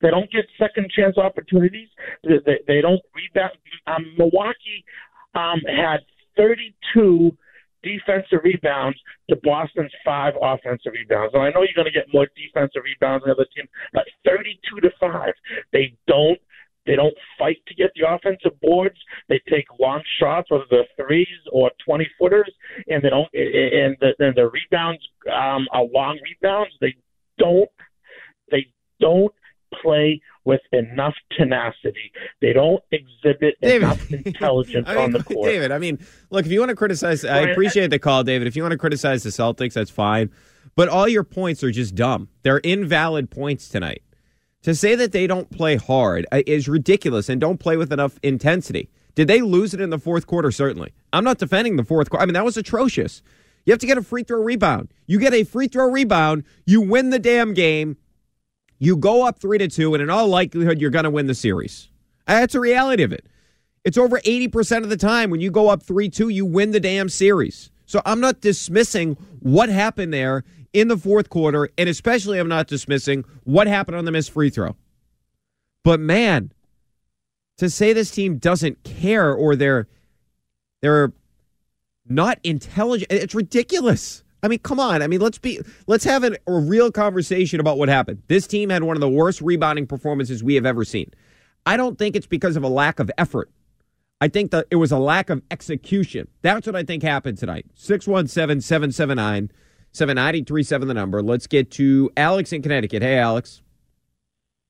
They 0.02 0.10
don't 0.10 0.30
get 0.30 0.46
second 0.58 0.90
chance 0.90 1.18
opportunities. 1.18 1.88
They, 2.24 2.38
they, 2.46 2.58
they 2.66 2.80
don't 2.80 3.00
rebound. 3.14 3.52
Um, 3.86 4.14
Milwaukee 4.16 4.84
um, 5.34 5.60
had 5.66 6.00
32 6.36 7.36
defensive 7.82 8.40
rebounds 8.44 8.98
to 9.28 9.36
Boston's 9.42 9.92
five 10.04 10.34
offensive 10.40 10.92
rebounds. 10.92 11.34
And 11.34 11.42
I 11.42 11.50
know 11.50 11.62
you're 11.62 11.76
going 11.76 11.90
to 11.90 11.92
get 11.92 12.12
more 12.12 12.28
defensive 12.36 12.82
rebounds 12.84 13.24
than 13.24 13.34
the 13.36 13.42
other 13.42 13.48
team, 13.54 13.66
but 13.92 14.04
32 14.24 14.80
to 14.80 14.90
five. 15.00 15.34
They 15.72 15.96
don't. 16.06 16.38
They 16.90 16.96
don't 16.96 17.14
fight 17.38 17.58
to 17.68 17.74
get 17.76 17.92
the 17.94 18.12
offensive 18.12 18.60
boards. 18.60 18.96
They 19.28 19.40
take 19.48 19.66
long 19.78 20.02
shots, 20.18 20.50
whether 20.50 20.64
they're 20.72 21.06
threes 21.06 21.28
or 21.52 21.70
twenty 21.86 22.08
footers, 22.18 22.52
and 22.88 23.00
they 23.00 23.10
don't. 23.10 23.28
And 23.32 23.96
the, 24.00 24.12
and 24.18 24.34
the 24.34 24.50
rebounds 24.50 25.00
um, 25.32 25.68
are 25.70 25.84
long 25.94 26.18
rebounds. 26.20 26.72
They 26.80 26.96
don't. 27.38 27.70
They 28.50 28.66
don't 28.98 29.32
play 29.80 30.20
with 30.44 30.62
enough 30.72 31.14
tenacity. 31.38 32.10
They 32.40 32.52
don't 32.52 32.82
exhibit 32.90 33.54
enough 33.62 34.10
intelligence 34.10 34.88
I 34.88 34.94
mean, 34.96 35.04
on 35.04 35.10
the 35.12 35.22
court. 35.22 35.46
David, 35.46 35.70
I 35.70 35.78
mean, 35.78 36.04
look, 36.30 36.44
if 36.44 36.50
you 36.50 36.58
want 36.58 36.70
to 36.70 36.76
criticize, 36.76 37.24
I 37.24 37.42
appreciate 37.42 37.90
the 37.90 38.00
call, 38.00 38.24
David. 38.24 38.48
If 38.48 38.56
you 38.56 38.64
want 38.64 38.72
to 38.72 38.78
criticize 38.78 39.22
the 39.22 39.30
Celtics, 39.30 39.74
that's 39.74 39.92
fine. 39.92 40.32
But 40.74 40.88
all 40.88 41.06
your 41.06 41.22
points 41.22 41.62
are 41.62 41.70
just 41.70 41.94
dumb. 41.94 42.30
They're 42.42 42.58
invalid 42.58 43.30
points 43.30 43.68
tonight. 43.68 44.02
To 44.62 44.74
say 44.74 44.94
that 44.94 45.12
they 45.12 45.26
don't 45.26 45.50
play 45.50 45.76
hard 45.76 46.26
uh, 46.30 46.42
is 46.46 46.68
ridiculous 46.68 47.28
and 47.28 47.40
don't 47.40 47.58
play 47.58 47.76
with 47.76 47.92
enough 47.92 48.18
intensity. 48.22 48.90
Did 49.14 49.26
they 49.26 49.40
lose 49.40 49.74
it 49.74 49.80
in 49.80 49.90
the 49.90 49.98
fourth 49.98 50.26
quarter? 50.26 50.50
Certainly. 50.50 50.92
I'm 51.12 51.24
not 51.24 51.38
defending 51.38 51.76
the 51.76 51.84
fourth 51.84 52.10
quarter. 52.10 52.22
I 52.22 52.26
mean, 52.26 52.34
that 52.34 52.44
was 52.44 52.56
atrocious. 52.56 53.22
You 53.64 53.72
have 53.72 53.80
to 53.80 53.86
get 53.86 53.98
a 53.98 54.02
free 54.02 54.22
throw 54.22 54.42
rebound. 54.42 54.92
You 55.06 55.18
get 55.18 55.34
a 55.34 55.44
free 55.44 55.68
throw 55.68 55.90
rebound, 55.90 56.44
you 56.66 56.80
win 56.80 57.10
the 57.10 57.18
damn 57.18 57.54
game. 57.54 57.96
You 58.78 58.96
go 58.96 59.26
up 59.26 59.38
three 59.38 59.58
to 59.58 59.68
two, 59.68 59.94
and 59.94 60.02
in 60.02 60.08
all 60.08 60.28
likelihood, 60.28 60.80
you're 60.80 60.90
going 60.90 61.04
to 61.04 61.10
win 61.10 61.26
the 61.26 61.34
series. 61.34 61.88
That's 62.26 62.54
a 62.54 62.60
reality 62.60 63.02
of 63.02 63.12
it. 63.12 63.26
It's 63.84 63.98
over 63.98 64.18
80% 64.20 64.82
of 64.82 64.90
the 64.90 64.96
time 64.96 65.30
when 65.30 65.40
you 65.40 65.50
go 65.50 65.68
up 65.68 65.82
3 65.82 66.08
2, 66.08 66.28
you 66.28 66.44
win 66.44 66.70
the 66.70 66.80
damn 66.80 67.08
series. 67.08 67.70
So 67.86 68.00
I'm 68.04 68.20
not 68.20 68.40
dismissing 68.40 69.16
what 69.40 69.68
happened 69.68 70.12
there 70.12 70.44
in 70.72 70.88
the 70.88 70.96
fourth 70.96 71.28
quarter, 71.28 71.68
and 71.76 71.88
especially 71.88 72.38
I'm 72.38 72.48
not 72.48 72.66
dismissing 72.66 73.24
what 73.44 73.66
happened 73.66 73.96
on 73.96 74.04
the 74.04 74.12
missed 74.12 74.30
free 74.30 74.50
throw. 74.50 74.76
But 75.82 76.00
man, 76.00 76.52
to 77.58 77.68
say 77.70 77.92
this 77.92 78.10
team 78.10 78.38
doesn't 78.38 78.84
care 78.84 79.32
or 79.32 79.56
they're 79.56 79.88
they're 80.80 81.12
not 82.08 82.38
intelligent, 82.42 83.10
it's 83.12 83.34
ridiculous. 83.34 84.24
I 84.42 84.48
mean, 84.48 84.60
come 84.60 84.80
on. 84.80 85.02
I 85.02 85.06
mean, 85.06 85.20
let's 85.20 85.38
be 85.38 85.60
let's 85.86 86.04
have 86.04 86.24
an, 86.24 86.36
a 86.46 86.52
real 86.52 86.90
conversation 86.90 87.60
about 87.60 87.78
what 87.78 87.88
happened. 87.88 88.22
This 88.28 88.46
team 88.46 88.70
had 88.70 88.82
one 88.82 88.96
of 88.96 89.00
the 89.00 89.08
worst 89.08 89.40
rebounding 89.40 89.86
performances 89.86 90.42
we 90.42 90.54
have 90.54 90.66
ever 90.66 90.84
seen. 90.84 91.12
I 91.66 91.76
don't 91.76 91.98
think 91.98 92.16
it's 92.16 92.26
because 92.26 92.56
of 92.56 92.62
a 92.62 92.68
lack 92.68 92.98
of 93.00 93.10
effort. 93.18 93.50
I 94.22 94.28
think 94.28 94.50
that 94.50 94.66
it 94.70 94.76
was 94.76 94.92
a 94.92 94.98
lack 94.98 95.30
of 95.30 95.42
execution. 95.50 96.28
That's 96.42 96.66
what 96.66 96.76
I 96.76 96.82
think 96.82 97.02
happened 97.02 97.38
tonight. 97.38 97.66
617 97.74 98.60
779 98.60 99.50
7937, 99.92 100.88
the 100.88 100.94
number. 100.94 101.22
Let's 101.22 101.46
get 101.46 101.70
to 101.72 102.10
Alex 102.16 102.52
in 102.52 102.62
Connecticut. 102.62 103.02
Hey, 103.02 103.18
Alex. 103.18 103.62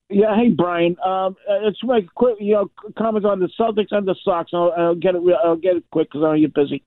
Yeah, 0.08 0.34
hey 0.36 0.48
Brian. 0.48 0.96
Um, 1.04 1.36
uh, 1.48 1.68
it's 1.68 1.82
my 1.84 2.00
quick, 2.16 2.36
you 2.40 2.54
know, 2.54 2.70
comments 2.98 3.24
on 3.24 3.38
the 3.38 3.48
Celtics 3.58 3.92
and 3.92 4.08
the 4.08 4.16
Sox. 4.24 4.50
I'll, 4.52 4.72
I'll 4.76 4.94
get 4.96 5.14
it. 5.14 5.22
I'll 5.44 5.56
get 5.56 5.76
it 5.76 5.84
quick 5.92 6.08
because 6.08 6.24
I 6.24 6.28
know 6.28 6.32
you're 6.32 6.48
busy. 6.48 6.82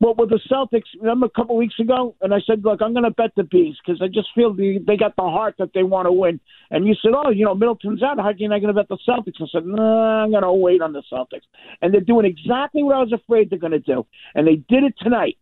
But 0.00 0.16
with 0.16 0.30
the 0.30 0.38
Celtics, 0.50 0.84
remember 1.00 1.26
a 1.26 1.30
couple 1.30 1.56
weeks 1.56 1.74
ago, 1.80 2.14
and 2.20 2.32
I 2.32 2.38
said, 2.46 2.64
look, 2.64 2.80
I'm 2.80 2.92
going 2.92 3.04
to 3.04 3.10
bet 3.10 3.32
the 3.36 3.42
bees 3.42 3.74
because 3.84 4.00
I 4.00 4.06
just 4.06 4.28
feel 4.32 4.54
the, 4.54 4.78
they 4.86 4.96
got 4.96 5.16
the 5.16 5.22
heart 5.22 5.56
that 5.58 5.70
they 5.74 5.82
want 5.82 6.06
to 6.06 6.12
win. 6.12 6.38
And 6.70 6.86
you 6.86 6.94
said, 7.02 7.12
oh, 7.16 7.30
you 7.30 7.44
know, 7.44 7.54
Middleton's 7.54 8.02
out. 8.02 8.18
How 8.18 8.30
can 8.30 8.38
you 8.38 8.48
not 8.48 8.60
going 8.60 8.72
to 8.72 8.80
bet 8.80 8.88
the 8.88 8.98
Celtics? 9.08 9.42
I 9.42 9.46
said, 9.50 9.66
no, 9.66 9.74
nah, 9.74 10.22
I'm 10.22 10.30
going 10.30 10.44
to 10.44 10.52
wait 10.52 10.82
on 10.82 10.92
the 10.92 11.02
Celtics. 11.12 11.42
And 11.82 11.92
they're 11.92 12.00
doing 12.00 12.26
exactly 12.26 12.84
what 12.84 12.94
I 12.94 13.00
was 13.00 13.12
afraid 13.12 13.50
they're 13.50 13.58
going 13.58 13.72
to 13.72 13.80
do, 13.80 14.06
and 14.36 14.46
they 14.46 14.56
did 14.56 14.84
it 14.84 14.94
tonight. 15.00 15.36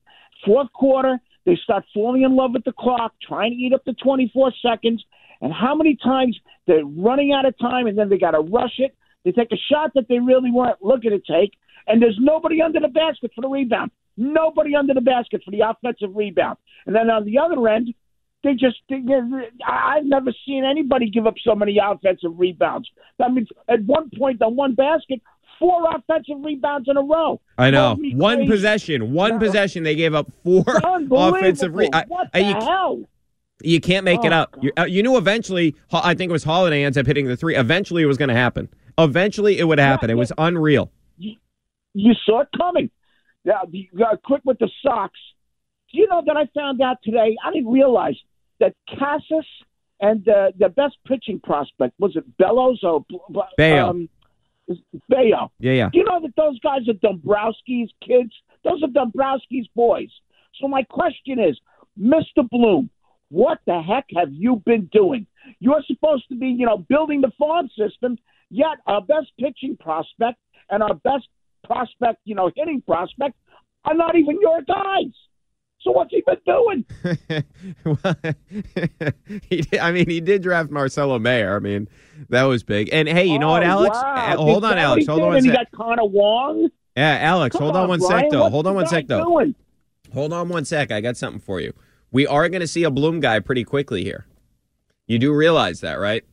Fourth 0.47 0.72
quarter, 0.72 1.18
they 1.47 1.57
start 1.62 1.84
falling 1.94 2.22
in 2.22 2.36
love 2.36 2.51
with 2.53 2.64
the 2.64 2.72
clock, 2.72 3.14
trying 3.26 3.53
to 3.53 3.57
eat 3.57 3.72
up 3.72 3.84
the 3.86 3.94
24 3.94 4.53
seconds. 4.61 5.03
And 5.40 5.53
how 5.53 5.74
many 5.74 5.97
times 5.97 6.38
they're 6.66 6.84
running 6.84 7.32
out 7.32 7.47
of 7.47 7.57
time, 7.59 7.86
and 7.86 7.97
then 7.97 8.09
they 8.09 8.18
got 8.18 8.32
to 8.32 8.40
rush 8.40 8.74
it. 8.78 8.94
They 9.24 9.32
take 9.32 9.53
a 9.53 9.57
shot 9.70 9.92
that 9.94 10.09
they 10.09 10.18
really 10.18 10.51
weren't 10.51 10.82
looking 10.82 11.11
to 11.11 11.18
take, 11.18 11.53
and 11.86 12.03
there's 12.03 12.18
nobody 12.20 12.61
under 12.62 12.80
the 12.80 12.88
basket 12.88 13.30
for 13.34 13.42
the 13.42 13.49
rebound. 13.49 13.90
Nobody 14.16 14.74
under 14.74 14.94
the 14.94 15.01
basket 15.01 15.42
for 15.44 15.51
the 15.51 15.61
offensive 15.61 16.14
rebound. 16.14 16.59
And 16.86 16.94
then 16.94 17.11
on 17.11 17.24
the 17.24 17.38
other 17.38 17.68
end, 17.68 17.94
they 18.42 18.53
just, 18.53 18.76
they, 18.88 19.03
I've 19.66 20.05
never 20.05 20.32
seen 20.47 20.64
anybody 20.64 21.11
give 21.11 21.26
up 21.26 21.34
so 21.44 21.55
many 21.55 21.78
offensive 21.82 22.38
rebounds. 22.38 22.88
I 23.22 23.28
mean, 23.28 23.47
at 23.68 23.84
one 23.84 24.11
point 24.16 24.40
on 24.42 24.57
one 24.57 24.74
basket, 24.74 25.20
four 25.59 25.85
offensive 25.95 26.37
rebounds 26.43 26.89
in 26.89 26.97
a 26.97 27.03
row. 27.03 27.41
I 27.59 27.71
know. 27.71 27.97
One 28.15 28.39
crazy. 28.39 28.51
possession, 28.51 29.13
one 29.13 29.33
no. 29.33 29.39
possession, 29.39 29.83
they 29.83 29.95
gave 29.95 30.15
up 30.15 30.31
four 30.45 30.65
offensive 30.67 31.75
rebounds. 31.75 32.09
What 32.09 32.33
the 32.33 32.41
you, 32.41 32.55
hell? 32.55 33.05
You 33.63 33.81
can't 33.81 34.05
make 34.05 34.21
oh, 34.21 34.27
it 34.27 34.33
up. 34.33 34.57
You, 34.61 34.73
uh, 34.79 34.85
you, 34.85 35.03
knew 35.03 35.17
eventually, 35.17 35.75
I 35.91 36.15
think 36.15 36.31
it 36.31 36.33
was 36.33 36.45
Holiday 36.45 36.85
ends 36.85 36.99
up 36.99 37.07
hitting 37.07 37.27
the 37.27 37.37
three. 37.37 37.57
Eventually, 37.57 38.03
it 38.03 38.07
was 38.07 38.19
going 38.19 38.29
to 38.29 38.35
happen. 38.35 38.69
Eventually, 38.99 39.59
it 39.59 39.65
would 39.65 39.79
happen. 39.79 40.09
Yeah, 40.09 40.15
it 40.15 40.19
was 40.19 40.33
unreal. 40.37 40.91
You, 41.17 41.37
you 41.95 42.13
saw 42.25 42.43
it 42.43 42.49
coming. 42.57 42.91
Yeah, 43.45 43.61
uh, 43.63 44.17
quick 44.25 44.43
with 44.45 44.59
the 44.59 44.69
Sox. 44.83 45.13
Do 45.93 45.99
you 45.99 46.09
know 46.09 46.23
that 46.27 46.37
I 46.37 46.47
found 46.55 46.83
out 46.83 46.99
today? 47.03 47.37
I 47.45 47.53
didn't 47.53 47.71
realize 47.71 48.17
that 48.61 48.75
Casas 48.99 49.47
and 50.01 50.29
uh, 50.29 50.51
the 50.59 50.69
best 50.69 50.97
pitching 51.07 51.41
prospect 51.41 51.95
was 51.99 52.17
it 52.17 52.25
Bellows 52.37 52.81
or? 52.83 53.05
Um, 53.59 54.09
Bello. 55.09 55.53
Yeah, 55.59 55.73
yeah. 55.73 55.89
Do 55.93 55.99
you 55.99 56.05
know 56.05 56.21
that 56.21 56.35
those 56.37 56.59
guys 56.61 56.83
are 56.89 56.95
Dombrowski's 56.95 57.91
kids? 58.07 58.33
Those 58.64 58.83
are 58.83 58.89
Dombrowski's 58.89 59.69
boys. 59.75 60.11
So 60.61 60.69
my 60.69 60.83
question 60.83 61.39
is, 61.39 61.59
Mr. 62.01 62.49
Bloom, 62.51 62.91
what 63.29 63.59
the 63.67 63.81
heck 63.81 64.07
have 64.17 64.33
you 64.33 64.62
been 64.64 64.89
doing? 64.93 65.27
You're 65.61 65.83
supposed 65.87 66.29
to 66.29 66.37
be, 66.37 66.49
you 66.49 66.67
know, 66.67 66.79
building 66.79 67.21
the 67.21 67.33
farm 67.39 67.69
system, 67.77 68.19
yet 68.51 68.79
our 68.87 69.01
best 69.01 69.29
pitching 69.39 69.77
prospect 69.79 70.39
and 70.71 70.83
our 70.83 70.95
best 70.95 71.29
prospect, 71.64 72.21
you 72.25 72.35
know, 72.35 72.51
hitting 72.55 72.83
prospect, 72.83 73.37
are 73.85 73.95
not 73.95 74.17
even 74.17 74.39
your 74.41 74.62
guys. 74.62 75.12
So 75.87 75.93
what's 75.93 76.11
he 76.11 76.22
been 76.26 76.37
doing? 76.45 76.84
he 79.49 79.61
did, 79.61 79.78
I 79.78 79.93
mean, 79.93 80.11
he 80.11 80.20
did 80.20 80.43
draft 80.43 80.68
Marcelo 80.68 81.20
Mayer. 81.20 81.55
I 81.55 81.61
mean, 81.61 81.87
that 82.28 82.43
was 82.43 82.64
big. 82.64 82.91
And 82.93 83.07
hey, 83.07 83.26
you 83.26 83.39
know 83.39 83.51
oh, 83.51 83.53
what, 83.53 83.62
Alex? 83.62 83.97
Wow. 83.97 84.32
Uh, 84.32 84.37
hold 84.37 84.64
on, 84.64 84.78
Alex. 84.78 85.07
Hold 85.07 85.22
on 85.22 85.28
one 85.28 85.43
sec. 85.43 85.51
He 85.51 85.57
got 85.57 85.70
Connor 85.70 86.07
Wong. 86.07 86.70
Yeah, 86.97 87.18
Alex. 87.20 87.55
Come 87.55 87.62
hold 87.62 87.76
on, 87.76 87.84
on 87.84 87.89
one 87.89 88.01
sec, 88.01 88.30
though. 88.30 88.51
Hold 88.51 88.66
on 88.66 88.74
one 88.74 88.89
sec, 88.89 89.07
though. 89.07 89.24
Doing? 89.24 89.55
Hold 90.12 90.32
on 90.32 90.49
one 90.49 90.64
sec. 90.64 90.91
I 90.91 91.01
got 91.01 91.16
something 91.16 91.41
for 91.41 91.61
you. 91.61 91.72
We 92.11 92.26
are 92.26 92.49
going 92.49 92.62
to 92.62 92.66
see 92.66 92.82
a 92.82 92.91
Bloom 92.91 93.20
guy 93.20 93.39
pretty 93.39 93.62
quickly 93.62 94.03
here. 94.03 94.26
You 95.07 95.20
do 95.20 95.32
realize 95.32 95.82
that, 95.82 96.01
right? 96.01 96.24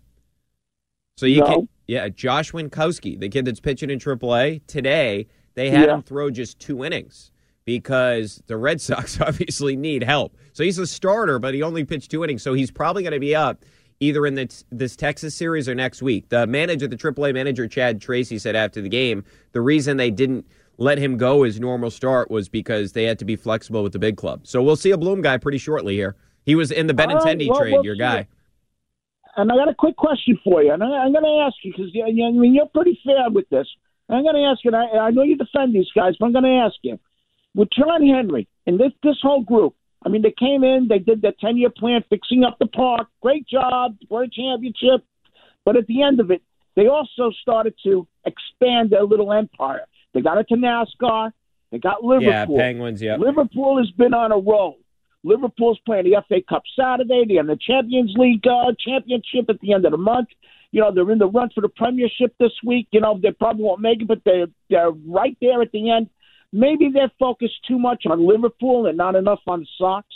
So 1.17 1.27
you 1.27 1.41
no. 1.41 1.45
can, 1.45 1.69
yeah, 1.85 2.09
Josh 2.09 2.53
Winkowski, 2.53 3.19
the 3.19 3.29
kid 3.29 3.45
that's 3.45 3.59
pitching 3.59 3.91
in 3.91 3.99
AAA 3.99 4.65
today. 4.65 5.27
They 5.53 5.69
had 5.69 5.89
Yeah. 5.89 5.95
him 5.95 6.01
throw 6.01 6.31
just 6.31 6.57
two 6.57 6.83
innings 6.83 7.32
because 7.65 8.41
the 8.47 8.57
Red 8.57 8.81
Sox 8.81 9.19
obviously 9.21 9.75
need 9.75 10.03
help. 10.03 10.35
So 10.53 10.63
he's 10.63 10.77
a 10.77 10.87
starter, 10.87 11.39
but 11.39 11.53
he 11.53 11.63
only 11.63 11.83
pitched 11.83 12.11
two 12.11 12.23
innings. 12.23 12.43
So 12.43 12.53
he's 12.53 12.71
probably 12.71 13.03
going 13.03 13.13
to 13.13 13.19
be 13.19 13.35
up 13.35 13.63
either 13.99 14.25
in 14.25 14.35
this, 14.35 14.65
this 14.71 14.95
Texas 14.95 15.33
series 15.33 15.69
or 15.69 15.75
next 15.75 16.01
week. 16.01 16.29
The 16.29 16.45
manager, 16.45 16.87
the 16.87 16.97
AAA 16.97 17.33
manager, 17.33 17.67
Chad 17.67 18.01
Tracy, 18.01 18.37
said 18.37 18.55
after 18.55 18.81
the 18.81 18.89
game 18.89 19.23
the 19.53 19.61
reason 19.61 19.97
they 19.97 20.11
didn't 20.11 20.45
let 20.77 20.97
him 20.97 21.17
go 21.17 21.43
his 21.43 21.59
normal 21.59 21.91
start 21.91 22.31
was 22.31 22.49
because 22.49 22.93
they 22.93 23.03
had 23.03 23.19
to 23.19 23.25
be 23.25 23.35
flexible 23.35 23.83
with 23.83 23.93
the 23.93 23.99
big 23.99 24.17
club. 24.17 24.47
So 24.47 24.61
we'll 24.61 24.75
see 24.75 24.91
a 24.91 24.97
Bloom 24.97 25.21
guy 25.21 25.37
pretty 25.37 25.57
shortly 25.57 25.95
here. 25.95 26.15
He 26.45 26.55
was 26.55 26.71
in 26.71 26.87
the 26.87 26.93
Benintendi 26.93 27.47
well, 27.47 27.59
trade, 27.59 27.73
we'll 27.73 27.85
your 27.85 27.95
guy. 27.95 28.27
And 29.35 29.51
I 29.51 29.55
got 29.55 29.69
a 29.69 29.73
quick 29.73 29.95
question 29.95 30.37
for 30.43 30.61
you, 30.61 30.73
and 30.73 30.83
I, 30.83 30.87
I'm 30.87 31.11
going 31.11 31.23
to 31.23 31.45
ask 31.47 31.55
you 31.63 31.71
because 31.71 31.91
I 31.95 32.11
mean 32.11 32.53
you're 32.53 32.67
pretty 32.67 32.99
fair 33.03 33.29
with 33.31 33.49
this. 33.49 33.67
I'm 34.09 34.23
going 34.23 34.35
to 34.35 34.43
ask 34.43 34.63
you. 34.63 34.71
And 34.71 34.75
I, 34.75 35.05
I 35.05 35.09
know 35.11 35.23
you 35.23 35.37
defend 35.37 35.73
these 35.73 35.89
guys, 35.95 36.15
but 36.19 36.27
I'm 36.27 36.33
going 36.33 36.43
to 36.43 36.65
ask 36.65 36.75
you 36.81 36.99
with 37.55 37.69
John 37.77 38.05
Henry 38.05 38.47
and 38.65 38.79
this 38.79 38.91
this 39.03 39.17
whole 39.21 39.43
group. 39.43 39.75
I 40.05 40.09
mean, 40.09 40.21
they 40.21 40.33
came 40.37 40.63
in, 40.63 40.87
they 40.89 40.99
did 40.99 41.21
their 41.21 41.33
10 41.39 41.57
year 41.57 41.69
plan, 41.69 42.03
fixing 42.09 42.43
up 42.43 42.57
the 42.59 42.67
park. 42.67 43.07
Great 43.21 43.47
job, 43.47 43.95
won 44.09 44.25
a 44.25 44.29
championship. 44.29 45.05
But 45.65 45.77
at 45.77 45.87
the 45.87 46.03
end 46.03 46.19
of 46.19 46.29
it, 46.29 46.41
they 46.75 46.87
also 46.87 47.31
started 47.41 47.73
to 47.83 48.07
expand 48.25 48.89
their 48.89 49.03
little 49.03 49.31
empire. 49.31 49.85
They 50.13 50.21
got 50.21 50.37
into 50.37 50.55
NASCAR. 50.55 51.31
They 51.71 51.79
got 51.79 52.03
Liverpool. 52.03 52.29
Yeah, 52.29 52.45
Penguins, 52.45 53.01
yeah. 53.01 53.15
Liverpool 53.15 53.77
has 53.77 53.89
been 53.91 54.13
on 54.13 54.31
a 54.31 54.37
roll. 54.37 54.77
Liverpool's 55.23 55.79
playing 55.85 56.03
the 56.03 56.21
FA 56.27 56.41
Cup 56.47 56.63
Saturday. 56.77 57.23
They're 57.27 57.39
in 57.39 57.47
the 57.47 57.57
Champions 57.57 58.13
League 58.17 58.45
uh, 58.45 58.73
championship 58.77 59.49
at 59.49 59.59
the 59.61 59.73
end 59.73 59.85
of 59.85 59.91
the 59.91 59.97
month. 59.97 60.27
You 60.71 60.81
know, 60.81 60.93
they're 60.93 61.09
in 61.11 61.19
the 61.19 61.27
run 61.27 61.49
for 61.55 61.61
the 61.61 61.69
Premiership 61.69 62.35
this 62.39 62.51
week. 62.65 62.87
You 62.91 62.99
know, 62.99 63.19
they 63.21 63.31
probably 63.31 63.63
won't 63.63 63.79
make 63.79 64.01
it, 64.01 64.07
but 64.07 64.21
they're 64.25 64.47
they're 64.69 64.91
right 64.91 65.37
there 65.39 65.61
at 65.61 65.71
the 65.71 65.91
end. 65.91 66.09
Maybe 66.53 66.91
they're 66.93 67.11
focused 67.19 67.65
too 67.67 67.79
much 67.79 68.03
on 68.05 68.25
Liverpool 68.25 68.85
and 68.85 68.95
not 68.95 69.15
enough 69.15 69.39
on 69.47 69.65
Sox. 69.77 70.07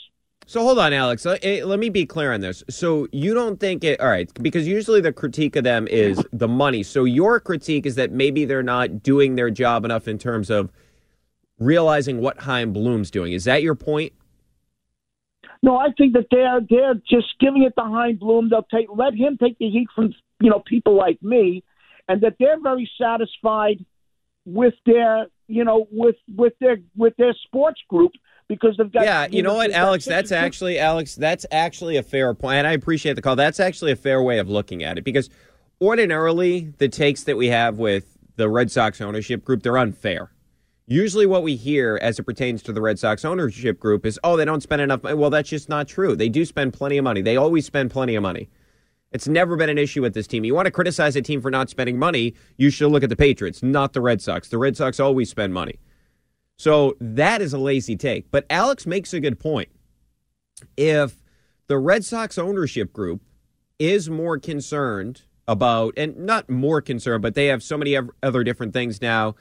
So 0.45 0.61
hold 0.61 0.79
on, 0.79 0.93
Alex. 0.93 1.25
Let, 1.25 1.43
eh, 1.43 1.75
me 1.75 1.89
be 1.89 2.05
clear 2.05 2.31
on 2.31 2.39
this. 2.39 2.63
So 2.69 3.07
you 3.11 3.33
don't 3.33 3.59
think 3.59 3.83
it? 3.83 3.99
All 3.99 4.07
right, 4.07 4.31
because 4.41 4.65
usually 4.67 5.01
the 5.01 5.11
critique 5.11 5.55
of 5.55 5.65
them 5.65 5.87
is 5.87 6.23
the 6.31 6.47
money. 6.47 6.83
So 6.83 7.03
your 7.03 7.39
critique 7.39 7.85
is 7.85 7.95
that 7.95 8.11
maybe 8.11 8.45
they're 8.45 8.63
not 8.63 9.01
doing 9.03 9.35
their 9.35 9.49
job 9.49 9.83
enough 9.83 10.07
in 10.07 10.17
terms 10.19 10.49
of 10.49 10.71
realizing 11.59 12.21
what 12.21 12.39
Chaim 12.39 12.71
Bloom's 12.71 13.11
doing. 13.11 13.33
Is 13.33 13.43
that 13.45 13.63
your 13.63 13.75
point? 13.75 14.13
No, 15.63 15.75
I 15.75 15.87
think 15.97 16.13
that 16.13 16.27
they're 16.29 16.61
they're 16.69 16.93
just 16.93 17.33
giving 17.39 17.63
it 17.63 17.73
to 17.77 17.83
Chaim 17.83 18.17
Bloom. 18.17 18.49
They'll 18.49 18.61
take 18.71 18.87
let 18.95 19.15
him 19.15 19.37
take 19.37 19.57
the 19.57 19.69
heat 19.69 19.87
from 19.95 20.13
you 20.39 20.51
know 20.51 20.61
people 20.65 20.95
like 20.95 21.21
me, 21.23 21.63
and 22.07 22.21
that 22.21 22.35
they're 22.39 22.61
very 22.61 22.89
satisfied 22.97 23.83
with 24.45 24.75
their 24.85 25.27
you 25.47 25.63
know 25.63 25.87
with 25.91 26.15
with 26.35 26.53
their 26.59 26.77
with 26.95 27.15
their 27.17 27.33
sports 27.45 27.81
group 27.89 28.11
because 28.47 28.75
they've 28.77 28.91
got 28.91 29.03
Yeah, 29.03 29.27
you 29.29 29.43
know 29.43 29.55
what, 29.55 29.71
Alex? 29.71 30.05
That's 30.05 30.31
actually 30.31 30.79
Alex. 30.79 31.15
That's 31.15 31.45
actually 31.51 31.97
a 31.97 32.03
fair 32.03 32.33
point, 32.33 32.57
and 32.57 32.67
I 32.67 32.73
appreciate 32.73 33.13
the 33.13 33.21
call. 33.21 33.35
That's 33.35 33.59
actually 33.59 33.91
a 33.91 33.95
fair 33.95 34.21
way 34.21 34.39
of 34.39 34.49
looking 34.49 34.83
at 34.83 34.97
it 34.97 35.03
because 35.03 35.29
ordinarily 35.81 36.73
the 36.77 36.89
takes 36.89 37.23
that 37.23 37.37
we 37.37 37.47
have 37.47 37.77
with 37.77 38.17
the 38.35 38.49
Red 38.49 38.71
Sox 38.71 39.01
ownership 39.01 39.43
group 39.43 39.63
they're 39.63 39.77
unfair. 39.77 40.31
Usually, 40.89 41.25
what 41.25 41.43
we 41.43 41.57
hear 41.57 41.99
as 42.01 42.17
it 42.17 42.23
pertains 42.23 42.63
to 42.63 42.71
the 42.71 42.81
Red 42.81 42.97
Sox 42.97 43.25
ownership 43.25 43.79
group 43.79 44.05
is, 44.05 44.19
"Oh, 44.23 44.37
they 44.37 44.45
don't 44.45 44.63
spend 44.63 44.81
enough." 44.81 45.03
money." 45.03 45.15
Well, 45.15 45.29
that's 45.29 45.49
just 45.49 45.67
not 45.67 45.87
true. 45.87 46.15
They 46.15 46.29
do 46.29 46.45
spend 46.45 46.73
plenty 46.73 46.97
of 46.97 47.03
money. 47.03 47.21
They 47.21 47.35
always 47.35 47.65
spend 47.65 47.91
plenty 47.91 48.15
of 48.15 48.23
money. 48.23 48.49
It's 49.11 49.27
never 49.27 49.55
been 49.55 49.69
an 49.69 49.77
issue 49.77 50.01
with 50.01 50.13
this 50.13 50.27
team. 50.27 50.43
You 50.43 50.53
want 50.53 50.65
to 50.65 50.71
criticize 50.71 51.15
a 51.15 51.21
team 51.21 51.41
for 51.41 51.49
not 51.49 51.69
spending 51.69 51.97
money, 51.97 52.33
you 52.57 52.69
should 52.69 52.91
look 52.91 53.03
at 53.03 53.09
the 53.09 53.15
Patriots, 53.15 53.63
not 53.63 53.93
the 53.93 54.01
Red 54.01 54.21
Sox. 54.21 54.49
The 54.49 54.57
Red 54.57 54.75
Sox 54.75 54.99
always 54.99 55.29
spend 55.29 55.53
money. 55.53 55.79
So 56.57 56.97
that 56.99 57.41
is 57.41 57.53
a 57.53 57.57
lazy 57.57 57.95
take. 57.95 58.29
But 58.31 58.45
Alex 58.49 58.85
makes 58.85 59.13
a 59.13 59.19
good 59.19 59.39
point. 59.39 59.69
If 60.75 61.23
the 61.67 61.77
Red 61.77 62.03
Sox 62.03 62.37
ownership 62.37 62.91
group 62.91 63.21
is 63.79 64.09
more 64.09 64.39
concerned 64.39 65.21
about, 65.47 65.93
and 65.95 66.17
not 66.17 66.49
more 66.49 66.81
concerned, 66.81 67.21
but 67.21 67.35
they 67.35 67.45
have 67.47 67.63
so 67.63 67.77
many 67.77 67.97
other 68.21 68.43
different 68.43 68.73
things 68.73 69.01
now. 69.01 69.35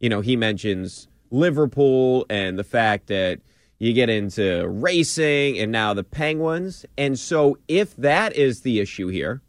You 0.00 0.08
know, 0.08 0.20
he 0.20 0.34
mentions 0.36 1.08
Liverpool 1.30 2.26
and 2.28 2.58
the 2.58 2.64
fact 2.64 3.06
that, 3.06 3.40
you 3.82 3.92
get 3.92 4.08
into 4.08 4.68
racing, 4.68 5.58
and 5.58 5.72
now 5.72 5.92
the 5.92 6.04
Penguins. 6.04 6.86
And 6.96 7.18
so, 7.18 7.58
if 7.66 7.96
that 7.96 8.32
is 8.36 8.60
the 8.60 8.78
issue 8.78 9.08
here, 9.08 9.42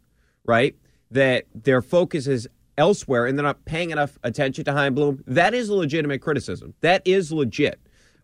right, 0.44 0.74
that 1.12 1.44
their 1.54 1.80
focus 1.80 2.26
is 2.26 2.48
elsewhere 2.76 3.26
and 3.26 3.38
they're 3.38 3.44
not 3.44 3.64
paying 3.64 3.90
enough 3.90 4.18
attention 4.24 4.64
to 4.64 4.72
Chaim 4.72 4.92
Bloom, 4.92 5.22
that 5.28 5.54
is 5.54 5.68
a 5.68 5.74
legitimate 5.76 6.20
criticism. 6.20 6.74
That 6.80 7.02
is 7.04 7.30
legit. 7.30 7.78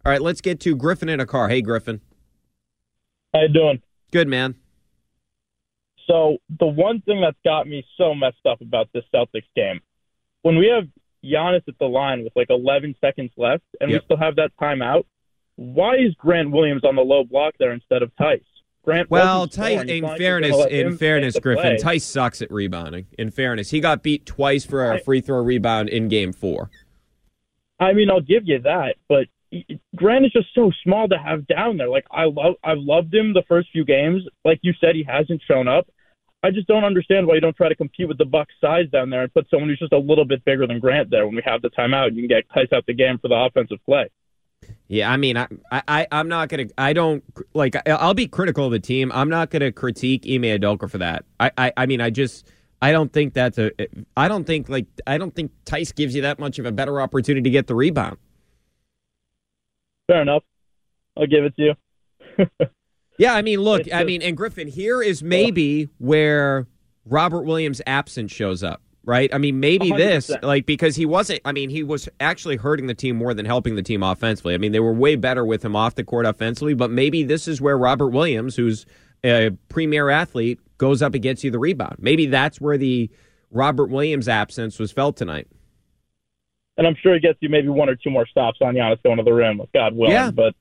All 0.05 0.11
right, 0.11 0.21
let's 0.21 0.41
get 0.41 0.59
to 0.61 0.75
Griffin 0.75 1.09
in 1.09 1.21
a 1.21 1.27
car. 1.27 1.49
Hey, 1.49 1.63
Griffin. 1.63 2.01
How 3.33 3.43
you 3.43 3.49
doing? 3.49 3.81
Good, 4.11 4.27
man. 4.27 4.57
So 6.09 6.39
the 6.59 6.67
one 6.67 7.03
thing 7.03 7.21
that's 7.21 7.39
got 7.45 7.69
me 7.69 7.87
so 7.97 8.17
messed 8.17 8.45
up 8.45 8.61
about 8.61 8.89
this 8.93 9.05
Celtics 9.15 9.47
game, 9.55 9.79
when 10.43 10.57
we 10.57 10.73
have 10.75 10.89
Giannis 11.25 11.69
at 11.69 11.79
the 11.79 11.87
line 11.87 12.25
with 12.25 12.33
like 12.35 12.51
11 12.51 12.97
seconds 13.01 13.31
left 13.37 13.63
and 13.81 13.93
Yep. 13.93 14.01
we 14.01 14.05
still 14.07 14.17
have 14.17 14.35
that 14.37 14.51
timeout, 14.61 15.05
why 15.61 15.97
is 15.97 16.15
Grant 16.15 16.53
Williams 16.53 16.85
on 16.85 16.97
the 16.97 17.03
low 17.03 17.23
block 17.23 17.53
there 17.59 17.73
instead 17.73 18.03
of 18.03 18.11
Theis? 18.19 18.41
Grant 18.83 19.11
Well, 19.11 19.47
Theis, 19.47 19.83
in 19.83 20.01
not 20.01 20.13
like 20.13 20.19
you're 20.21 20.41
fairness, 20.41 20.67
in 20.71 20.97
fairness, 20.97 21.39
Griffin, 21.39 21.77
play. 21.77 21.97
Theis 21.99 22.03
sucks 22.03 22.41
at 22.41 22.51
rebounding. 22.51 23.07
In 23.19 23.31
fairness, 23.31 23.69
he 23.69 23.79
got 23.81 24.03
beat 24.03 24.25
twice 24.25 24.65
for 24.65 24.91
a 24.91 25.01
free 25.01 25.21
throw 25.21 25.43
rebound 25.43 25.91
in 25.91 26.09
Game 26.09 26.33
Four. 26.33 26.71
I 27.79 27.93
mean, 27.93 28.11
I'll 28.11 28.23
give 28.23 28.45
you 28.47 28.61
that, 28.61 28.95
but 29.07 29.27
Grant 29.95 30.25
is 30.25 30.33
just 30.33 30.49
so 30.55 30.73
small 30.83 31.09
to 31.09 31.19
have 31.19 31.47
down 31.47 31.77
there. 31.77 31.91
Like 31.91 32.07
I 32.11 32.25
love, 32.25 32.55
I've 32.65 32.79
loved 32.79 33.15
him 33.15 33.35
the 33.35 33.45
first 33.47 33.69
few 33.71 33.85
games. 33.85 34.23
Like 34.47 34.61
you 34.63 34.73
said, 34.81 34.95
he 34.95 35.03
hasn't 35.03 35.43
shown 35.47 35.69
up. 35.69 35.87
I 36.43 36.51
just 36.51 36.69
don't 36.69 36.85
understand 36.85 37.27
why 37.27 37.35
you 37.35 37.43
don't 37.43 37.55
try 37.55 37.69
to 37.69 37.77
compete 37.77 38.09
with 38.09 38.17
the 38.17 38.25
Bucks 38.25 38.55
size 38.63 38.89
down 38.91 39.11
there 39.11 39.25
and 39.25 39.35
put 39.35 39.51
someone 39.51 39.69
who's 39.69 39.79
just 39.79 39.93
a 39.93 39.99
little 39.99 40.25
bit 40.25 40.43
bigger 40.47 40.67
than 40.67 40.81
Grant 40.81 41.11
there. 41.11 41.27
When 41.27 41.37
we 41.37 41.43
have 41.45 41.61
the 41.61 41.69
timeout, 41.69 42.15
you 42.15 42.27
can 42.27 42.29
get 42.29 42.49
Theis 42.49 42.73
out 42.73 42.87
the 42.87 42.95
game 42.95 43.19
for 43.19 43.29
the 43.29 43.35
offensive 43.35 43.85
play. 43.85 44.09
Yeah, 44.89 45.11
I 45.11 45.17
mean, 45.17 45.37
I, 45.37 45.47
I, 45.71 46.07
I'm 46.11 46.29
not 46.29 46.49
gonna. 46.49 46.67
I 46.77 46.93
don't 46.93 47.23
like. 47.55 47.77
I'll 47.89 48.15
be 48.15 48.27
critical 48.27 48.67
of 48.67 48.73
the 48.73 48.81
team. 48.81 49.13
I'm 49.15 49.29
not 49.29 49.51
gonna 49.51 49.71
critique 49.71 50.25
Ime 50.27 50.43
Udoka 50.43 50.91
for 50.91 50.99
that. 50.99 51.25
I, 51.39 51.51
I, 51.57 51.73
I 51.77 51.87
mean, 51.87 52.01
I 52.01 52.11
just, 52.11 52.51
I 52.83 52.91
don't 52.91 53.13
think 53.13 53.33
that's 53.33 53.57
a. 53.59 53.71
I 54.17 54.27
don't 54.27 54.45
think 54.45 54.69
like, 54.69 54.87
I 55.07 55.17
don't 55.17 55.35
think 55.35 55.53
Theis 55.65 55.95
gives 55.95 56.15
you 56.15 56.23
that 56.23 56.39
much 56.41 56.59
of 56.59 56.67
a 56.67 56.73
better 56.73 57.01
opportunity 57.01 57.43
to 57.43 57.51
get 57.51 57.69
the 57.69 57.75
rebound. 57.75 58.17
Fair 60.09 60.23
enough. 60.23 60.43
I'll 61.17 61.27
give 61.27 61.45
it 61.45 61.55
to 61.57 61.75
you. 62.39 62.47
Yeah, 63.21 63.35
I 63.35 63.43
mean, 63.43 63.61
look, 63.61 63.83
I 63.93 64.03
mean, 64.05 64.23
and 64.23 64.35
Griffin, 64.35 64.67
here 64.67 65.03
is 65.03 65.23
maybe 65.23 65.91
where 65.99 66.67
Robert 67.05 67.43
Williams' 67.43 67.83
absence 67.87 68.33
shows 68.33 68.63
up, 68.63 68.81
right? 69.05 69.33
I 69.35 69.39
mean, 69.39 69.61
maybe 69.61 69.91
this, 69.91 70.29
100%. 70.29 70.43
like, 70.43 70.67
because 70.67 70.97
he 70.97 71.07
wasn't, 71.07 71.41
I 71.45 71.53
mean, 71.53 71.71
he 71.71 71.83
was 71.83 72.09
actually 72.21 72.57
hurting 72.57 72.87
the 72.87 72.95
team 72.95 73.17
more 73.17 73.35
than 73.35 73.47
helping 73.47 73.75
the 73.75 73.83
team 73.83 74.03
offensively. 74.03 74.55
I 74.55 74.59
mean, 74.59 74.73
they 74.73 74.81
were 74.81 74.93
way 74.93 75.17
better 75.17 75.45
with 75.45 75.65
him 75.65 75.75
off 75.75 75.95
the 75.95 76.05
court 76.05 76.27
offensively, 76.27 76.75
but 76.75 76.91
maybe 76.91 77.23
this 77.23 77.49
is 77.49 77.61
where 77.61 77.79
Robert 77.79 78.09
Williams, 78.09 78.57
who's 78.57 78.87
a 79.25 79.51
premier 79.69 80.11
athlete, 80.11 80.61
goes 80.79 81.03
up 81.03 81.15
and 81.15 81.23
gets 81.23 81.45
you 81.45 81.51
the 81.51 81.59
rebound. 81.59 81.97
Maybe 81.99 82.27
that's 82.27 82.61
where 82.61 82.79
the 82.79 83.11
Robert 83.51 83.91
Williams 83.91 84.29
absence 84.29 84.79
was 84.79 84.93
felt 84.93 85.17
tonight. 85.17 85.49
And 86.77 86.87
I'm 86.87 86.97
sure 87.03 87.15
it 87.15 87.21
gets 87.21 87.39
you 87.41 87.49
maybe 87.49 87.69
one 87.69 87.89
or 87.91 87.97
two 87.97 88.11
more 88.11 88.27
stops 88.27 88.59
on 88.63 88.75
Giannis 88.75 89.03
going 89.03 89.19
to 89.19 89.23
the 89.23 89.33
rim, 89.33 89.61
if 89.61 89.71
God 89.73 89.95
willing. 89.95 90.15
Yeah. 90.15 90.31
But 90.31 90.55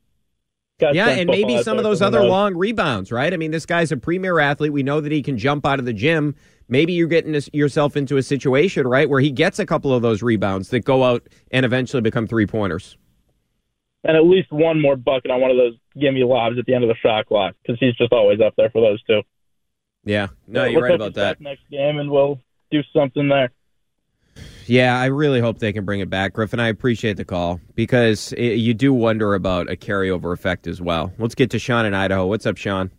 yeah, 0.82 1.10
and 1.10 1.30
maybe 1.30 1.62
some 1.64 1.78
of 1.78 1.84
those 1.84 2.02
other 2.02 2.24
long 2.24 2.56
rebounds, 2.56 3.12
right? 3.12 3.34
I 3.34 3.38
mean, 3.38 3.52
this 3.52 3.66
guy's 3.66 3.92
a 3.92 3.98
premier 3.98 4.40
athlete. 4.40 4.74
We 4.74 4.84
know 4.84 5.02
that 5.02 5.12
he 5.12 5.22
can 5.22 5.38
jump 5.38 5.66
out 5.66 5.80
of 5.80 5.86
the 5.86 5.94
gym. 5.94 6.36
Maybe 6.68 6.94
you're 6.94 7.08
getting 7.08 7.32
this, 7.32 7.50
yourself 7.54 7.98
into 7.98 8.18
a 8.18 8.24
situation, 8.24 8.88
right, 8.88 9.10
where 9.10 9.20
he 9.20 9.32
gets 9.32 9.60
a 9.60 9.66
couple 9.66 9.94
of 9.94 10.02
those 10.02 10.22
rebounds 10.22 10.70
that 10.70 10.82
go 10.82 11.04
out 11.04 11.28
and 11.52 11.66
eventually 11.66 12.02
become 12.02 12.28
three 12.28 12.46
pointers. 12.46 12.98
and 14.04 14.16
at 14.16 14.24
least 14.24 14.52
one 14.52 14.80
more 14.82 14.96
bucket 14.96 15.32
on 15.32 15.42
one 15.42 15.52
of 15.52 15.58
those 15.58 15.76
gimme 16.00 16.24
lobs 16.24 16.58
at 16.58 16.66
the 16.66 16.74
end 16.74 16.84
of 16.84 16.88
the 16.88 16.96
shot 16.96 17.26
clock 17.26 17.56
because 17.62 17.80
he's 17.80 17.96
just 17.96 18.14
always 18.14 18.40
up 18.40 18.54
there 18.56 18.70
for 18.70 18.82
those 18.82 19.02
two. 19.04 19.22
Yeah, 20.06 20.28
no, 20.48 20.62
Let's 20.62 20.74
you're 20.74 20.82
right 20.82 20.96
about 20.96 21.14
that. 21.16 21.42
Next 21.42 21.62
game, 21.70 22.00
and 22.00 22.10
we'll 22.10 22.40
do 22.72 22.82
something 22.94 23.28
there. 23.28 23.52
Yeah, 24.68 25.00
I 25.00 25.06
really 25.06 25.40
hope 25.40 25.60
they 25.60 25.74
can 25.74 25.84
bring 25.84 26.00
it 26.00 26.10
back, 26.10 26.34
Griffin. 26.34 26.60
I 26.60 26.68
appreciate 26.68 27.18
the 27.18 27.26
call 27.26 27.60
because 27.74 28.34
it, 28.34 28.56
you 28.56 28.74
do 28.76 28.94
wonder 28.94 29.34
about 29.34 29.72
a 29.72 29.76
carryover 29.76 30.32
effect 30.32 30.68
as 30.68 30.80
well. 30.80 31.12
Let's 31.18 31.34
get 31.34 31.50
to 31.52 31.60
Sean 31.60 31.86
in 31.86 31.96
Idaho. 31.96 32.28
What's 32.28 32.46
up, 32.46 32.58
Sean? 32.58 32.92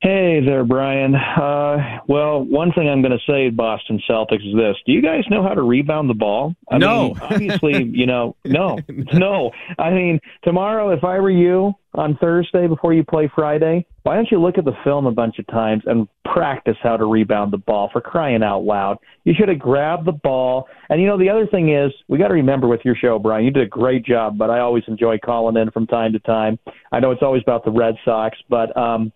Hey 0.00 0.38
there, 0.46 0.64
Brian. 0.64 1.16
Uh, 1.16 1.98
well, 2.06 2.44
one 2.44 2.70
thing 2.72 2.88
I'm 2.88 3.02
going 3.02 3.18
to 3.18 3.32
say, 3.32 3.50
Boston 3.50 4.00
Celtics, 4.08 4.46
is 4.48 4.54
this: 4.54 4.76
Do 4.86 4.92
you 4.92 5.02
guys 5.02 5.24
know 5.28 5.42
how 5.42 5.54
to 5.54 5.62
rebound 5.62 6.08
the 6.08 6.14
ball? 6.14 6.54
I 6.70 6.78
No. 6.78 7.02
mean, 7.08 7.16
obviously, 7.20 7.82
you 7.92 8.06
know, 8.06 8.36
no, 8.44 8.78
no. 9.12 9.50
I 9.76 9.90
mean, 9.90 10.20
tomorrow, 10.44 10.90
if 10.90 11.02
I 11.02 11.18
were 11.18 11.32
you 11.32 11.72
on 11.94 12.16
Thursday 12.20 12.68
before 12.68 12.94
you 12.94 13.02
play 13.02 13.28
Friday, 13.34 13.86
why 14.04 14.14
don't 14.14 14.30
you 14.30 14.40
look 14.40 14.56
at 14.56 14.64
the 14.64 14.76
film 14.84 15.06
a 15.06 15.10
bunch 15.10 15.40
of 15.40 15.48
times 15.48 15.82
and 15.86 16.06
practice 16.24 16.76
how 16.80 16.96
to 16.96 17.04
rebound 17.04 17.52
the 17.52 17.58
ball? 17.58 17.90
For 17.92 18.00
crying 18.00 18.44
out 18.44 18.60
loud, 18.62 18.98
you 19.24 19.34
should 19.36 19.48
have 19.48 19.58
grabbed 19.58 20.04
the 20.06 20.12
ball. 20.12 20.68
And 20.90 21.00
you 21.00 21.08
know, 21.08 21.18
the 21.18 21.28
other 21.28 21.48
thing 21.48 21.74
is, 21.74 21.90
we 22.06 22.18
got 22.18 22.28
to 22.28 22.34
remember 22.34 22.68
with 22.68 22.82
your 22.84 22.94
show, 22.94 23.18
Brian, 23.18 23.44
you 23.44 23.50
did 23.50 23.64
a 23.64 23.68
great 23.68 24.04
job. 24.06 24.38
But 24.38 24.48
I 24.50 24.60
always 24.60 24.84
enjoy 24.86 25.18
calling 25.18 25.56
in 25.56 25.72
from 25.72 25.88
time 25.88 26.12
to 26.12 26.20
time. 26.20 26.56
I 26.92 27.00
know 27.00 27.10
it's 27.10 27.22
always 27.24 27.42
about 27.42 27.64
the 27.64 27.72
Red 27.72 27.96
Sox, 28.04 28.38
but. 28.48 28.76
um 28.76 29.12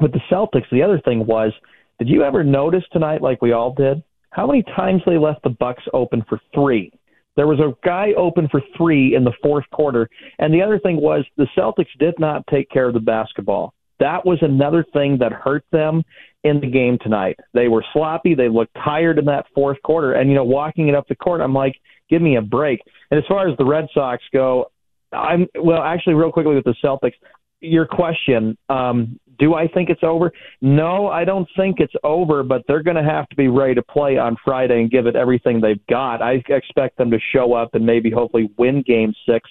with 0.00 0.12
the 0.12 0.20
Celtics, 0.30 0.68
the 0.70 0.82
other 0.82 1.00
thing 1.00 1.26
was, 1.26 1.52
did 1.98 2.08
you 2.08 2.22
ever 2.22 2.44
notice 2.44 2.84
tonight, 2.92 3.22
like 3.22 3.40
we 3.42 3.52
all 3.52 3.72
did, 3.72 4.02
how 4.30 4.46
many 4.46 4.62
times 4.62 5.02
they 5.06 5.16
left 5.16 5.42
the 5.42 5.50
Bucks 5.50 5.82
open 5.92 6.24
for 6.28 6.40
three? 6.54 6.92
There 7.36 7.46
was 7.46 7.60
a 7.60 7.74
guy 7.86 8.12
open 8.16 8.48
for 8.50 8.62
three 8.76 9.14
in 9.14 9.24
the 9.24 9.32
fourth 9.42 9.64
quarter, 9.70 10.08
and 10.38 10.52
the 10.52 10.62
other 10.62 10.78
thing 10.78 11.00
was 11.00 11.24
the 11.36 11.46
Celtics 11.56 11.86
did 11.98 12.14
not 12.18 12.46
take 12.48 12.70
care 12.70 12.88
of 12.88 12.94
the 12.94 13.00
basketball. 13.00 13.74
That 13.98 14.26
was 14.26 14.38
another 14.42 14.84
thing 14.92 15.18
that 15.20 15.32
hurt 15.32 15.64
them 15.72 16.02
in 16.44 16.60
the 16.60 16.66
game 16.66 16.98
tonight. 17.00 17.38
They 17.54 17.68
were 17.68 17.84
sloppy. 17.92 18.34
They 18.34 18.48
looked 18.48 18.74
tired 18.74 19.18
in 19.18 19.24
that 19.26 19.46
fourth 19.54 19.80
quarter, 19.82 20.12
and 20.12 20.28
you 20.28 20.34
know, 20.34 20.44
walking 20.44 20.88
it 20.88 20.94
up 20.94 21.08
the 21.08 21.14
court, 21.14 21.40
I'm 21.40 21.54
like, 21.54 21.76
give 22.08 22.22
me 22.22 22.36
a 22.36 22.42
break. 22.42 22.80
And 23.10 23.18
as 23.18 23.24
far 23.26 23.48
as 23.48 23.56
the 23.58 23.64
Red 23.64 23.86
Sox 23.94 24.22
go, 24.32 24.70
I'm 25.12 25.46
well, 25.58 25.82
actually, 25.82 26.14
real 26.14 26.32
quickly 26.32 26.54
with 26.54 26.64
the 26.64 26.74
Celtics, 26.82 27.14
your 27.60 27.86
question, 27.86 28.56
um, 28.68 29.18
do 29.38 29.54
I 29.54 29.68
think 29.68 29.90
it's 29.90 30.02
over? 30.02 30.32
No, 30.60 31.08
I 31.08 31.24
don't 31.24 31.48
think 31.56 31.80
it's 31.80 31.94
over, 32.02 32.42
but 32.42 32.62
they're 32.66 32.82
going 32.82 32.96
to 32.96 33.02
have 33.02 33.28
to 33.28 33.36
be 33.36 33.48
ready 33.48 33.74
to 33.74 33.82
play 33.82 34.18
on 34.18 34.36
Friday 34.44 34.80
and 34.80 34.90
give 34.90 35.06
it 35.06 35.16
everything 35.16 35.60
they've 35.60 35.84
got. 35.88 36.22
I 36.22 36.42
expect 36.48 36.98
them 36.98 37.10
to 37.10 37.18
show 37.32 37.54
up 37.54 37.74
and 37.74 37.84
maybe 37.84 38.10
hopefully 38.10 38.50
win 38.56 38.82
game 38.86 39.14
six. 39.28 39.48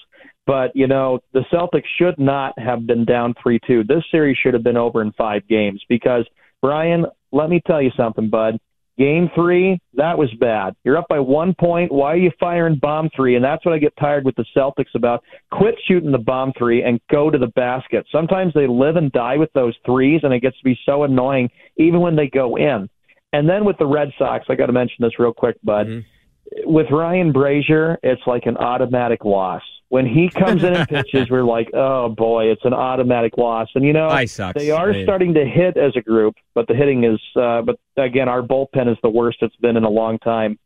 But, 0.48 0.76
you 0.76 0.88
know, 0.88 1.20
the 1.34 1.44
Celtics 1.52 1.88
should 1.98 2.20
not 2.20 2.58
have 2.60 2.86
been 2.86 3.04
down 3.04 3.34
3 3.42 3.60
2. 3.66 3.84
This 3.84 4.04
series 4.12 4.38
should 4.38 4.54
have 4.54 4.64
been 4.64 4.78
over 4.78 5.02
in 5.02 5.12
five 5.14 5.48
games 5.48 5.84
because, 5.90 6.26
Brian, 6.62 7.06
let 7.32 7.50
me 7.50 7.62
tell 7.66 7.82
you 7.82 7.92
something, 7.98 8.30
bud. 8.30 8.60
Game 8.98 9.30
three, 9.36 9.78
that 9.96 10.18
was 10.18 10.34
bad. 10.40 10.74
You're 10.86 10.98
up 10.98 11.08
by 11.10 11.20
one 11.20 11.54
point. 11.60 11.92
Why 11.92 12.14
are 12.14 12.18
you 12.18 12.32
firing 12.40 12.80
bomb 12.82 13.10
three? 13.14 13.36
And 13.36 13.44
that's 13.44 13.66
what 13.66 13.74
I 13.74 13.78
get 13.78 13.94
tired 14.00 14.24
with 14.24 14.36
the 14.36 14.46
Celtics 14.56 14.96
about. 14.96 15.22
Quit 15.52 15.76
shooting 15.86 16.14
the 16.14 16.18
bomb 16.18 16.54
three 16.58 16.82
and 16.82 17.02
go 17.12 17.30
to 17.30 17.38
the 17.38 17.48
basket. 17.48 18.06
Sometimes 18.10 18.54
they 18.54 18.68
live 18.68 18.96
and 18.96 19.12
die 19.12 19.36
with 19.36 19.52
those 19.52 19.76
threes, 19.86 20.22
and 20.24 20.34
it 20.34 20.40
gets 20.40 20.58
to 20.60 20.64
be 20.64 20.80
so 20.86 21.04
annoying 21.04 21.50
even 21.78 22.00
when 22.00 22.16
they 22.16 22.28
go 22.28 22.56
in. 22.56 22.90
And 23.34 23.50
then 23.50 23.66
with 23.66 23.78
the 23.78 23.86
Red 23.86 24.14
Sox, 24.18 24.46
I 24.48 24.56
got 24.56 24.68
to 24.68 24.74
mention 24.74 24.98
this 25.00 25.20
real 25.20 25.34
quick, 25.34 25.58
bud. 25.62 25.88
Mm-hmm. 25.88 26.72
With 26.72 26.88
Ryan 26.90 27.34
Brasier, 27.34 27.98
it's 28.02 28.22
like 28.26 28.46
an 28.46 28.56
automatic 28.56 29.26
loss. 29.26 29.64
When 29.90 30.06
he 30.06 30.30
comes 30.30 30.64
in 30.64 30.74
and 30.74 30.88
pitches, 30.90 31.30
we're 31.30 31.44
like, 31.44 31.70
oh 31.74 32.10
boy, 32.10 32.46
it's 32.46 32.66
an 32.66 32.74
automatic 32.74 33.38
loss. 33.38 33.70
And 33.76 33.86
you 33.86 33.94
know, 33.94 34.10
sucks. 34.26 34.60
they 34.60 34.72
are 34.72 34.94
starting 35.04 35.34
to 35.36 35.46
hit 35.46 35.78
as 35.78 35.94
a 35.96 36.02
group, 36.02 36.36
but 36.54 36.68
the 36.68 36.74
hitting 36.74 37.04
is. 37.04 37.20
Uh, 37.36 37.62
but 37.62 37.80
again, 37.98 38.28
our 38.28 38.42
bullpen 38.42 38.92
is 38.92 38.98
the 39.04 39.10
worst 39.10 39.38
it's 39.42 39.56
been 39.58 39.78
in 39.78 39.84
a 39.84 39.90
long 39.90 40.18
time. 40.20 40.58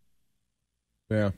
Yeah. 1.09 1.31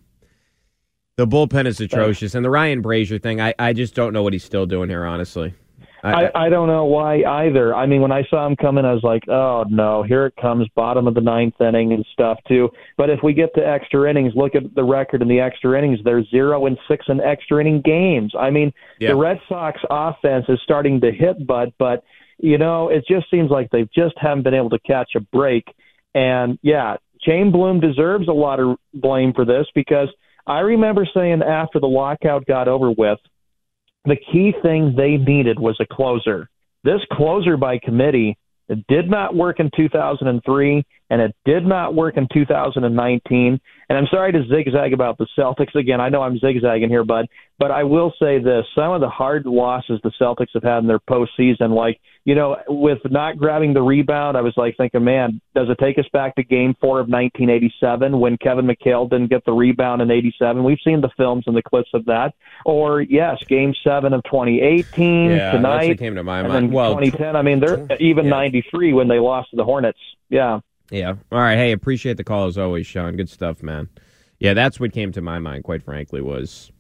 The 1.17 1.27
bullpen 1.27 1.67
is 1.67 1.79
atrocious, 1.79 2.36
and 2.36 2.43
the 2.43 2.49
Ryan 2.49 2.82
Brasier 2.82 3.21
thing, 3.21 3.41
I, 3.41 3.53
I 3.59 3.73
just 3.73 3.93
don't 3.93 4.13
know 4.13 4.23
what 4.23 4.34
he's 4.34 4.43
still 4.43 4.65
doing 4.65 4.89
here, 4.89 5.05
honestly. 5.05 5.53
I, 6.04 6.32
I 6.34 6.49
don't 6.49 6.68
know 6.68 6.86
why 6.86 7.24
either. 7.24 7.76
I 7.76 7.86
mean, 7.86 8.02
when 8.02 8.12
I 8.12 8.24
saw 8.30 8.45
him 8.47 8.56
coming, 8.56 8.86
I 8.86 8.93
was 8.93 9.04
like, 9.04 9.28
oh 9.30 9.66
no, 9.70 10.04
here 10.04 10.26
it 10.26 10.36
comes, 10.41 10.68
bottom 10.76 11.08
of 11.08 11.14
the 11.14 11.22
ninth 11.22 11.60
inning 11.62 11.93
and 11.93 12.06
stuff 12.12 12.39
too. 12.47 12.70
But 12.97 13.10
if 13.10 13.20
we 13.24 13.34
get 13.34 13.54
to 13.56 13.68
extra 13.68 14.10
innings, 14.10 14.34
look 14.36 14.56
at 14.56 14.74
the 14.74 14.84
record 14.84 15.22
in 15.22 15.28
the 15.28 15.39
extra 15.39 15.78
innings. 15.78 15.99
They're 16.04 16.24
zero 16.26 16.66
and 16.66 16.78
six 16.88 17.06
in 17.08 17.22
extra 17.22 17.62
inning 17.62 17.82
games. 17.82 18.34
I 18.38 18.49
mean, 18.49 18.74
Yeah. 18.99 19.10
the 19.10 19.16
Red 19.16 19.39
Sox 19.47 19.80
offense 19.89 20.45
is 20.49 20.60
starting 20.64 21.02
to 21.02 21.12
hit, 21.12 21.45
Bud, 21.45 21.74
but 21.78 22.04
you 22.39 22.58
know, 22.58 22.89
it 22.89 23.06
just 23.08 23.30
seems 23.30 23.52
like 23.52 23.70
they 23.70 23.88
just 23.95 24.16
haven't 24.18 24.43
been 24.43 24.56
able 24.56 24.72
to 24.72 24.80
catch 24.80 25.12
a 25.16 25.20
break. 25.20 25.66
And 26.16 26.58
yeah, 26.64 26.97
Shane 27.22 27.52
Bloom 27.52 27.80
deserves 27.80 28.28
a 28.28 28.34
lot 28.34 28.60
of 28.60 28.78
blame 28.93 29.34
for 29.34 29.45
this 29.45 29.68
because 29.76 30.10
I 30.47 30.60
remember 30.62 31.08
saying 31.14 31.43
after 31.43 31.80
the 31.80 31.88
lockout 31.88 32.45
got 32.47 32.68
over 32.68 32.89
with, 32.91 33.20
the 34.06 34.18
key 34.32 34.54
thing 34.62 34.93
they 34.95 35.18
needed 35.18 35.60
was 35.60 35.78
a 35.80 35.86
closer. 35.86 36.49
This 36.84 37.02
closer 37.12 37.58
by 37.58 37.78
committee 37.78 38.38
it 38.72 38.86
did 38.88 39.10
not 39.10 39.36
work 39.36 39.60
in 39.60 39.70
2003, 39.76 40.84
and 41.12 41.22
it 41.22 41.36
did 41.45 41.66
not 41.66 41.93
work 41.93 42.16
in 42.18 42.26
2019. 42.34 43.59
And 43.89 43.97
I'm 43.97 44.07
sorry 44.09 44.32
to 44.32 44.43
zigzag 44.47 44.93
about 44.93 45.18
the 45.18 45.28
Celtics 45.38 45.76
again. 45.76 45.99
I 45.99 46.07
know 46.07 46.22
I'm 46.22 46.39
zigzagging 46.39 46.88
here, 46.88 47.03
bud, 47.03 47.26
but 47.59 47.70
I 47.72 47.84
will 47.84 48.14
say 48.18 48.39
this: 48.39 48.66
some 48.74 48.93
of 48.93 49.01
the 49.01 49.09
hard 49.09 49.45
losses 49.45 49.99
the 50.03 50.12
Celtics 50.20 50.47
have 50.53 50.64
had 50.64 50.78
in 50.80 50.88
their 50.88 50.99
postseason, 50.99 51.76
like 51.76 51.99
you 52.24 52.34
know, 52.36 52.55
with 52.68 52.99
not 53.09 53.38
grabbing 53.38 53.74
the 53.74 53.82
rebound, 53.82 54.38
I 54.38 54.41
was 54.41 54.53
like 54.55 54.78
thinking, 54.78 55.03
man, 55.03 55.41
does 55.55 55.68
it 55.70 55.78
take 55.84 55.97
us 55.99 56.05
back 56.14 56.36
to 56.36 56.43
Game 56.43 56.74
Four 56.80 56.99
of 57.01 57.09
1987 57.09 58.18
when 58.18 58.38
Kevin 58.38 58.66
McHale 58.66 59.09
didn't 59.09 59.30
get 59.30 59.43
the 59.45 59.51
rebound 59.51 60.01
in 60.01 60.09
'87? 60.09 60.64
We've 60.64 60.78
seen 60.86 61.01
the 61.01 61.09
films 61.18 61.43
and 61.47 61.57
the 61.57 61.62
clips 61.64 61.89
of 61.93 62.05
that. 62.05 62.34
Or 62.66 63.01
yes, 63.01 63.38
Game 63.49 63.74
Seven 63.84 64.14
of 64.14 64.24
2018 64.24 65.32
Yeah, 65.32 65.51
tonight. 65.51 65.78
that's 65.80 65.88
what 65.89 65.99
came 65.99 66.16
to 66.16 66.24
my 66.24 66.39
and 66.39 66.47
mind. 66.47 66.66
then 66.68 66.72
Well, 66.72 66.91
2010. 66.95 67.36
I 67.36 67.41
mean, 67.41 67.59
they're 67.59 67.86
even 67.99 68.30
'93 68.30 68.93
when 68.93 69.09
they 69.09 69.20
lost 69.20 69.49
to 69.49 69.57
the 69.57 69.66
Hornets. 69.66 69.99
Yeah. 70.30 70.59
Yeah. 70.92 71.16
All 71.32 71.39
right. 71.39 71.56
Hey, 71.56 71.72
appreciate 71.72 72.18
the 72.18 72.24
call 72.24 72.48
as 72.48 72.58
always, 72.58 72.86
Sean. 72.86 73.16
Good 73.16 73.30
stuff, 73.30 73.64
man. 73.64 73.89
Yeah, 74.39 74.54
that's 74.54 74.80
what 74.80 74.92
came 74.92 75.12
to 75.14 75.22
my 75.22 75.39
mind, 75.39 75.64
quite 75.64 75.84
frankly, 75.84 76.22
was 76.22 76.72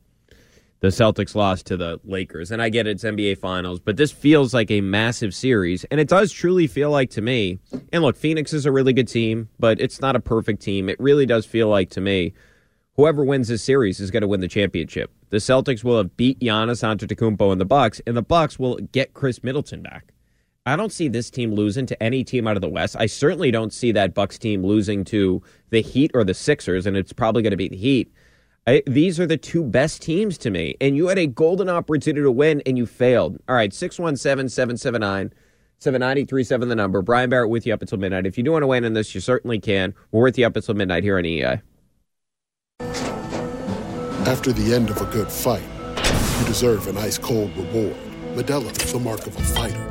the 0.81 0.89
Celtics 0.89 1.33
lost 1.33 1.67
to 1.67 1.77
the 1.77 1.99
Lakers. 2.03 2.51
And 2.51 2.61
I 2.61 2.69
get 2.69 2.87
it's 2.87 3.03
NBA 3.03 3.37
Finals, 3.37 3.79
but 3.79 3.97
this 3.97 4.11
feels 4.11 4.53
like 4.53 4.69
a 4.69 4.81
massive 4.81 5.33
series. 5.33 5.85
And 5.85 5.99
it 5.99 6.09
does 6.09 6.31
truly 6.31 6.67
feel 6.67 6.89
like 6.89 7.11
to 7.11 7.21
me, 7.21 7.59
and 7.93 8.03
look, 8.03 8.17
Phoenix 8.17 8.51
is 8.51 8.65
a 8.65 8.71
really 8.71 8.91
good 8.91 9.07
team, 9.07 9.47
but 9.59 9.79
it's 9.79 10.01
not 10.01 10.15
a 10.15 10.19
perfect 10.19 10.61
team. 10.61 10.89
It 10.89 10.99
really 10.99 11.25
does 11.25 11.45
feel 11.45 11.69
like 11.69 11.89
to 11.91 12.01
me, 12.01 12.33
whoever 12.95 13.23
wins 13.23 13.47
this 13.47 13.63
series 13.63 13.99
is 13.99 14.11
going 14.11 14.21
to 14.21 14.27
win 14.27 14.41
the 14.41 14.47
championship. 14.47 15.11
The 15.29 15.37
Celtics 15.37 15.83
will 15.83 15.97
have 15.97 16.17
beat 16.17 16.39
Giannis 16.39 16.83
Antetokounmpo 16.83 17.51
and 17.51 17.61
the 17.61 17.65
Bucks, 17.65 18.01
and 18.05 18.17
the 18.17 18.21
Bucks 18.21 18.59
will 18.59 18.75
get 18.91 19.13
Khris 19.13 19.43
Middleton 19.43 19.83
back. 19.83 20.13
I 20.65 20.75
don't 20.75 20.91
see 20.91 21.07
this 21.07 21.31
team 21.31 21.53
losing 21.53 21.87
to 21.87 22.03
any 22.03 22.23
team 22.23 22.47
out 22.47 22.55
of 22.55 22.61
the 22.61 22.69
West. 22.69 22.95
I 22.99 23.07
certainly 23.07 23.49
don't 23.49 23.73
see 23.73 23.91
that 23.93 24.13
Bucks 24.13 24.37
team 24.37 24.63
losing 24.63 25.03
to 25.05 25.41
the 25.71 25.81
Heat 25.81 26.11
or 26.13 26.23
the 26.23 26.35
Sixers, 26.35 26.85
and 26.85 26.95
it's 26.95 27.13
probably 27.13 27.41
going 27.41 27.51
to 27.51 27.57
be 27.57 27.69
the 27.69 27.77
Heat. 27.77 28.13
I, 28.67 28.83
these 28.85 29.19
are 29.19 29.25
the 29.25 29.37
two 29.37 29.63
best 29.63 30.03
teams 30.03 30.37
to 30.37 30.51
me, 30.51 30.75
and 30.79 30.95
you 30.95 31.07
had 31.07 31.17
a 31.17 31.25
golden 31.25 31.67
opportunity 31.67 32.21
to 32.21 32.31
win, 32.31 32.61
and 32.67 32.77
you 32.77 32.85
failed. 32.85 33.39
All 33.49 33.55
right, 33.55 33.73
617 33.73 34.49
779 34.49 35.33
7937, 35.79 36.69
the 36.69 36.75
number. 36.75 37.01
Brian 37.01 37.31
Barrett 37.31 37.49
with 37.49 37.65
you 37.65 37.73
up 37.73 37.81
until 37.81 37.97
midnight. 37.97 38.27
If 38.27 38.37
you 38.37 38.43
do 38.43 38.51
want 38.51 38.61
to 38.61 38.67
weigh 38.67 38.77
in 38.77 38.93
this, 38.93 39.15
you 39.15 39.21
certainly 39.21 39.59
can. 39.59 39.95
We're 40.11 40.21
with 40.21 40.37
you 40.37 40.45
up 40.45 40.55
until 40.55 40.75
midnight 40.75 41.01
here 41.01 41.17
on 41.17 41.25
EI. 41.25 41.59
After 44.27 44.53
the 44.53 44.75
end 44.75 44.91
of 44.91 45.01
a 45.01 45.05
good 45.05 45.31
fight, 45.31 45.63
you 46.39 46.45
deserve 46.45 46.85
an 46.87 46.97
ice 46.97 47.17
cold 47.17 47.57
reward. 47.57 47.97
Modelo 48.35 48.71
the 48.91 48.99
mark 48.99 49.25
of 49.25 49.35
a 49.35 49.41
fighter. 49.41 49.90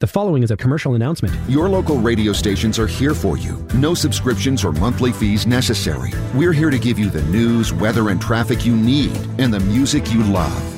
The 0.00 0.06
following 0.06 0.44
is 0.44 0.52
a 0.52 0.56
commercial 0.56 0.94
announcement. 0.94 1.34
Your 1.50 1.68
local 1.68 1.98
radio 1.98 2.32
stations 2.32 2.78
are 2.78 2.86
here 2.86 3.14
for 3.14 3.36
you. 3.36 3.66
No 3.74 3.94
subscriptions 3.94 4.64
or 4.64 4.70
monthly 4.70 5.10
fees 5.10 5.44
necessary. 5.44 6.12
We're 6.34 6.52
here 6.52 6.70
to 6.70 6.78
give 6.78 7.00
you 7.00 7.10
the 7.10 7.22
news, 7.22 7.72
weather, 7.72 8.10
and 8.10 8.20
traffic 8.20 8.64
you 8.64 8.76
need 8.76 9.16
and 9.38 9.52
the 9.52 9.58
music 9.58 10.12
you 10.12 10.22
love. 10.22 10.77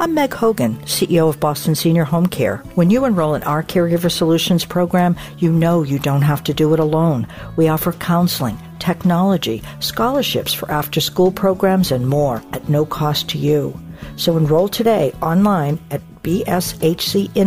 I'm 0.00 0.14
Meg 0.14 0.32
Hogan, 0.32 0.76
CEO 0.86 1.28
of 1.28 1.38
Boston 1.40 1.74
Senior 1.74 2.04
Home 2.04 2.26
Care. 2.26 2.62
When 2.74 2.88
you 2.88 3.04
enroll 3.04 3.34
in 3.34 3.42
our 3.42 3.62
Caregiver 3.62 4.10
Solutions 4.10 4.64
program, 4.64 5.14
you 5.36 5.52
know 5.52 5.82
you 5.82 5.98
don't 5.98 6.22
have 6.22 6.42
to 6.44 6.54
do 6.54 6.72
it 6.72 6.80
alone. 6.80 7.26
We 7.56 7.68
offer 7.68 7.92
counseling, 7.92 8.56
technology, 8.78 9.62
scholarships 9.80 10.54
for 10.54 10.70
after 10.72 11.02
school 11.02 11.30
programs, 11.30 11.92
and 11.92 12.08
more 12.08 12.42
at 12.54 12.66
no 12.66 12.86
cost 12.86 13.28
to 13.28 13.36
you. 13.36 13.78
So 14.16 14.38
enroll 14.38 14.68
today 14.68 15.12
online 15.20 15.78
at 15.90 16.00
bshcinfo.org. 16.22 17.46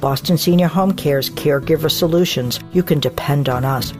Boston 0.00 0.38
Senior 0.38 0.68
Home 0.68 0.92
Care's 0.94 1.30
Caregiver 1.30 1.90
Solutions. 1.90 2.60
You 2.72 2.84
can 2.84 3.00
depend 3.00 3.48
on 3.48 3.64
us. 3.64 3.92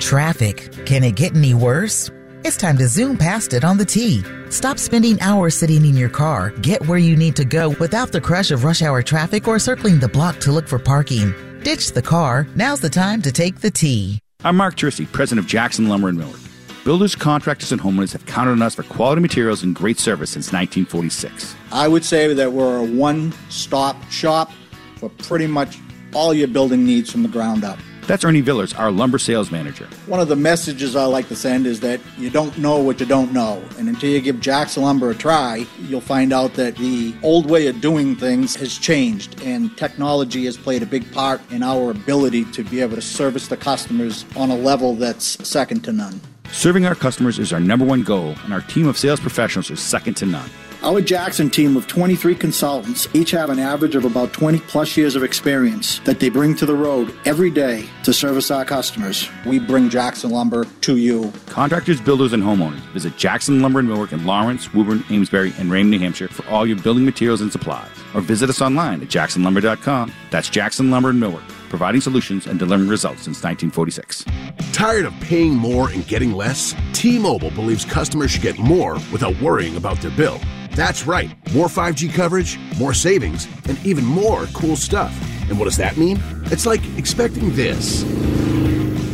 Traffic. 0.00 0.84
Can 0.84 1.04
it 1.04 1.14
get 1.14 1.36
any 1.36 1.54
worse? 1.54 2.10
It's 2.44 2.56
time 2.56 2.78
to 2.78 2.86
zoom 2.86 3.16
past 3.16 3.54
it 3.54 3.64
on 3.64 3.76
the 3.76 3.84
T. 3.84 4.22
Stop 4.50 4.78
spending 4.78 5.20
hours 5.20 5.56
sitting 5.56 5.84
in 5.84 5.96
your 5.96 6.08
car. 6.08 6.50
Get 6.60 6.86
where 6.86 6.98
you 6.98 7.16
need 7.16 7.34
to 7.36 7.44
go 7.44 7.70
without 7.80 8.12
the 8.12 8.20
crush 8.20 8.50
of 8.50 8.62
rush 8.62 8.82
hour 8.82 9.02
traffic 9.02 9.48
or 9.48 9.58
circling 9.58 9.98
the 9.98 10.08
block 10.08 10.38
to 10.40 10.52
look 10.52 10.68
for 10.68 10.78
parking. 10.78 11.34
Ditch 11.62 11.92
the 11.92 12.02
car. 12.02 12.46
Now's 12.54 12.80
the 12.80 12.90
time 12.90 13.22
to 13.22 13.32
take 13.32 13.60
the 13.60 13.70
T. 13.70 14.20
I'm 14.44 14.56
Mark 14.56 14.76
Jersey, 14.76 15.06
president 15.06 15.44
of 15.44 15.50
Jackson 15.50 15.88
Lumber 15.88 16.08
and 16.08 16.18
Millwork. 16.18 16.84
Builders, 16.84 17.16
contractors, 17.16 17.72
and 17.72 17.80
homeowners 17.80 18.12
have 18.12 18.26
counted 18.26 18.52
on 18.52 18.62
us 18.62 18.76
for 18.76 18.84
quality 18.84 19.20
materials 19.20 19.62
and 19.62 19.74
great 19.74 19.98
service 19.98 20.30
since 20.30 20.52
1946. 20.52 21.56
I 21.72 21.88
would 21.88 22.04
say 22.04 22.32
that 22.32 22.52
we're 22.52 22.78
a 22.78 22.84
one 22.84 23.32
stop 23.48 23.96
shop 24.10 24.52
for 24.96 25.08
pretty 25.08 25.46
much 25.48 25.78
all 26.14 26.32
your 26.32 26.48
building 26.48 26.84
needs 26.84 27.10
from 27.10 27.22
the 27.22 27.28
ground 27.28 27.64
up. 27.64 27.78
That's 28.06 28.24
Ernie 28.24 28.40
Villers, 28.40 28.72
our 28.74 28.92
lumber 28.92 29.18
sales 29.18 29.50
manager. 29.50 29.88
One 30.06 30.20
of 30.20 30.28
the 30.28 30.36
messages 30.36 30.94
I 30.94 31.06
like 31.06 31.26
to 31.28 31.34
send 31.34 31.66
is 31.66 31.80
that 31.80 32.00
you 32.16 32.30
don't 32.30 32.56
know 32.56 32.78
what 32.78 33.00
you 33.00 33.06
don't 33.06 33.32
know. 33.32 33.60
And 33.78 33.88
until 33.88 34.10
you 34.10 34.20
give 34.20 34.40
Jack's 34.40 34.76
Lumber 34.76 35.10
a 35.10 35.14
try, 35.14 35.66
you'll 35.80 36.00
find 36.00 36.32
out 36.32 36.54
that 36.54 36.76
the 36.76 37.14
old 37.24 37.50
way 37.50 37.66
of 37.66 37.80
doing 37.80 38.14
things 38.14 38.54
has 38.56 38.78
changed. 38.78 39.42
And 39.42 39.76
technology 39.76 40.44
has 40.44 40.56
played 40.56 40.84
a 40.84 40.86
big 40.86 41.10
part 41.12 41.40
in 41.50 41.64
our 41.64 41.90
ability 41.90 42.44
to 42.52 42.62
be 42.62 42.80
able 42.80 42.94
to 42.94 43.02
service 43.02 43.48
the 43.48 43.56
customers 43.56 44.24
on 44.36 44.50
a 44.50 44.56
level 44.56 44.94
that's 44.94 45.26
second 45.46 45.82
to 45.84 45.92
none. 45.92 46.20
Serving 46.52 46.86
our 46.86 46.94
customers 46.94 47.40
is 47.40 47.52
our 47.52 47.58
number 47.58 47.84
one 47.84 48.04
goal, 48.04 48.36
and 48.44 48.52
our 48.52 48.60
team 48.60 48.86
of 48.86 48.96
sales 48.96 49.18
professionals 49.18 49.68
is 49.68 49.80
second 49.80 50.14
to 50.14 50.26
none. 50.26 50.48
Our 50.82 51.00
Jackson 51.00 51.50
team 51.50 51.76
of 51.76 51.86
23 51.88 52.34
consultants 52.34 53.08
each 53.12 53.30
have 53.32 53.50
an 53.50 53.58
average 53.58 53.96
of 53.96 54.04
about 54.04 54.32
20 54.32 54.60
plus 54.60 54.96
years 54.96 55.16
of 55.16 55.24
experience 55.24 55.98
that 56.00 56.20
they 56.20 56.28
bring 56.28 56.54
to 56.56 56.66
the 56.66 56.74
road 56.76 57.12
every 57.24 57.50
day 57.50 57.88
to 58.04 58.12
service 58.12 58.50
our 58.50 58.64
customers. 58.64 59.28
We 59.44 59.58
bring 59.58 59.90
Jackson 59.90 60.30
Lumber 60.30 60.64
to 60.82 60.96
you. 60.96 61.32
Contractors, 61.46 62.00
builders, 62.00 62.32
and 62.32 62.42
homeowners, 62.42 62.78
visit 62.92 63.16
Jackson 63.16 63.60
Lumber 63.62 63.80
and 63.80 63.88
Millwork 63.88 64.12
in 64.12 64.26
Lawrence, 64.26 64.72
Woburn, 64.74 65.02
Amesbury, 65.10 65.52
and 65.58 65.70
Raymond, 65.70 65.90
New 65.90 65.98
Hampshire 65.98 66.28
for 66.28 66.46
all 66.48 66.66
your 66.66 66.78
building 66.78 67.04
materials 67.04 67.40
and 67.40 67.50
supplies. 67.50 67.90
Or 68.14 68.20
visit 68.20 68.48
us 68.48 68.60
online 68.60 69.02
at 69.02 69.08
jacksonlumber.com. 69.08 70.12
That's 70.30 70.48
Jackson 70.48 70.90
Lumber 70.90 71.10
and 71.10 71.20
Millwork, 71.20 71.48
providing 71.68 72.00
solutions 72.00 72.46
and 72.46 72.58
delivering 72.58 72.88
results 72.88 73.22
since 73.22 73.42
1946. 73.42 74.24
Tired 74.72 75.06
of 75.06 75.18
paying 75.20 75.54
more 75.54 75.88
and 75.88 76.06
getting 76.06 76.32
less? 76.32 76.74
T-Mobile 76.92 77.50
believes 77.50 77.84
customers 77.84 78.30
should 78.30 78.42
get 78.42 78.58
more 78.58 78.94
without 79.10 79.40
worrying 79.40 79.76
about 79.76 80.00
their 80.00 80.10
bill. 80.12 80.38
That's 80.76 81.06
right. 81.06 81.30
More 81.54 81.68
5G 81.68 82.12
coverage, 82.12 82.58
more 82.78 82.92
savings, 82.92 83.48
and 83.66 83.78
even 83.86 84.04
more 84.04 84.44
cool 84.52 84.76
stuff. 84.76 85.10
And 85.48 85.58
what 85.58 85.64
does 85.64 85.78
that 85.78 85.96
mean? 85.96 86.22
It's 86.52 86.66
like 86.66 86.82
expecting 86.98 87.54
this 87.54 88.02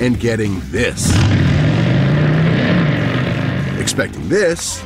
and 0.00 0.18
getting 0.18 0.60
this. 0.72 1.08
Expecting 3.78 4.28
this 4.28 4.82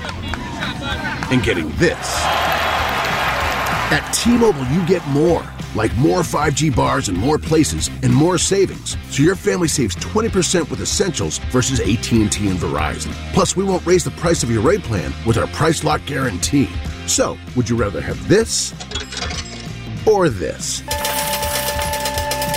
and 1.31 1.43
getting 1.43 1.75
this. 1.77 2.56
At 3.89 4.11
T-Mobile, 4.13 4.67
you 4.67 4.85
get 4.85 5.07
more, 5.07 5.45
like 5.77 5.95
more 5.97 6.23
5G 6.23 6.75
bars 6.75 7.09
in 7.09 7.15
more 7.15 7.39
places 7.39 7.89
and 8.03 8.13
more 8.13 8.37
savings. 8.37 8.97
So 9.11 9.23
your 9.23 9.37
family 9.37 9.69
saves 9.69 9.95
20% 9.97 10.69
with 10.69 10.81
Essentials 10.81 11.39
versus 11.53 11.79
AT&T 11.79 12.19
and 12.19 12.31
Verizon. 12.59 13.13
Plus, 13.33 13.55
we 13.55 13.63
won't 13.63 13.87
raise 13.87 14.03
the 14.03 14.11
price 14.11 14.43
of 14.43 14.51
your 14.51 14.61
rate 14.61 14.83
plan 14.83 15.13
with 15.25 15.39
our 15.39 15.47
Price 15.49 15.85
Lock 15.85 16.05
Guarantee. 16.05 16.69
So, 17.07 17.39
would 17.55 17.71
you 17.71 17.77
rather 17.77 18.01
have 18.01 18.27
this 18.27 18.73
or 20.05 20.29
this? 20.29 20.81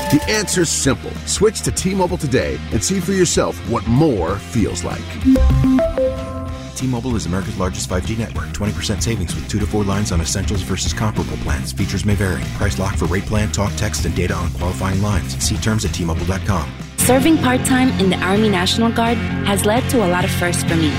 The 0.10 0.26
answer's 0.28 0.70
simple. 0.70 1.12
Switch 1.28 1.62
to 1.62 1.72
T-Mobile 1.72 2.18
today 2.18 2.60
and 2.72 2.84
see 2.84 3.00
for 3.00 3.12
yourself 3.12 3.56
what 3.70 3.86
more 3.86 4.38
feels 4.38 4.84
like. 4.84 6.39
T-Mobile 6.80 7.18
is 7.18 7.26
America's 7.26 7.58
largest 7.58 7.90
5G 7.90 8.18
network. 8.18 8.48
20% 8.50 9.04
savings 9.04 9.36
with 9.36 9.50
2 9.50 9.60
to 9.60 9.68
4 9.68 9.84
lines 9.84 10.14
on 10.14 10.22
essentials 10.22 10.62
versus 10.62 10.94
comparable 10.94 11.36
plans. 11.40 11.74
Features 11.74 12.06
may 12.06 12.16
vary. 12.16 12.42
Price 12.56 12.80
lock 12.80 12.96
for 12.96 13.06
rate 13.06 13.26
plan, 13.26 13.52
talk, 13.52 13.74
text, 13.76 14.06
and 14.06 14.16
data 14.16 14.34
on 14.34 14.50
qualifying 14.54 15.02
lines. 15.02 15.36
See 15.44 15.58
terms 15.58 15.84
at 15.84 15.94
T-Mobile.com. 15.94 16.72
Serving 16.96 17.38
part 17.40 17.66
time 17.66 17.90
in 18.00 18.10
the 18.10 18.16
Army 18.20 18.48
National 18.48 18.90
Guard 18.90 19.18
has 19.46 19.66
led 19.66 19.90
to 19.90 20.06
a 20.06 20.08
lot 20.08 20.24
of 20.24 20.32
firsts 20.32 20.64
for 20.64 20.78
me. 20.78 20.90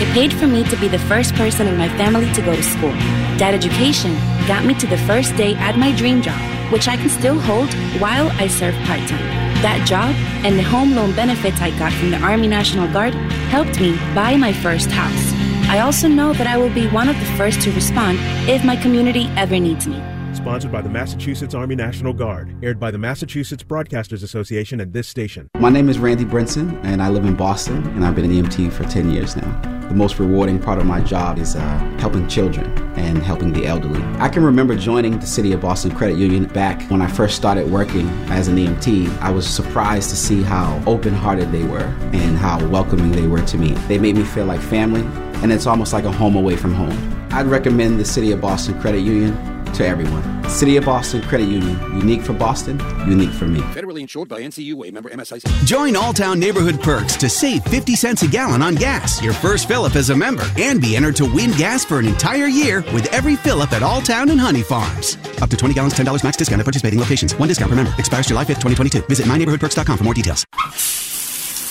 It 0.00 0.10
paid 0.14 0.32
for 0.32 0.46
me 0.46 0.64
to 0.70 0.76
be 0.78 0.88
the 0.88 1.00
first 1.00 1.34
person 1.34 1.66
in 1.66 1.76
my 1.76 1.90
family 1.98 2.32
to 2.32 2.40
go 2.40 2.56
to 2.56 2.62
school. 2.62 2.92
That 3.36 3.52
education 3.52 4.14
got 4.48 4.64
me 4.64 4.72
to 4.78 4.86
the 4.86 4.98
first 4.98 5.36
day 5.36 5.54
at 5.56 5.76
my 5.76 5.94
dream 5.94 6.22
job, 6.22 6.40
which 6.72 6.88
I 6.88 6.96
can 6.96 7.10
still 7.10 7.38
hold 7.38 7.74
while 8.00 8.30
I 8.40 8.46
serve 8.46 8.74
part 8.86 9.06
time. 9.06 9.45
That 9.62 9.86
job 9.86 10.14
and 10.44 10.58
the 10.58 10.62
home 10.62 10.94
loan 10.94 11.14
benefits 11.16 11.60
I 11.60 11.70
got 11.78 11.92
from 11.92 12.10
the 12.10 12.18
Army 12.18 12.46
National 12.46 12.86
Guard 12.92 13.14
helped 13.50 13.80
me 13.80 13.96
buy 14.14 14.36
my 14.36 14.52
first 14.52 14.90
house. 14.90 15.32
I 15.68 15.80
also 15.80 16.08
know 16.08 16.32
that 16.34 16.46
I 16.46 16.58
will 16.58 16.72
be 16.72 16.86
one 16.88 17.08
of 17.08 17.18
the 17.18 17.24
first 17.36 17.62
to 17.62 17.72
respond 17.72 18.18
if 18.48 18.64
my 18.64 18.76
community 18.76 19.26
ever 19.36 19.58
needs 19.58 19.88
me. 19.88 19.96
Sponsored 20.34 20.70
by 20.70 20.82
the 20.82 20.90
Massachusetts 20.90 21.54
Army 21.54 21.74
National 21.74 22.12
Guard. 22.12 22.54
Aired 22.62 22.78
by 22.78 22.90
the 22.90 22.98
Massachusetts 22.98 23.64
Broadcasters 23.64 24.22
Association 24.22 24.78
and 24.80 24.92
this 24.92 25.08
station. 25.08 25.48
My 25.58 25.70
name 25.70 25.88
is 25.88 25.98
Randy 25.98 26.24
Brinson, 26.24 26.78
and 26.84 27.02
I 27.02 27.08
live 27.08 27.24
in 27.24 27.34
Boston, 27.34 27.84
and 27.88 28.04
I've 28.04 28.14
been 28.14 28.26
an 28.26 28.32
EMT 28.32 28.72
for 28.72 28.84
10 28.84 29.10
years 29.10 29.36
now. 29.36 29.75
The 29.88 29.94
most 29.94 30.18
rewarding 30.18 30.58
part 30.58 30.78
of 30.78 30.86
my 30.86 31.00
job 31.00 31.38
is 31.38 31.54
uh, 31.54 31.78
helping 32.00 32.26
children 32.26 32.66
and 32.96 33.22
helping 33.22 33.52
the 33.52 33.66
elderly. 33.66 34.02
I 34.18 34.28
can 34.28 34.42
remember 34.42 34.74
joining 34.74 35.18
the 35.18 35.26
City 35.26 35.52
of 35.52 35.60
Boston 35.60 35.94
Credit 35.94 36.16
Union 36.16 36.46
back 36.46 36.82
when 36.90 37.00
I 37.00 37.06
first 37.06 37.36
started 37.36 37.70
working 37.70 38.08
as 38.28 38.48
an 38.48 38.56
EMT. 38.56 39.16
I 39.20 39.30
was 39.30 39.46
surprised 39.46 40.10
to 40.10 40.16
see 40.16 40.42
how 40.42 40.82
open 40.86 41.14
hearted 41.14 41.52
they 41.52 41.62
were 41.62 41.94
and 42.12 42.36
how 42.36 42.66
welcoming 42.66 43.12
they 43.12 43.28
were 43.28 43.42
to 43.42 43.58
me. 43.58 43.74
They 43.86 43.98
made 43.98 44.16
me 44.16 44.24
feel 44.24 44.46
like 44.46 44.60
family, 44.60 45.02
and 45.42 45.52
it's 45.52 45.66
almost 45.66 45.92
like 45.92 46.04
a 46.04 46.12
home 46.12 46.34
away 46.34 46.56
from 46.56 46.74
home. 46.74 47.28
I'd 47.30 47.46
recommend 47.46 48.00
the 48.00 48.04
City 48.04 48.32
of 48.32 48.40
Boston 48.40 48.80
Credit 48.80 49.00
Union 49.00 49.55
to 49.76 49.86
everyone. 49.86 50.48
City 50.48 50.76
of 50.76 50.84
Boston 50.84 51.22
Credit 51.22 51.48
Union, 51.48 51.78
unique 51.98 52.22
for 52.22 52.32
Boston, 52.32 52.78
unique 53.06 53.30
for 53.30 53.46
me. 53.46 53.60
Federally 53.60 54.00
insured 54.00 54.28
by 54.28 54.40
NCUA 54.40 54.92
member 54.92 55.10
MSIC. 55.10 55.66
Join 55.66 55.94
Alltown 55.94 56.38
Neighborhood 56.38 56.80
Perks 56.80 57.16
to 57.16 57.28
save 57.28 57.62
50 57.64 57.94
cents 57.94 58.22
a 58.22 58.28
gallon 58.28 58.62
on 58.62 58.74
gas, 58.74 59.22
your 59.22 59.34
first 59.34 59.68
fill 59.68 59.84
up 59.84 59.94
as 59.96 60.10
a 60.10 60.16
member, 60.16 60.44
and 60.58 60.80
be 60.80 60.96
entered 60.96 61.16
to 61.16 61.24
win 61.24 61.50
gas 61.52 61.84
for 61.84 61.98
an 61.98 62.06
entire 62.06 62.46
year 62.46 62.82
with 62.94 63.06
every 63.12 63.36
fill 63.36 63.60
up 63.60 63.72
at 63.72 63.82
Alltown 63.82 64.30
and 64.30 64.40
Honey 64.40 64.62
Farms. 64.62 65.18
Up 65.42 65.50
to 65.50 65.56
20 65.56 65.74
gallons, 65.74 65.94
$10 65.94 66.24
max 66.24 66.36
discount 66.36 66.60
at 66.60 66.64
participating 66.64 66.98
locations. 66.98 67.34
One 67.34 67.48
discount 67.48 67.70
per 67.70 67.76
member. 67.76 67.92
Expires 67.98 68.26
July 68.26 68.44
5th, 68.44 68.60
2022. 68.62 69.02
Visit 69.02 69.26
myneighborhoodperks.com 69.26 69.98
for 69.98 70.04
more 70.04 70.14
details. 70.14 70.46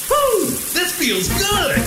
Woo! 0.10 0.46
This 0.48 0.94
feels 0.98 1.28
good! 1.30 1.80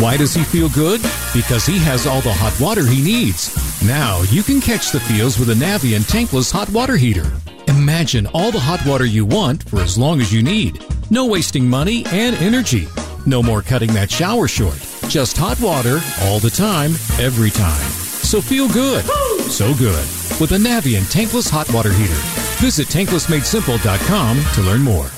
Why 0.00 0.16
does 0.16 0.32
he 0.32 0.44
feel 0.44 0.68
good? 0.70 1.02
Because 1.34 1.66
he 1.66 1.78
has 1.80 2.06
all 2.06 2.20
the 2.22 2.32
hot 2.32 2.58
water 2.60 2.86
he 2.86 3.02
needs. 3.02 3.69
Now 3.86 4.20
you 4.28 4.42
can 4.42 4.60
catch 4.60 4.90
the 4.90 5.00
feels 5.00 5.38
with 5.38 5.48
a 5.48 5.54
Navien 5.54 6.00
tankless 6.00 6.52
hot 6.52 6.68
water 6.68 6.96
heater. 6.96 7.24
Imagine 7.66 8.26
all 8.34 8.50
the 8.50 8.60
hot 8.60 8.84
water 8.84 9.06
you 9.06 9.24
want 9.24 9.62
for 9.62 9.80
as 9.80 9.96
long 9.96 10.20
as 10.20 10.30
you 10.30 10.42
need. 10.42 10.84
No 11.10 11.24
wasting 11.24 11.66
money 11.66 12.04
and 12.12 12.36
energy. 12.36 12.86
No 13.24 13.42
more 13.42 13.62
cutting 13.62 13.92
that 13.94 14.10
shower 14.10 14.48
short. 14.48 14.78
Just 15.08 15.36
hot 15.36 15.58
water 15.60 15.98
all 16.24 16.38
the 16.40 16.50
time, 16.50 16.90
every 17.18 17.50
time. 17.50 17.80
So 17.80 18.42
feel 18.42 18.68
good. 18.68 19.02
So 19.50 19.74
good. 19.74 20.04
With 20.38 20.52
a 20.52 20.58
Navien 20.58 21.10
tankless 21.10 21.48
hot 21.50 21.72
water 21.72 21.92
heater. 21.92 22.20
Visit 22.60 22.86
tanklessmadesimple.com 22.88 24.42
to 24.54 24.60
learn 24.60 24.82
more. 24.82 25.10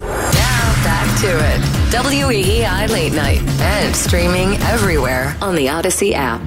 Now 0.00 0.84
back 0.84 1.20
to 1.20 1.28
it. 1.28 1.60
WEEI 1.90 2.88
Late 2.90 3.12
Night 3.12 3.42
and 3.60 3.94
streaming 3.94 4.54
everywhere 4.62 5.36
on 5.40 5.56
the 5.56 5.66
Audacy 5.66 6.12
app. 6.12 6.40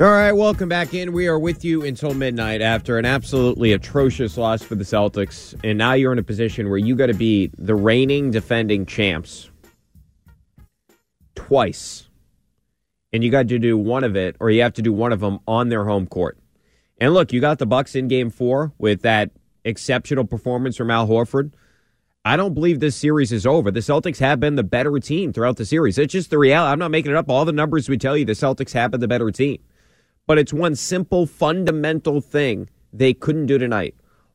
All 0.00 0.06
right, 0.06 0.30
welcome 0.30 0.68
back 0.68 0.94
in. 0.94 1.12
We 1.12 1.26
are 1.26 1.40
with 1.40 1.64
you 1.64 1.84
until 1.84 2.14
midnight 2.14 2.60
after 2.60 2.98
an 2.98 3.04
absolutely 3.04 3.72
atrocious 3.72 4.36
loss 4.36 4.62
for 4.62 4.76
the 4.76 4.84
Celtics. 4.84 5.58
And 5.64 5.76
now 5.76 5.94
you're 5.94 6.12
in 6.12 6.20
a 6.20 6.22
position 6.22 6.68
where 6.68 6.78
you 6.78 6.94
got 6.94 7.06
to 7.06 7.14
beat 7.14 7.52
the 7.58 7.74
reigning 7.74 8.30
defending 8.30 8.86
champs 8.86 9.50
twice. 11.34 12.08
And 13.12 13.24
you 13.24 13.30
got 13.32 13.48
to 13.48 13.58
do 13.58 13.76
one 13.76 14.04
of 14.04 14.14
it, 14.14 14.36
or 14.38 14.50
you 14.50 14.62
have 14.62 14.74
to 14.74 14.82
do 14.82 14.92
one 14.92 15.12
of 15.12 15.18
them 15.18 15.40
on 15.48 15.68
their 15.68 15.84
home 15.84 16.06
court. 16.06 16.38
And 16.98 17.12
look, 17.12 17.32
you 17.32 17.40
got 17.40 17.58
the 17.58 17.66
Bucks 17.66 17.96
in 17.96 18.06
game 18.06 18.30
four 18.30 18.72
with 18.78 19.02
that 19.02 19.32
exceptional 19.64 20.24
performance 20.24 20.76
from 20.76 20.92
Al 20.92 21.08
Horford. 21.08 21.54
I 22.24 22.36
don't 22.36 22.54
believe 22.54 22.78
this 22.78 22.94
series 22.94 23.32
is 23.32 23.44
over. 23.44 23.72
The 23.72 23.80
Celtics 23.80 24.18
have 24.18 24.38
been 24.38 24.54
the 24.54 24.62
better 24.62 24.96
team 25.00 25.32
throughout 25.32 25.56
the 25.56 25.66
series. 25.66 25.98
It's 25.98 26.12
just 26.12 26.30
the 26.30 26.38
reality. 26.38 26.70
I'm 26.70 26.78
not 26.78 26.92
making 26.92 27.10
it 27.10 27.16
up. 27.16 27.28
All 27.28 27.44
the 27.44 27.50
numbers 27.50 27.88
would 27.88 28.00
tell 28.00 28.16
you 28.16 28.24
the 28.24 28.34
Celtics 28.34 28.74
have 28.74 28.92
been 28.92 29.00
the 29.00 29.08
better 29.08 29.32
team. 29.32 29.58
But 30.28 30.38
it's 30.38 30.52
one 30.52 30.76
simple, 30.76 31.26
fundamental 31.26 32.20
thing 32.20 32.68
they 32.92 33.14
couldn't 33.14 33.46
do 33.46 33.56
tonight. 33.56 33.94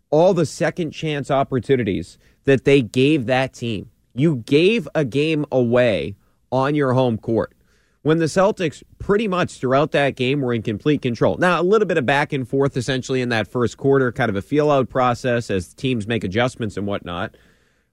All 0.10 0.34
the 0.34 0.46
second 0.46 0.89
chance 0.91 1.30
opportunities 1.30 2.18
that 2.46 2.66
they 2.66 2.82
gave 2.82 3.28
that 3.28 3.54
team. 3.54 3.91
You 4.16 4.38
gave 4.38 4.88
a 4.96 5.06
game 5.06 5.46
away 5.52 6.16
on 6.52 6.74
your 6.74 6.94
home 6.94 7.20
court 7.20 7.54
when 8.02 8.18
the 8.18 8.26
Celtics 8.26 8.82
pretty 8.98 9.28
much 9.28 9.60
throughout 9.60 9.91
that 9.91 10.16
game 10.16 10.41
were 10.41 10.52
in 10.52 10.64
complete 10.64 11.04
control. 11.04 11.38
Now, 11.38 11.62
a 11.62 11.64
little 11.64 11.88
bit 11.88 12.00
of 12.00 12.08
back 12.08 12.34
and 12.34 12.50
forth 12.50 12.76
essentially 12.76 13.22
in 13.22 13.30
that 13.30 13.48
first 13.48 13.78
quarter, 13.78 14.12
kind 14.12 14.32
of 14.32 14.36
a 14.36 14.41
feel 14.41 14.72
out 14.72 14.89
process 14.89 15.52
as 15.52 15.76
teams 15.76 16.08
make 16.08 16.24
adjustments 16.24 16.76
and 16.76 16.88
whatnot. 16.88 17.38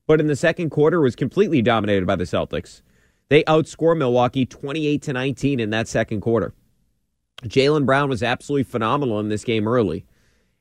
But 0.07 0.20
in 0.20 0.26
the 0.26 0.36
second 0.36 0.70
quarter, 0.70 1.03
was 1.03 1.14
completely 1.14 1.61
dominated 1.61 2.07
by 2.07 2.16
the 2.16 2.24
Celtics. 2.24 2.80
They 3.28 3.44
outscore 3.44 3.96
Milwaukee 3.96 4.46
28 4.46 5.03
to 5.03 5.12
19 5.12 5.61
in 5.61 5.68
that 5.70 5.86
second 5.86 6.22
quarter. 6.22 6.55
Jaylen 7.45 7.86
Brown 7.86 8.09
was 8.09 8.22
absolutely 8.22 8.64
phenomenal 8.64 9.18
in 9.20 9.28
this 9.28 9.45
game 9.45 9.66
early, 9.66 10.05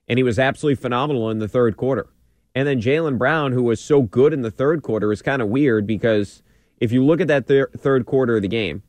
and 0.07 0.17
he 0.17 0.23
was 0.23 0.39
absolutely 0.39 0.81
phenomenal 0.81 1.29
in 1.29 1.39
the 1.39 1.47
third 1.47 1.77
quarter. 1.77 2.07
And 2.55 2.67
then 2.67 2.81
Jaylen 2.81 3.17
Brown, 3.17 3.51
who 3.51 3.63
was 3.63 3.79
so 3.79 4.01
good 4.01 4.33
in 4.33 4.41
the 4.41 4.51
third 4.51 4.81
quarter, 4.81 5.11
is 5.11 5.21
kind 5.21 5.41
of 5.41 5.49
weird 5.49 5.85
because 5.85 6.41
if 6.79 6.91
you 6.91 7.03
look 7.03 7.21
at 7.21 7.27
that 7.27 7.47
thir- 7.47 7.69
third 7.77 8.05
quarter 8.05 8.37
of 8.37 8.41
the 8.41 8.47
game, 8.47 8.83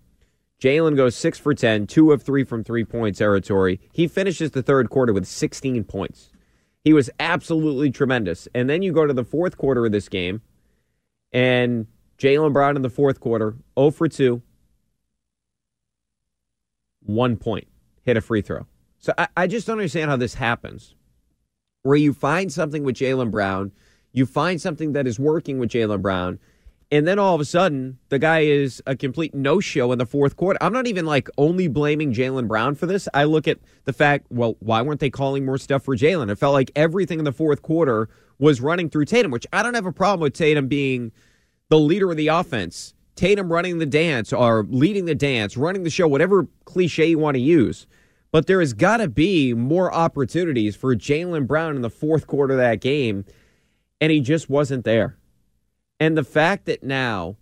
Jaylen 0.61 0.97
goes 0.97 1.17
six 1.17 1.39
for 1.39 1.55
10, 1.55 1.87
two 1.87 2.13
of 2.13 2.23
three 2.23 2.45
from 2.45 2.63
three 2.63 2.85
point 2.85 3.17
territory. 3.17 3.81
He 3.93 4.07
finishes 4.07 4.51
the 4.51 4.63
third 4.63 4.91
quarter 4.91 5.13
with 5.13 5.27
16 5.27 5.85
points. 5.85 6.31
He 6.85 6.93
was 6.93 7.11
absolutely 7.19 7.91
tremendous. 7.91 8.49
And 8.55 8.69
then 8.69 8.83
you 8.83 8.93
go 8.93 9.07
to 9.07 9.13
the 9.13 9.25
fourth 9.25 9.57
quarter 9.57 9.87
of 9.87 9.93
this 9.93 10.09
game, 10.09 10.43
and 11.33 11.87
Jaylen 12.19 12.53
Brown 12.53 12.77
in 12.77 12.83
the 12.83 12.91
fourth 12.91 13.21
quarter, 13.21 13.57
0 13.79 13.91
for 13.91 14.09
2, 14.09 14.43
one 17.03 17.37
point, 17.37 17.67
hit 18.03 18.17
a 18.17 18.21
free 18.21 18.43
throw. 18.43 18.67
So 18.99 19.13
I, 19.17 19.29
I 19.37 19.47
just 19.47 19.67
don't 19.67 19.79
understand 19.79 20.11
how 20.11 20.17
this 20.17 20.35
happens. 20.35 20.95
Where 21.83 21.97
you 21.97 22.13
find 22.13 22.53
something 22.53 22.85
with 22.85 22.97
Jaylen 22.97 23.31
Brown, 23.31 23.73
you 24.13 24.27
find 24.27 24.61
something 24.61 24.93
that 24.93 25.07
is 25.07 25.19
working 25.19 25.59
with 25.59 25.71
Jaylen 25.71 26.03
Brown, 26.03 26.39
and 26.93 27.07
then 27.07 27.21
all 27.21 27.37
of 27.37 27.41
a 27.41 27.45
sudden, 27.45 27.99
the 28.09 28.19
guy 28.19 28.41
is 28.41 28.83
a 28.85 28.97
complete 28.97 29.33
no 29.33 29.61
show 29.61 29.93
in 29.93 29.99
the 29.99 30.07
fourth 30.07 30.37
quarter. 30.37 30.59
I'm 30.61 30.73
not 30.73 30.89
even 30.89 31.07
like 31.07 31.31
only 31.39 31.69
blaming 31.69 32.13
Jaylen 32.13 32.49
Brown 32.49 32.75
for 32.75 32.87
this. 32.87 33.09
I 33.15 33.25
look 33.25 33.47
at 33.47 33.59
the 33.85 33.93
fact, 33.93 34.27
well, 34.29 34.57
why 34.59 34.83
weren't 34.83 34.99
they 34.99 35.11
calling 35.11 35.45
more 35.45 35.59
stuff 35.59 35.85
for 35.85 35.97
Jaylen? 35.97 36.31
It 36.31 36.37
felt 36.37 36.53
like 36.53 36.73
everything 36.75 37.21
in 37.21 37.25
the 37.25 37.33
fourth 37.33 37.63
quarter 37.63 38.09
was 38.41 38.61
running 38.61 38.91
through 38.91 39.05
Tatum, 39.05 39.31
which 39.31 39.47
I 39.53 39.63
don't 39.63 39.75
have 39.75 39.87
a 39.87 39.93
problem 39.93 40.21
with 40.21 40.35
Tatum 40.35 40.67
being 40.67 41.13
the 41.69 41.79
leader 41.79 42.11
of 42.11 42.17
the 42.17 42.29
offense. 42.29 42.95
Tatum 43.21 43.53
running 43.53 43.77
the 43.77 43.85
dance 43.85 44.33
or 44.33 44.65
leading 44.71 45.05
the 45.05 45.15
dance, 45.15 45.55
running 45.55 45.83
the 45.83 45.91
show, 45.91 46.09
whatever 46.09 46.49
cliche 46.65 47.05
you 47.05 47.19
want 47.19 47.35
to 47.35 47.41
use. 47.41 47.87
But 48.33 48.47
there 48.47 48.61
has 48.61 48.73
got 48.73 48.97
to 48.97 49.09
be 49.09 49.53
more 49.53 49.93
opportunities 49.93 50.75
for 50.75 50.97
Jaylen 50.97 51.47
Brown 51.47 51.77
in 51.77 51.83
the 51.83 51.91
fourth 51.91 52.27
quarter 52.27 52.55
of 52.55 52.61
that 52.61 52.81
game, 52.81 53.27
and 54.01 54.11
he 54.11 54.21
just 54.21 54.49
wasn't 54.49 54.87
there. 54.87 55.19
And 55.99 56.17
the 56.17 56.25
fact 56.25 56.65
that 56.65 56.83
now 56.83 57.37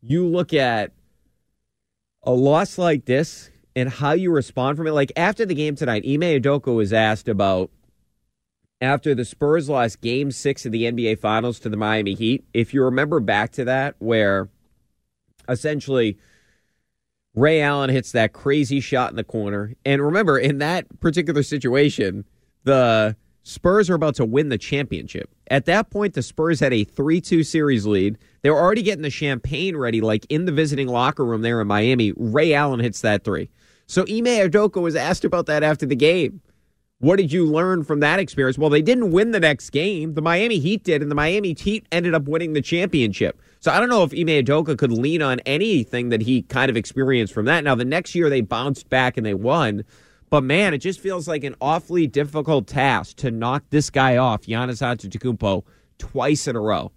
you 0.00 0.26
look 0.26 0.54
at 0.54 0.92
a 2.22 2.32
loss 2.32 2.78
like 2.78 3.04
this 3.04 3.50
and 3.76 3.90
how 3.90 4.12
you 4.12 4.30
respond 4.30 4.78
from 4.78 4.86
it, 4.86 4.92
like 4.92 5.12
after 5.14 5.44
the 5.44 5.54
game 5.54 5.74
tonight, 5.74 6.04
Ime 6.06 6.40
Udoka 6.40 6.74
was 6.74 6.90
asked 6.90 7.28
about 7.28 7.70
after 8.80 9.14
the 9.14 9.26
Spurs 9.26 9.68
lost 9.68 10.00
game 10.00 10.30
six 10.30 10.64
of 10.64 10.72
the 10.72 10.84
NBA 10.84 11.18
Finals 11.18 11.58
to 11.60 11.68
the 11.68 11.76
Miami 11.76 12.14
Heat. 12.14 12.46
If 12.54 12.72
you 12.72 12.82
remember 12.82 13.20
back 13.20 13.52
to 13.52 13.66
that, 13.66 13.94
where 13.98 14.48
essentially 15.48 16.18
Ray 17.34 17.60
Allen 17.60 17.90
hits 17.90 18.12
that 18.12 18.32
crazy 18.32 18.80
shot 18.80 19.10
in 19.10 19.16
the 19.16 19.24
corner. 19.24 19.74
And 19.84 20.02
remember, 20.02 20.38
in 20.38 20.58
that 20.58 21.00
particular 21.00 21.42
situation, 21.42 22.24
the 22.64 23.16
Spurs 23.42 23.88
are 23.88 23.94
about 23.94 24.14
to 24.16 24.24
win 24.24 24.48
the 24.50 24.58
championship. 24.58 25.30
At 25.50 25.64
that 25.66 25.90
point, 25.90 26.14
the 26.14 26.22
Spurs 26.22 26.60
had 26.60 26.72
a 26.72 26.84
3 26.84 27.20
2 27.20 27.42
series 27.42 27.86
lead. 27.86 28.18
They 28.42 28.50
were 28.50 28.60
already 28.60 28.82
getting 28.82 29.02
the 29.02 29.10
champagne 29.10 29.76
ready, 29.76 30.00
like 30.00 30.26
in 30.28 30.44
the 30.44 30.52
visiting 30.52 30.88
locker 30.88 31.24
room 31.24 31.42
there 31.42 31.60
in 31.60 31.66
Miami. 31.66 32.12
Ray 32.16 32.52
Allen 32.52 32.80
hits 32.80 33.00
that 33.00 33.24
three. 33.24 33.48
So 33.86 34.02
Ime 34.02 34.50
Udoka 34.50 34.82
was 34.82 34.94
asked 34.94 35.24
about 35.24 35.46
that 35.46 35.62
after 35.62 35.86
the 35.86 35.96
game. 35.96 36.42
What 36.98 37.16
did 37.16 37.32
you 37.32 37.46
learn 37.46 37.84
from 37.84 38.00
that 38.00 38.18
experience? 38.18 38.58
Well, 38.58 38.70
they 38.70 38.82
didn't 38.82 39.12
win 39.12 39.30
the 39.30 39.40
next 39.40 39.70
game. 39.70 40.14
The 40.14 40.20
Miami 40.20 40.58
Heat 40.58 40.82
did, 40.82 41.00
and 41.00 41.10
the 41.10 41.14
Miami 41.14 41.54
Heat 41.54 41.86
ended 41.92 42.12
up 42.12 42.28
winning 42.28 42.52
the 42.52 42.60
championship. 42.60 43.40
So 43.60 43.72
I 43.72 43.80
don't 43.80 43.88
know 43.88 44.04
if 44.04 44.12
Ime 44.12 44.44
Udoka 44.44 44.78
could 44.78 44.92
lean 44.92 45.20
on 45.20 45.40
anything 45.40 46.10
that 46.10 46.22
he 46.22 46.42
kind 46.42 46.70
of 46.70 46.76
experienced 46.76 47.34
from 47.34 47.46
that. 47.46 47.64
Now, 47.64 47.74
the 47.74 47.84
next 47.84 48.14
year 48.14 48.30
they 48.30 48.40
bounced 48.40 48.88
back 48.88 49.16
and 49.16 49.26
they 49.26 49.34
won. 49.34 49.84
But 50.30 50.44
man, 50.44 50.74
it 50.74 50.78
just 50.78 51.00
feels 51.00 51.26
like 51.26 51.42
an 51.42 51.56
awfully 51.60 52.06
difficult 52.06 52.66
task 52.66 53.16
to 53.18 53.30
knock 53.30 53.64
this 53.70 53.90
guy 53.90 54.16
off, 54.16 54.42
Giannis 54.42 54.82
Antetokounmpo, 54.82 55.64
twice 55.98 56.46
in 56.46 56.54
a 56.54 56.60
row. 56.60 56.92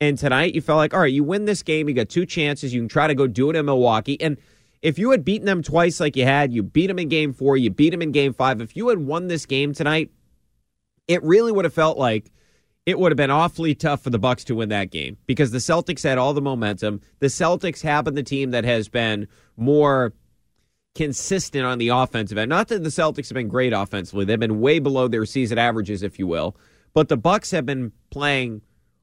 And 0.00 0.16
tonight 0.16 0.54
you 0.54 0.60
felt 0.60 0.78
like, 0.78 0.94
all 0.94 1.00
right, 1.00 1.12
you 1.12 1.24
win 1.24 1.44
this 1.44 1.62
game, 1.62 1.88
you 1.88 1.94
got 1.94 2.08
two 2.08 2.26
chances, 2.26 2.72
you 2.72 2.80
can 2.80 2.88
try 2.88 3.06
to 3.06 3.14
go 3.14 3.26
do 3.26 3.50
it 3.50 3.56
in 3.56 3.66
Milwaukee. 3.66 4.20
And 4.20 4.36
if 4.82 4.98
you 4.98 5.10
had 5.10 5.24
beaten 5.24 5.46
them 5.46 5.62
twice 5.62 6.00
like 6.00 6.16
you 6.16 6.24
had, 6.24 6.52
you 6.52 6.62
beat 6.62 6.88
them 6.88 6.98
in 6.98 7.08
game 7.08 7.32
four, 7.32 7.56
you 7.56 7.70
beat 7.70 7.90
them 7.90 8.02
in 8.02 8.10
game 8.10 8.32
five. 8.32 8.60
If 8.60 8.76
you 8.76 8.88
had 8.88 8.98
won 8.98 9.28
this 9.28 9.46
game 9.46 9.72
tonight, 9.72 10.10
it 11.06 11.22
really 11.22 11.52
would 11.52 11.64
have 11.64 11.74
felt 11.74 11.98
like 11.98 12.32
it 12.84 12.98
would 12.98 13.12
have 13.12 13.16
been 13.16 13.30
awfully 13.30 13.74
tough 13.74 14.02
for 14.02 14.10
the 14.10 14.18
Bucks 14.18 14.44
to 14.44 14.54
win 14.54 14.68
that 14.70 14.90
game 14.90 15.16
because 15.26 15.50
the 15.50 15.58
Celtics 15.58 16.02
had 16.02 16.18
all 16.18 16.34
the 16.34 16.40
momentum. 16.40 17.00
The 17.20 17.28
Celtics 17.28 17.82
have 17.82 18.04
been 18.04 18.14
the 18.14 18.22
team 18.22 18.50
that 18.50 18.64
has 18.64 18.88
been 18.88 19.28
more 19.56 20.12
consistent 20.94 21.64
on 21.64 21.78
the 21.78 21.88
offensive 21.88 22.36
end. 22.36 22.48
Not 22.48 22.68
that 22.68 22.82
the 22.82 22.90
Celtics 22.90 23.28
have 23.28 23.34
been 23.34 23.48
great 23.48 23.72
offensively; 23.72 24.24
they've 24.24 24.38
been 24.38 24.60
way 24.60 24.78
below 24.78 25.08
their 25.08 25.24
season 25.24 25.58
averages, 25.58 26.02
if 26.02 26.18
you 26.18 26.26
will. 26.26 26.56
But 26.92 27.08
the 27.08 27.16
Bucks 27.16 27.52
have 27.52 27.64
been 27.64 27.92
playing 28.10 28.62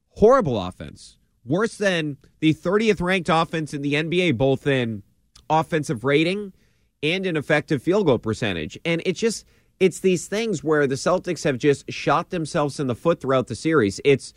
horrible 0.09 0.61
offense, 0.61 1.17
worse 1.45 1.77
than 1.77 2.17
the 2.39 2.53
30th 2.53 3.01
ranked 3.01 3.29
offense 3.29 3.73
in 3.73 3.81
the 3.81 3.93
NBA, 3.93 4.37
both 4.37 4.67
in 4.67 5.03
offensive 5.49 6.03
rating 6.03 6.53
and 7.01 7.25
in 7.25 7.37
effective 7.37 7.81
field 7.81 8.05
goal 8.05 8.19
percentage. 8.19 8.77
And 8.85 9.01
it 9.05 9.13
just 9.13 9.45
it's 9.79 9.99
these 9.99 10.27
things 10.27 10.63
where 10.63 10.87
the 10.87 10.95
Celtics 10.95 11.43
have 11.43 11.57
just 11.57 11.91
shot 11.91 12.29
themselves 12.29 12.79
in 12.79 12.87
the 12.87 12.95
foot 12.95 13.21
throughout 13.21 13.47
the 13.47 13.55
series. 13.55 14.01
It's 14.03 14.33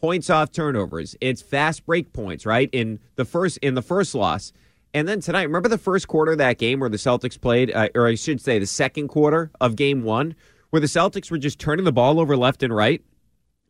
points 0.00 0.30
off 0.30 0.52
turnovers. 0.52 1.16
It's 1.20 1.42
fast 1.42 1.86
break 1.86 2.12
points, 2.12 2.46
right? 2.46 2.68
In 2.72 3.00
the 3.16 3.24
first 3.24 3.58
in 3.58 3.74
the 3.74 3.82
first 3.82 4.14
loss. 4.14 4.52
And 4.92 5.08
then 5.08 5.20
tonight, 5.20 5.44
remember 5.44 5.68
the 5.68 5.78
first 5.78 6.06
quarter 6.06 6.32
of 6.32 6.38
that 6.38 6.58
game 6.58 6.78
where 6.78 6.88
the 6.88 6.98
Celtics 6.98 7.40
played, 7.40 7.72
uh, 7.72 7.88
or 7.96 8.06
I 8.06 8.14
should 8.14 8.40
say 8.40 8.60
the 8.60 8.66
second 8.66 9.08
quarter 9.08 9.50
of 9.60 9.74
game 9.74 10.04
one, 10.04 10.36
where 10.70 10.78
the 10.78 10.86
Celtics 10.86 11.32
were 11.32 11.38
just 11.38 11.58
turning 11.58 11.84
the 11.84 11.92
ball 11.92 12.20
over 12.20 12.36
left 12.36 12.62
and 12.62 12.74
right 12.74 13.02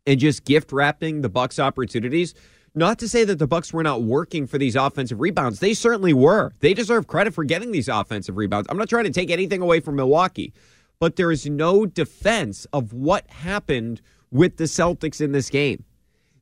and 0.07 0.21
just 0.21 0.45
gift 0.45 0.71
wrapping 0.71 1.23
the 1.23 1.31
Bucks 1.31 1.59
opportunities. 1.59 2.35
Not 2.75 2.99
to 2.99 3.09
say 3.09 3.25
that 3.25 3.39
the 3.39 3.47
Bucks 3.47 3.73
were 3.73 3.85
not 3.85 4.03
working 4.03 4.47
for 4.47 4.59
these 4.59 4.75
offensive 4.75 5.21
rebounds. 5.21 5.61
They 5.61 5.75
certainly 5.75 6.13
were. 6.13 6.53
They 6.59 6.75
deserve 6.75 7.07
credit 7.07 7.33
for 7.33 7.45
getting 7.45 7.71
these 7.71 7.89
offensive 7.89 8.37
rebounds. 8.37 8.67
I'm 8.69 8.77
not 8.77 8.89
trying 8.89 9.05
to 9.05 9.13
take 9.13 9.31
anything 9.31 9.63
away 9.63 9.79
from 9.81 9.95
Milwaukee, 9.95 10.53
but 10.99 11.17
there 11.17 11.31
is 11.31 11.47
no 11.47 11.87
defense 11.87 12.67
of 12.73 12.93
what 12.93 13.29
happened 13.31 14.01
with 14.31 14.57
the 14.57 14.65
Celtics 14.65 15.21
in 15.21 15.33
this 15.33 15.51
game. 15.51 15.85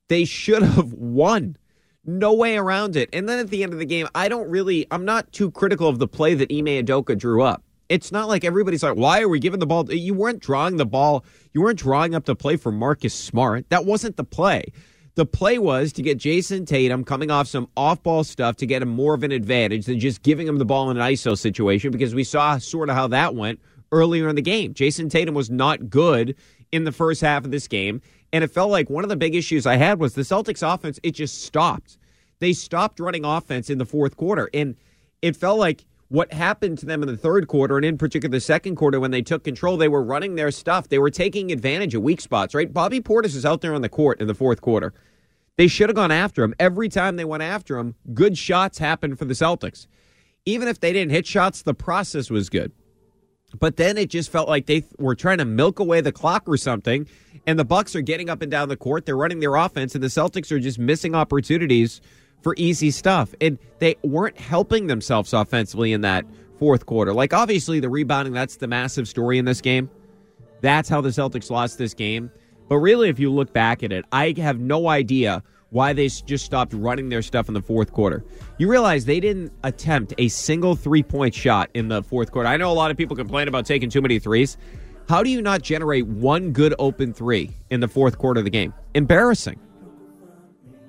They 0.09 0.25
should 0.25 0.63
have 0.63 0.93
won. 0.93 1.57
No 2.05 2.33
way 2.33 2.57
around 2.57 2.97
it. 2.97 3.09
And 3.13 3.29
then 3.29 3.39
at 3.39 3.51
the 3.51 3.63
end 3.63 3.73
of 3.73 3.79
the 3.79 3.85
game, 3.85 4.09
I 4.15 4.29
don't 4.29 4.51
really, 4.51 4.87
I'm 4.91 5.05
not 5.05 5.31
too 5.33 5.51
critical 5.51 5.89
of 5.89 5.99
the 5.99 6.09
play 6.09 6.35
that 6.35 6.51
Ime 6.51 6.85
Udoka 6.85 7.17
drew 7.17 7.43
up. 7.43 7.63
It's 7.89 8.11
not 8.11 8.27
like 8.27 8.45
everybody's 8.45 8.83
like, 8.83 8.97
why 8.97 9.21
are 9.21 9.29
we 9.29 9.39
giving 9.39 9.61
the 9.61 9.67
ball? 9.67 9.93
You 9.93 10.15
weren't 10.15 10.41
drawing 10.41 10.79
the 10.79 10.87
ball. 10.87 11.25
You 11.53 11.61
weren't 11.61 11.79
drawing 11.79 12.15
up 12.15 12.25
the 12.25 12.35
play 12.35 12.57
for 12.57 12.73
Marcus 12.73 13.15
Smart. 13.15 13.69
That 13.69 13.85
wasn't 13.85 14.17
the 14.17 14.25
play. 14.25 14.73
The 15.15 15.27
play 15.27 15.59
was 15.59 15.93
to 15.93 16.03
get 16.03 16.17
Jayson 16.17 16.65
Tatum 16.65 17.05
coming 17.05 17.31
off 17.31 17.47
some 17.47 17.69
off 17.77 18.03
ball 18.03 18.25
stuff 18.25 18.57
to 18.57 18.67
get 18.67 18.81
him 18.81 18.89
more 18.89 19.13
of 19.13 19.23
an 19.23 19.31
advantage 19.31 19.85
than 19.85 20.01
just 20.01 20.23
giving 20.23 20.49
him 20.49 20.57
the 20.57 20.65
ball 20.65 20.91
in 20.91 20.97
an 20.97 21.03
ISO 21.03 21.37
situation 21.37 21.91
because 21.91 22.15
we 22.15 22.25
saw 22.25 22.57
sort 22.57 22.89
of 22.89 22.95
how 22.95 23.09
that 23.09 23.35
went 23.35 23.61
earlier 23.93 24.29
in 24.29 24.37
the 24.37 24.43
game. 24.43 24.75
Jayson 24.75 25.09
Tatum 25.09 25.35
was 25.35 25.51
not 25.51 25.89
good 25.89 26.35
in 26.73 26.85
the 26.85 26.93
first 26.93 27.21
half 27.21 27.45
of 27.45 27.51
this 27.51 27.69
game. 27.69 28.01
And 28.33 28.43
it 28.43 28.51
felt 28.51 28.71
like 28.71 28.91
one 28.91 29.05
of 29.05 29.11
the 29.11 29.17
big 29.17 29.35
issues 29.35 29.67
I 29.67 29.77
had 29.77 30.01
was 30.01 30.15
the 30.15 30.23
Celtics 30.23 30.63
offense, 30.67 30.99
it 31.03 31.13
just 31.13 31.45
stopped. 31.45 31.99
They 32.41 32.53
stopped 32.55 32.99
running 32.99 33.25
offense 33.25 33.71
in 33.71 33.79
the 33.79 33.87
fourth 33.87 34.17
quarter. 34.17 34.49
And 34.53 34.75
it 35.21 35.37
felt 35.37 35.59
like 35.59 35.85
what 36.09 36.33
happened 36.33 36.79
to 36.79 36.87
them 36.87 37.03
in 37.03 37.09
the 37.09 37.17
third 37.17 37.49
quarter, 37.49 37.77
and 37.77 37.87
in 37.87 37.97
particular 37.97 38.31
the 38.31 38.41
second 38.41 38.77
quarter 38.77 39.01
when 39.01 39.13
they 39.13 39.23
took 39.23 39.45
control, 39.45 39.77
they 39.77 39.89
were 39.89 40.03
running 40.03 40.35
their 40.35 40.51
stuff. 40.51 40.89
They 40.89 40.99
were 40.99 41.11
taking 41.11 41.51
advantage 41.51 41.95
of 41.95 42.03
weak 42.03 42.21
spots, 42.21 42.55
right? 42.55 42.71
Bobby 42.71 43.01
Portis 43.01 43.35
is 43.35 43.47
out 43.47 43.63
there 43.63 43.75
on 43.75 43.81
the 43.81 43.89
court 43.89 44.21
in 44.21 44.27
the 44.27 44.35
fourth 44.35 44.61
quarter. 44.61 44.93
They 45.57 45.69
should 45.69 45.89
have 45.89 45.97
gone 45.97 46.11
after 46.11 46.43
him. 46.43 46.55
Every 46.59 46.89
time 46.89 47.17
they 47.17 47.25
went 47.25 47.43
after 47.43 47.79
him, 47.79 47.95
good 48.13 48.37
shots 48.37 48.79
happened 48.79 49.19
for 49.19 49.25
the 49.25 49.35
Celtics. 49.35 49.87
Even 50.45 50.69
if 50.69 50.81
they 50.81 50.93
didn't 50.93 51.13
hit 51.13 51.27
shots, 51.27 51.63
the 51.63 51.75
process 51.75 52.31
was 52.31 52.51
good. 52.51 52.73
But 53.59 53.77
then 53.77 53.99
it 53.99 54.09
just 54.09 54.31
felt 54.31 54.49
like 54.49 54.67
they 54.67 54.85
were 54.99 55.15
trying 55.15 55.39
to 55.39 55.45
milk 55.45 55.79
away 55.79 56.01
the 56.01 56.13
clock 56.13 56.45
or 56.47 56.57
something, 56.57 57.07
and 57.47 57.59
the 57.59 57.65
Bucks 57.65 57.95
are 57.95 58.01
getting 58.01 58.31
up 58.31 58.43
and 58.43 58.51
down 58.51 58.69
the 58.69 58.77
court. 58.77 59.07
They're 59.07 59.17
running 59.17 59.41
their 59.41 59.57
offense, 59.57 59.95
and 59.95 60.03
the 60.03 60.09
Celtics 60.09 60.51
are 60.51 60.61
just 60.61 60.79
missing 60.79 61.15
opportunities 61.15 62.01
for 62.43 62.55
easy 62.59 62.91
stuff. 62.91 63.35
And 63.41 63.59
they 63.79 63.97
weren't 64.03 64.39
helping 64.39 64.87
themselves 64.87 65.33
offensively 65.33 65.93
in 65.93 66.01
that 66.03 66.25
fourth 66.59 66.87
quarter. 66.87 67.13
Like 67.13 67.33
obviously 67.33 67.81
the 67.81 67.89
rebounding, 67.89 68.33
that's 68.33 68.57
the 68.57 68.67
massive 68.69 69.09
story 69.09 69.39
in 69.39 69.45
this 69.45 69.61
game. 69.61 69.91
That's 70.61 70.89
how 70.89 71.01
the 71.01 71.09
Celtics 71.09 71.51
lost 71.51 71.79
this 71.79 71.95
game. 71.95 72.31
But 72.69 72.77
really, 72.77 73.09
if 73.09 73.19
you 73.19 73.31
look 73.31 73.53
back 73.53 73.83
at 73.83 73.93
it, 73.93 74.05
I 74.13 74.33
have 74.39 74.61
no 74.61 74.89
idea 74.89 75.43
why 75.73 75.93
they 75.95 76.07
just 76.07 76.45
stopped 76.45 76.73
running 76.75 77.09
their 77.09 77.23
stuff 77.23 77.49
in 77.49 77.55
the 77.55 77.63
fourth 77.63 77.93
quarter. 77.93 78.25
You 78.59 78.71
realize 78.71 79.07
they 79.07 79.21
didn't 79.21 79.53
attempt 79.65 80.15
a 80.19 80.29
single 80.29 80.77
three 80.77 81.03
point 81.03 81.35
shot 81.35 81.71
in 81.75 81.89
the 81.89 82.03
fourth 82.03 82.31
quarter. 82.31 82.49
I 82.49 82.59
know 82.59 82.71
a 82.71 82.75
lot 82.75 82.91
of 82.91 82.97
people 82.97 83.17
complain 83.17 83.49
about 83.49 83.67
taking 83.67 83.91
too 83.91 84.03
many 84.03 84.19
threes. 84.19 84.57
How 85.09 85.23
do 85.23 85.31
you 85.31 85.43
not 85.43 85.63
generate 85.63 86.07
one 86.07 86.53
good 86.53 86.75
open 86.79 87.13
three 87.13 87.51
in 87.71 87.81
the 87.81 87.89
fourth 87.89 88.19
quarter 88.19 88.39
of 88.39 88.45
the 88.45 88.51
game? 88.51 88.73
Embarrassing. 88.95 89.59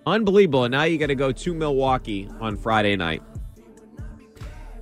Unbelievable. 0.06 0.66
And 0.66 0.74
now 0.74 0.84
you 0.84 0.98
got 0.98 1.08
to 1.08 1.16
go 1.16 1.32
to 1.32 1.54
Milwaukee 1.54 2.30
on 2.40 2.58
Friday 2.58 2.96
night. 2.98 3.24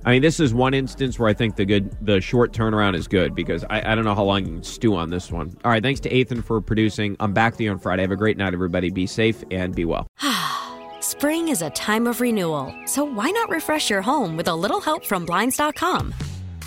I 0.04 0.10
mean, 0.10 0.22
this 0.22 0.40
is 0.40 0.52
one 0.52 0.74
instance 0.74 1.18
where 1.18 1.28
I 1.28 1.34
think 1.34 1.54
the 1.54 1.64
good, 1.64 1.96
the 2.04 2.20
short 2.20 2.52
turnaround 2.52 2.96
is 2.96 3.06
good 3.06 3.34
because 3.34 3.64
I, 3.70 3.92
I 3.92 3.94
don't 3.94 4.04
know 4.04 4.14
how 4.14 4.24
long 4.24 4.40
you 4.44 4.52
can 4.54 4.62
stew 4.64 4.96
on 4.96 5.10
this 5.10 5.30
one. 5.30 5.56
All 5.64 5.70
right, 5.70 5.82
thanks 5.82 6.00
to 6.00 6.12
Ethan 6.12 6.42
for 6.42 6.60
producing. 6.60 7.16
I'm 7.20 7.32
back 7.32 7.56
to 7.56 7.62
you 7.62 7.70
on 7.70 7.78
Friday. 7.78 8.02
Have 8.02 8.10
a 8.10 8.16
great 8.16 8.36
night, 8.36 8.52
everybody. 8.52 8.90
Be 8.90 9.06
safe 9.06 9.44
and 9.52 9.74
be 9.74 9.84
well. 9.84 10.08
Spring 11.00 11.48
is 11.48 11.62
a 11.62 11.70
time 11.70 12.06
of 12.08 12.20
renewal, 12.20 12.74
so 12.86 13.04
why 13.04 13.30
not 13.30 13.48
refresh 13.48 13.90
your 13.90 14.02
home 14.02 14.36
with 14.36 14.48
a 14.48 14.54
little 14.54 14.80
help 14.80 15.04
from 15.04 15.24
Blinds.com? 15.24 16.12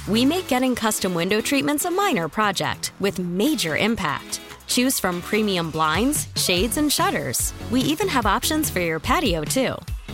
We 0.07 0.23
make 0.23 0.47
getting 0.47 0.75
custom 0.75 1.13
window 1.13 1.41
treatments 1.41 1.83
a 1.85 1.91
minor 1.91 2.29
project 2.29 2.93
with 3.01 3.19
major 3.19 3.75
impact. 3.75 4.39
Choose 4.67 4.99
from 4.99 5.21
premium 5.21 5.71
blinds, 5.71 6.27
shades, 6.35 6.77
and 6.77 6.91
shutters. 6.91 7.53
We 7.69 7.81
even 7.81 8.07
have 8.07 8.25
options 8.25 8.69
for 8.69 8.79
your 8.79 8.99
patio, 8.99 9.43
too. 9.43 9.75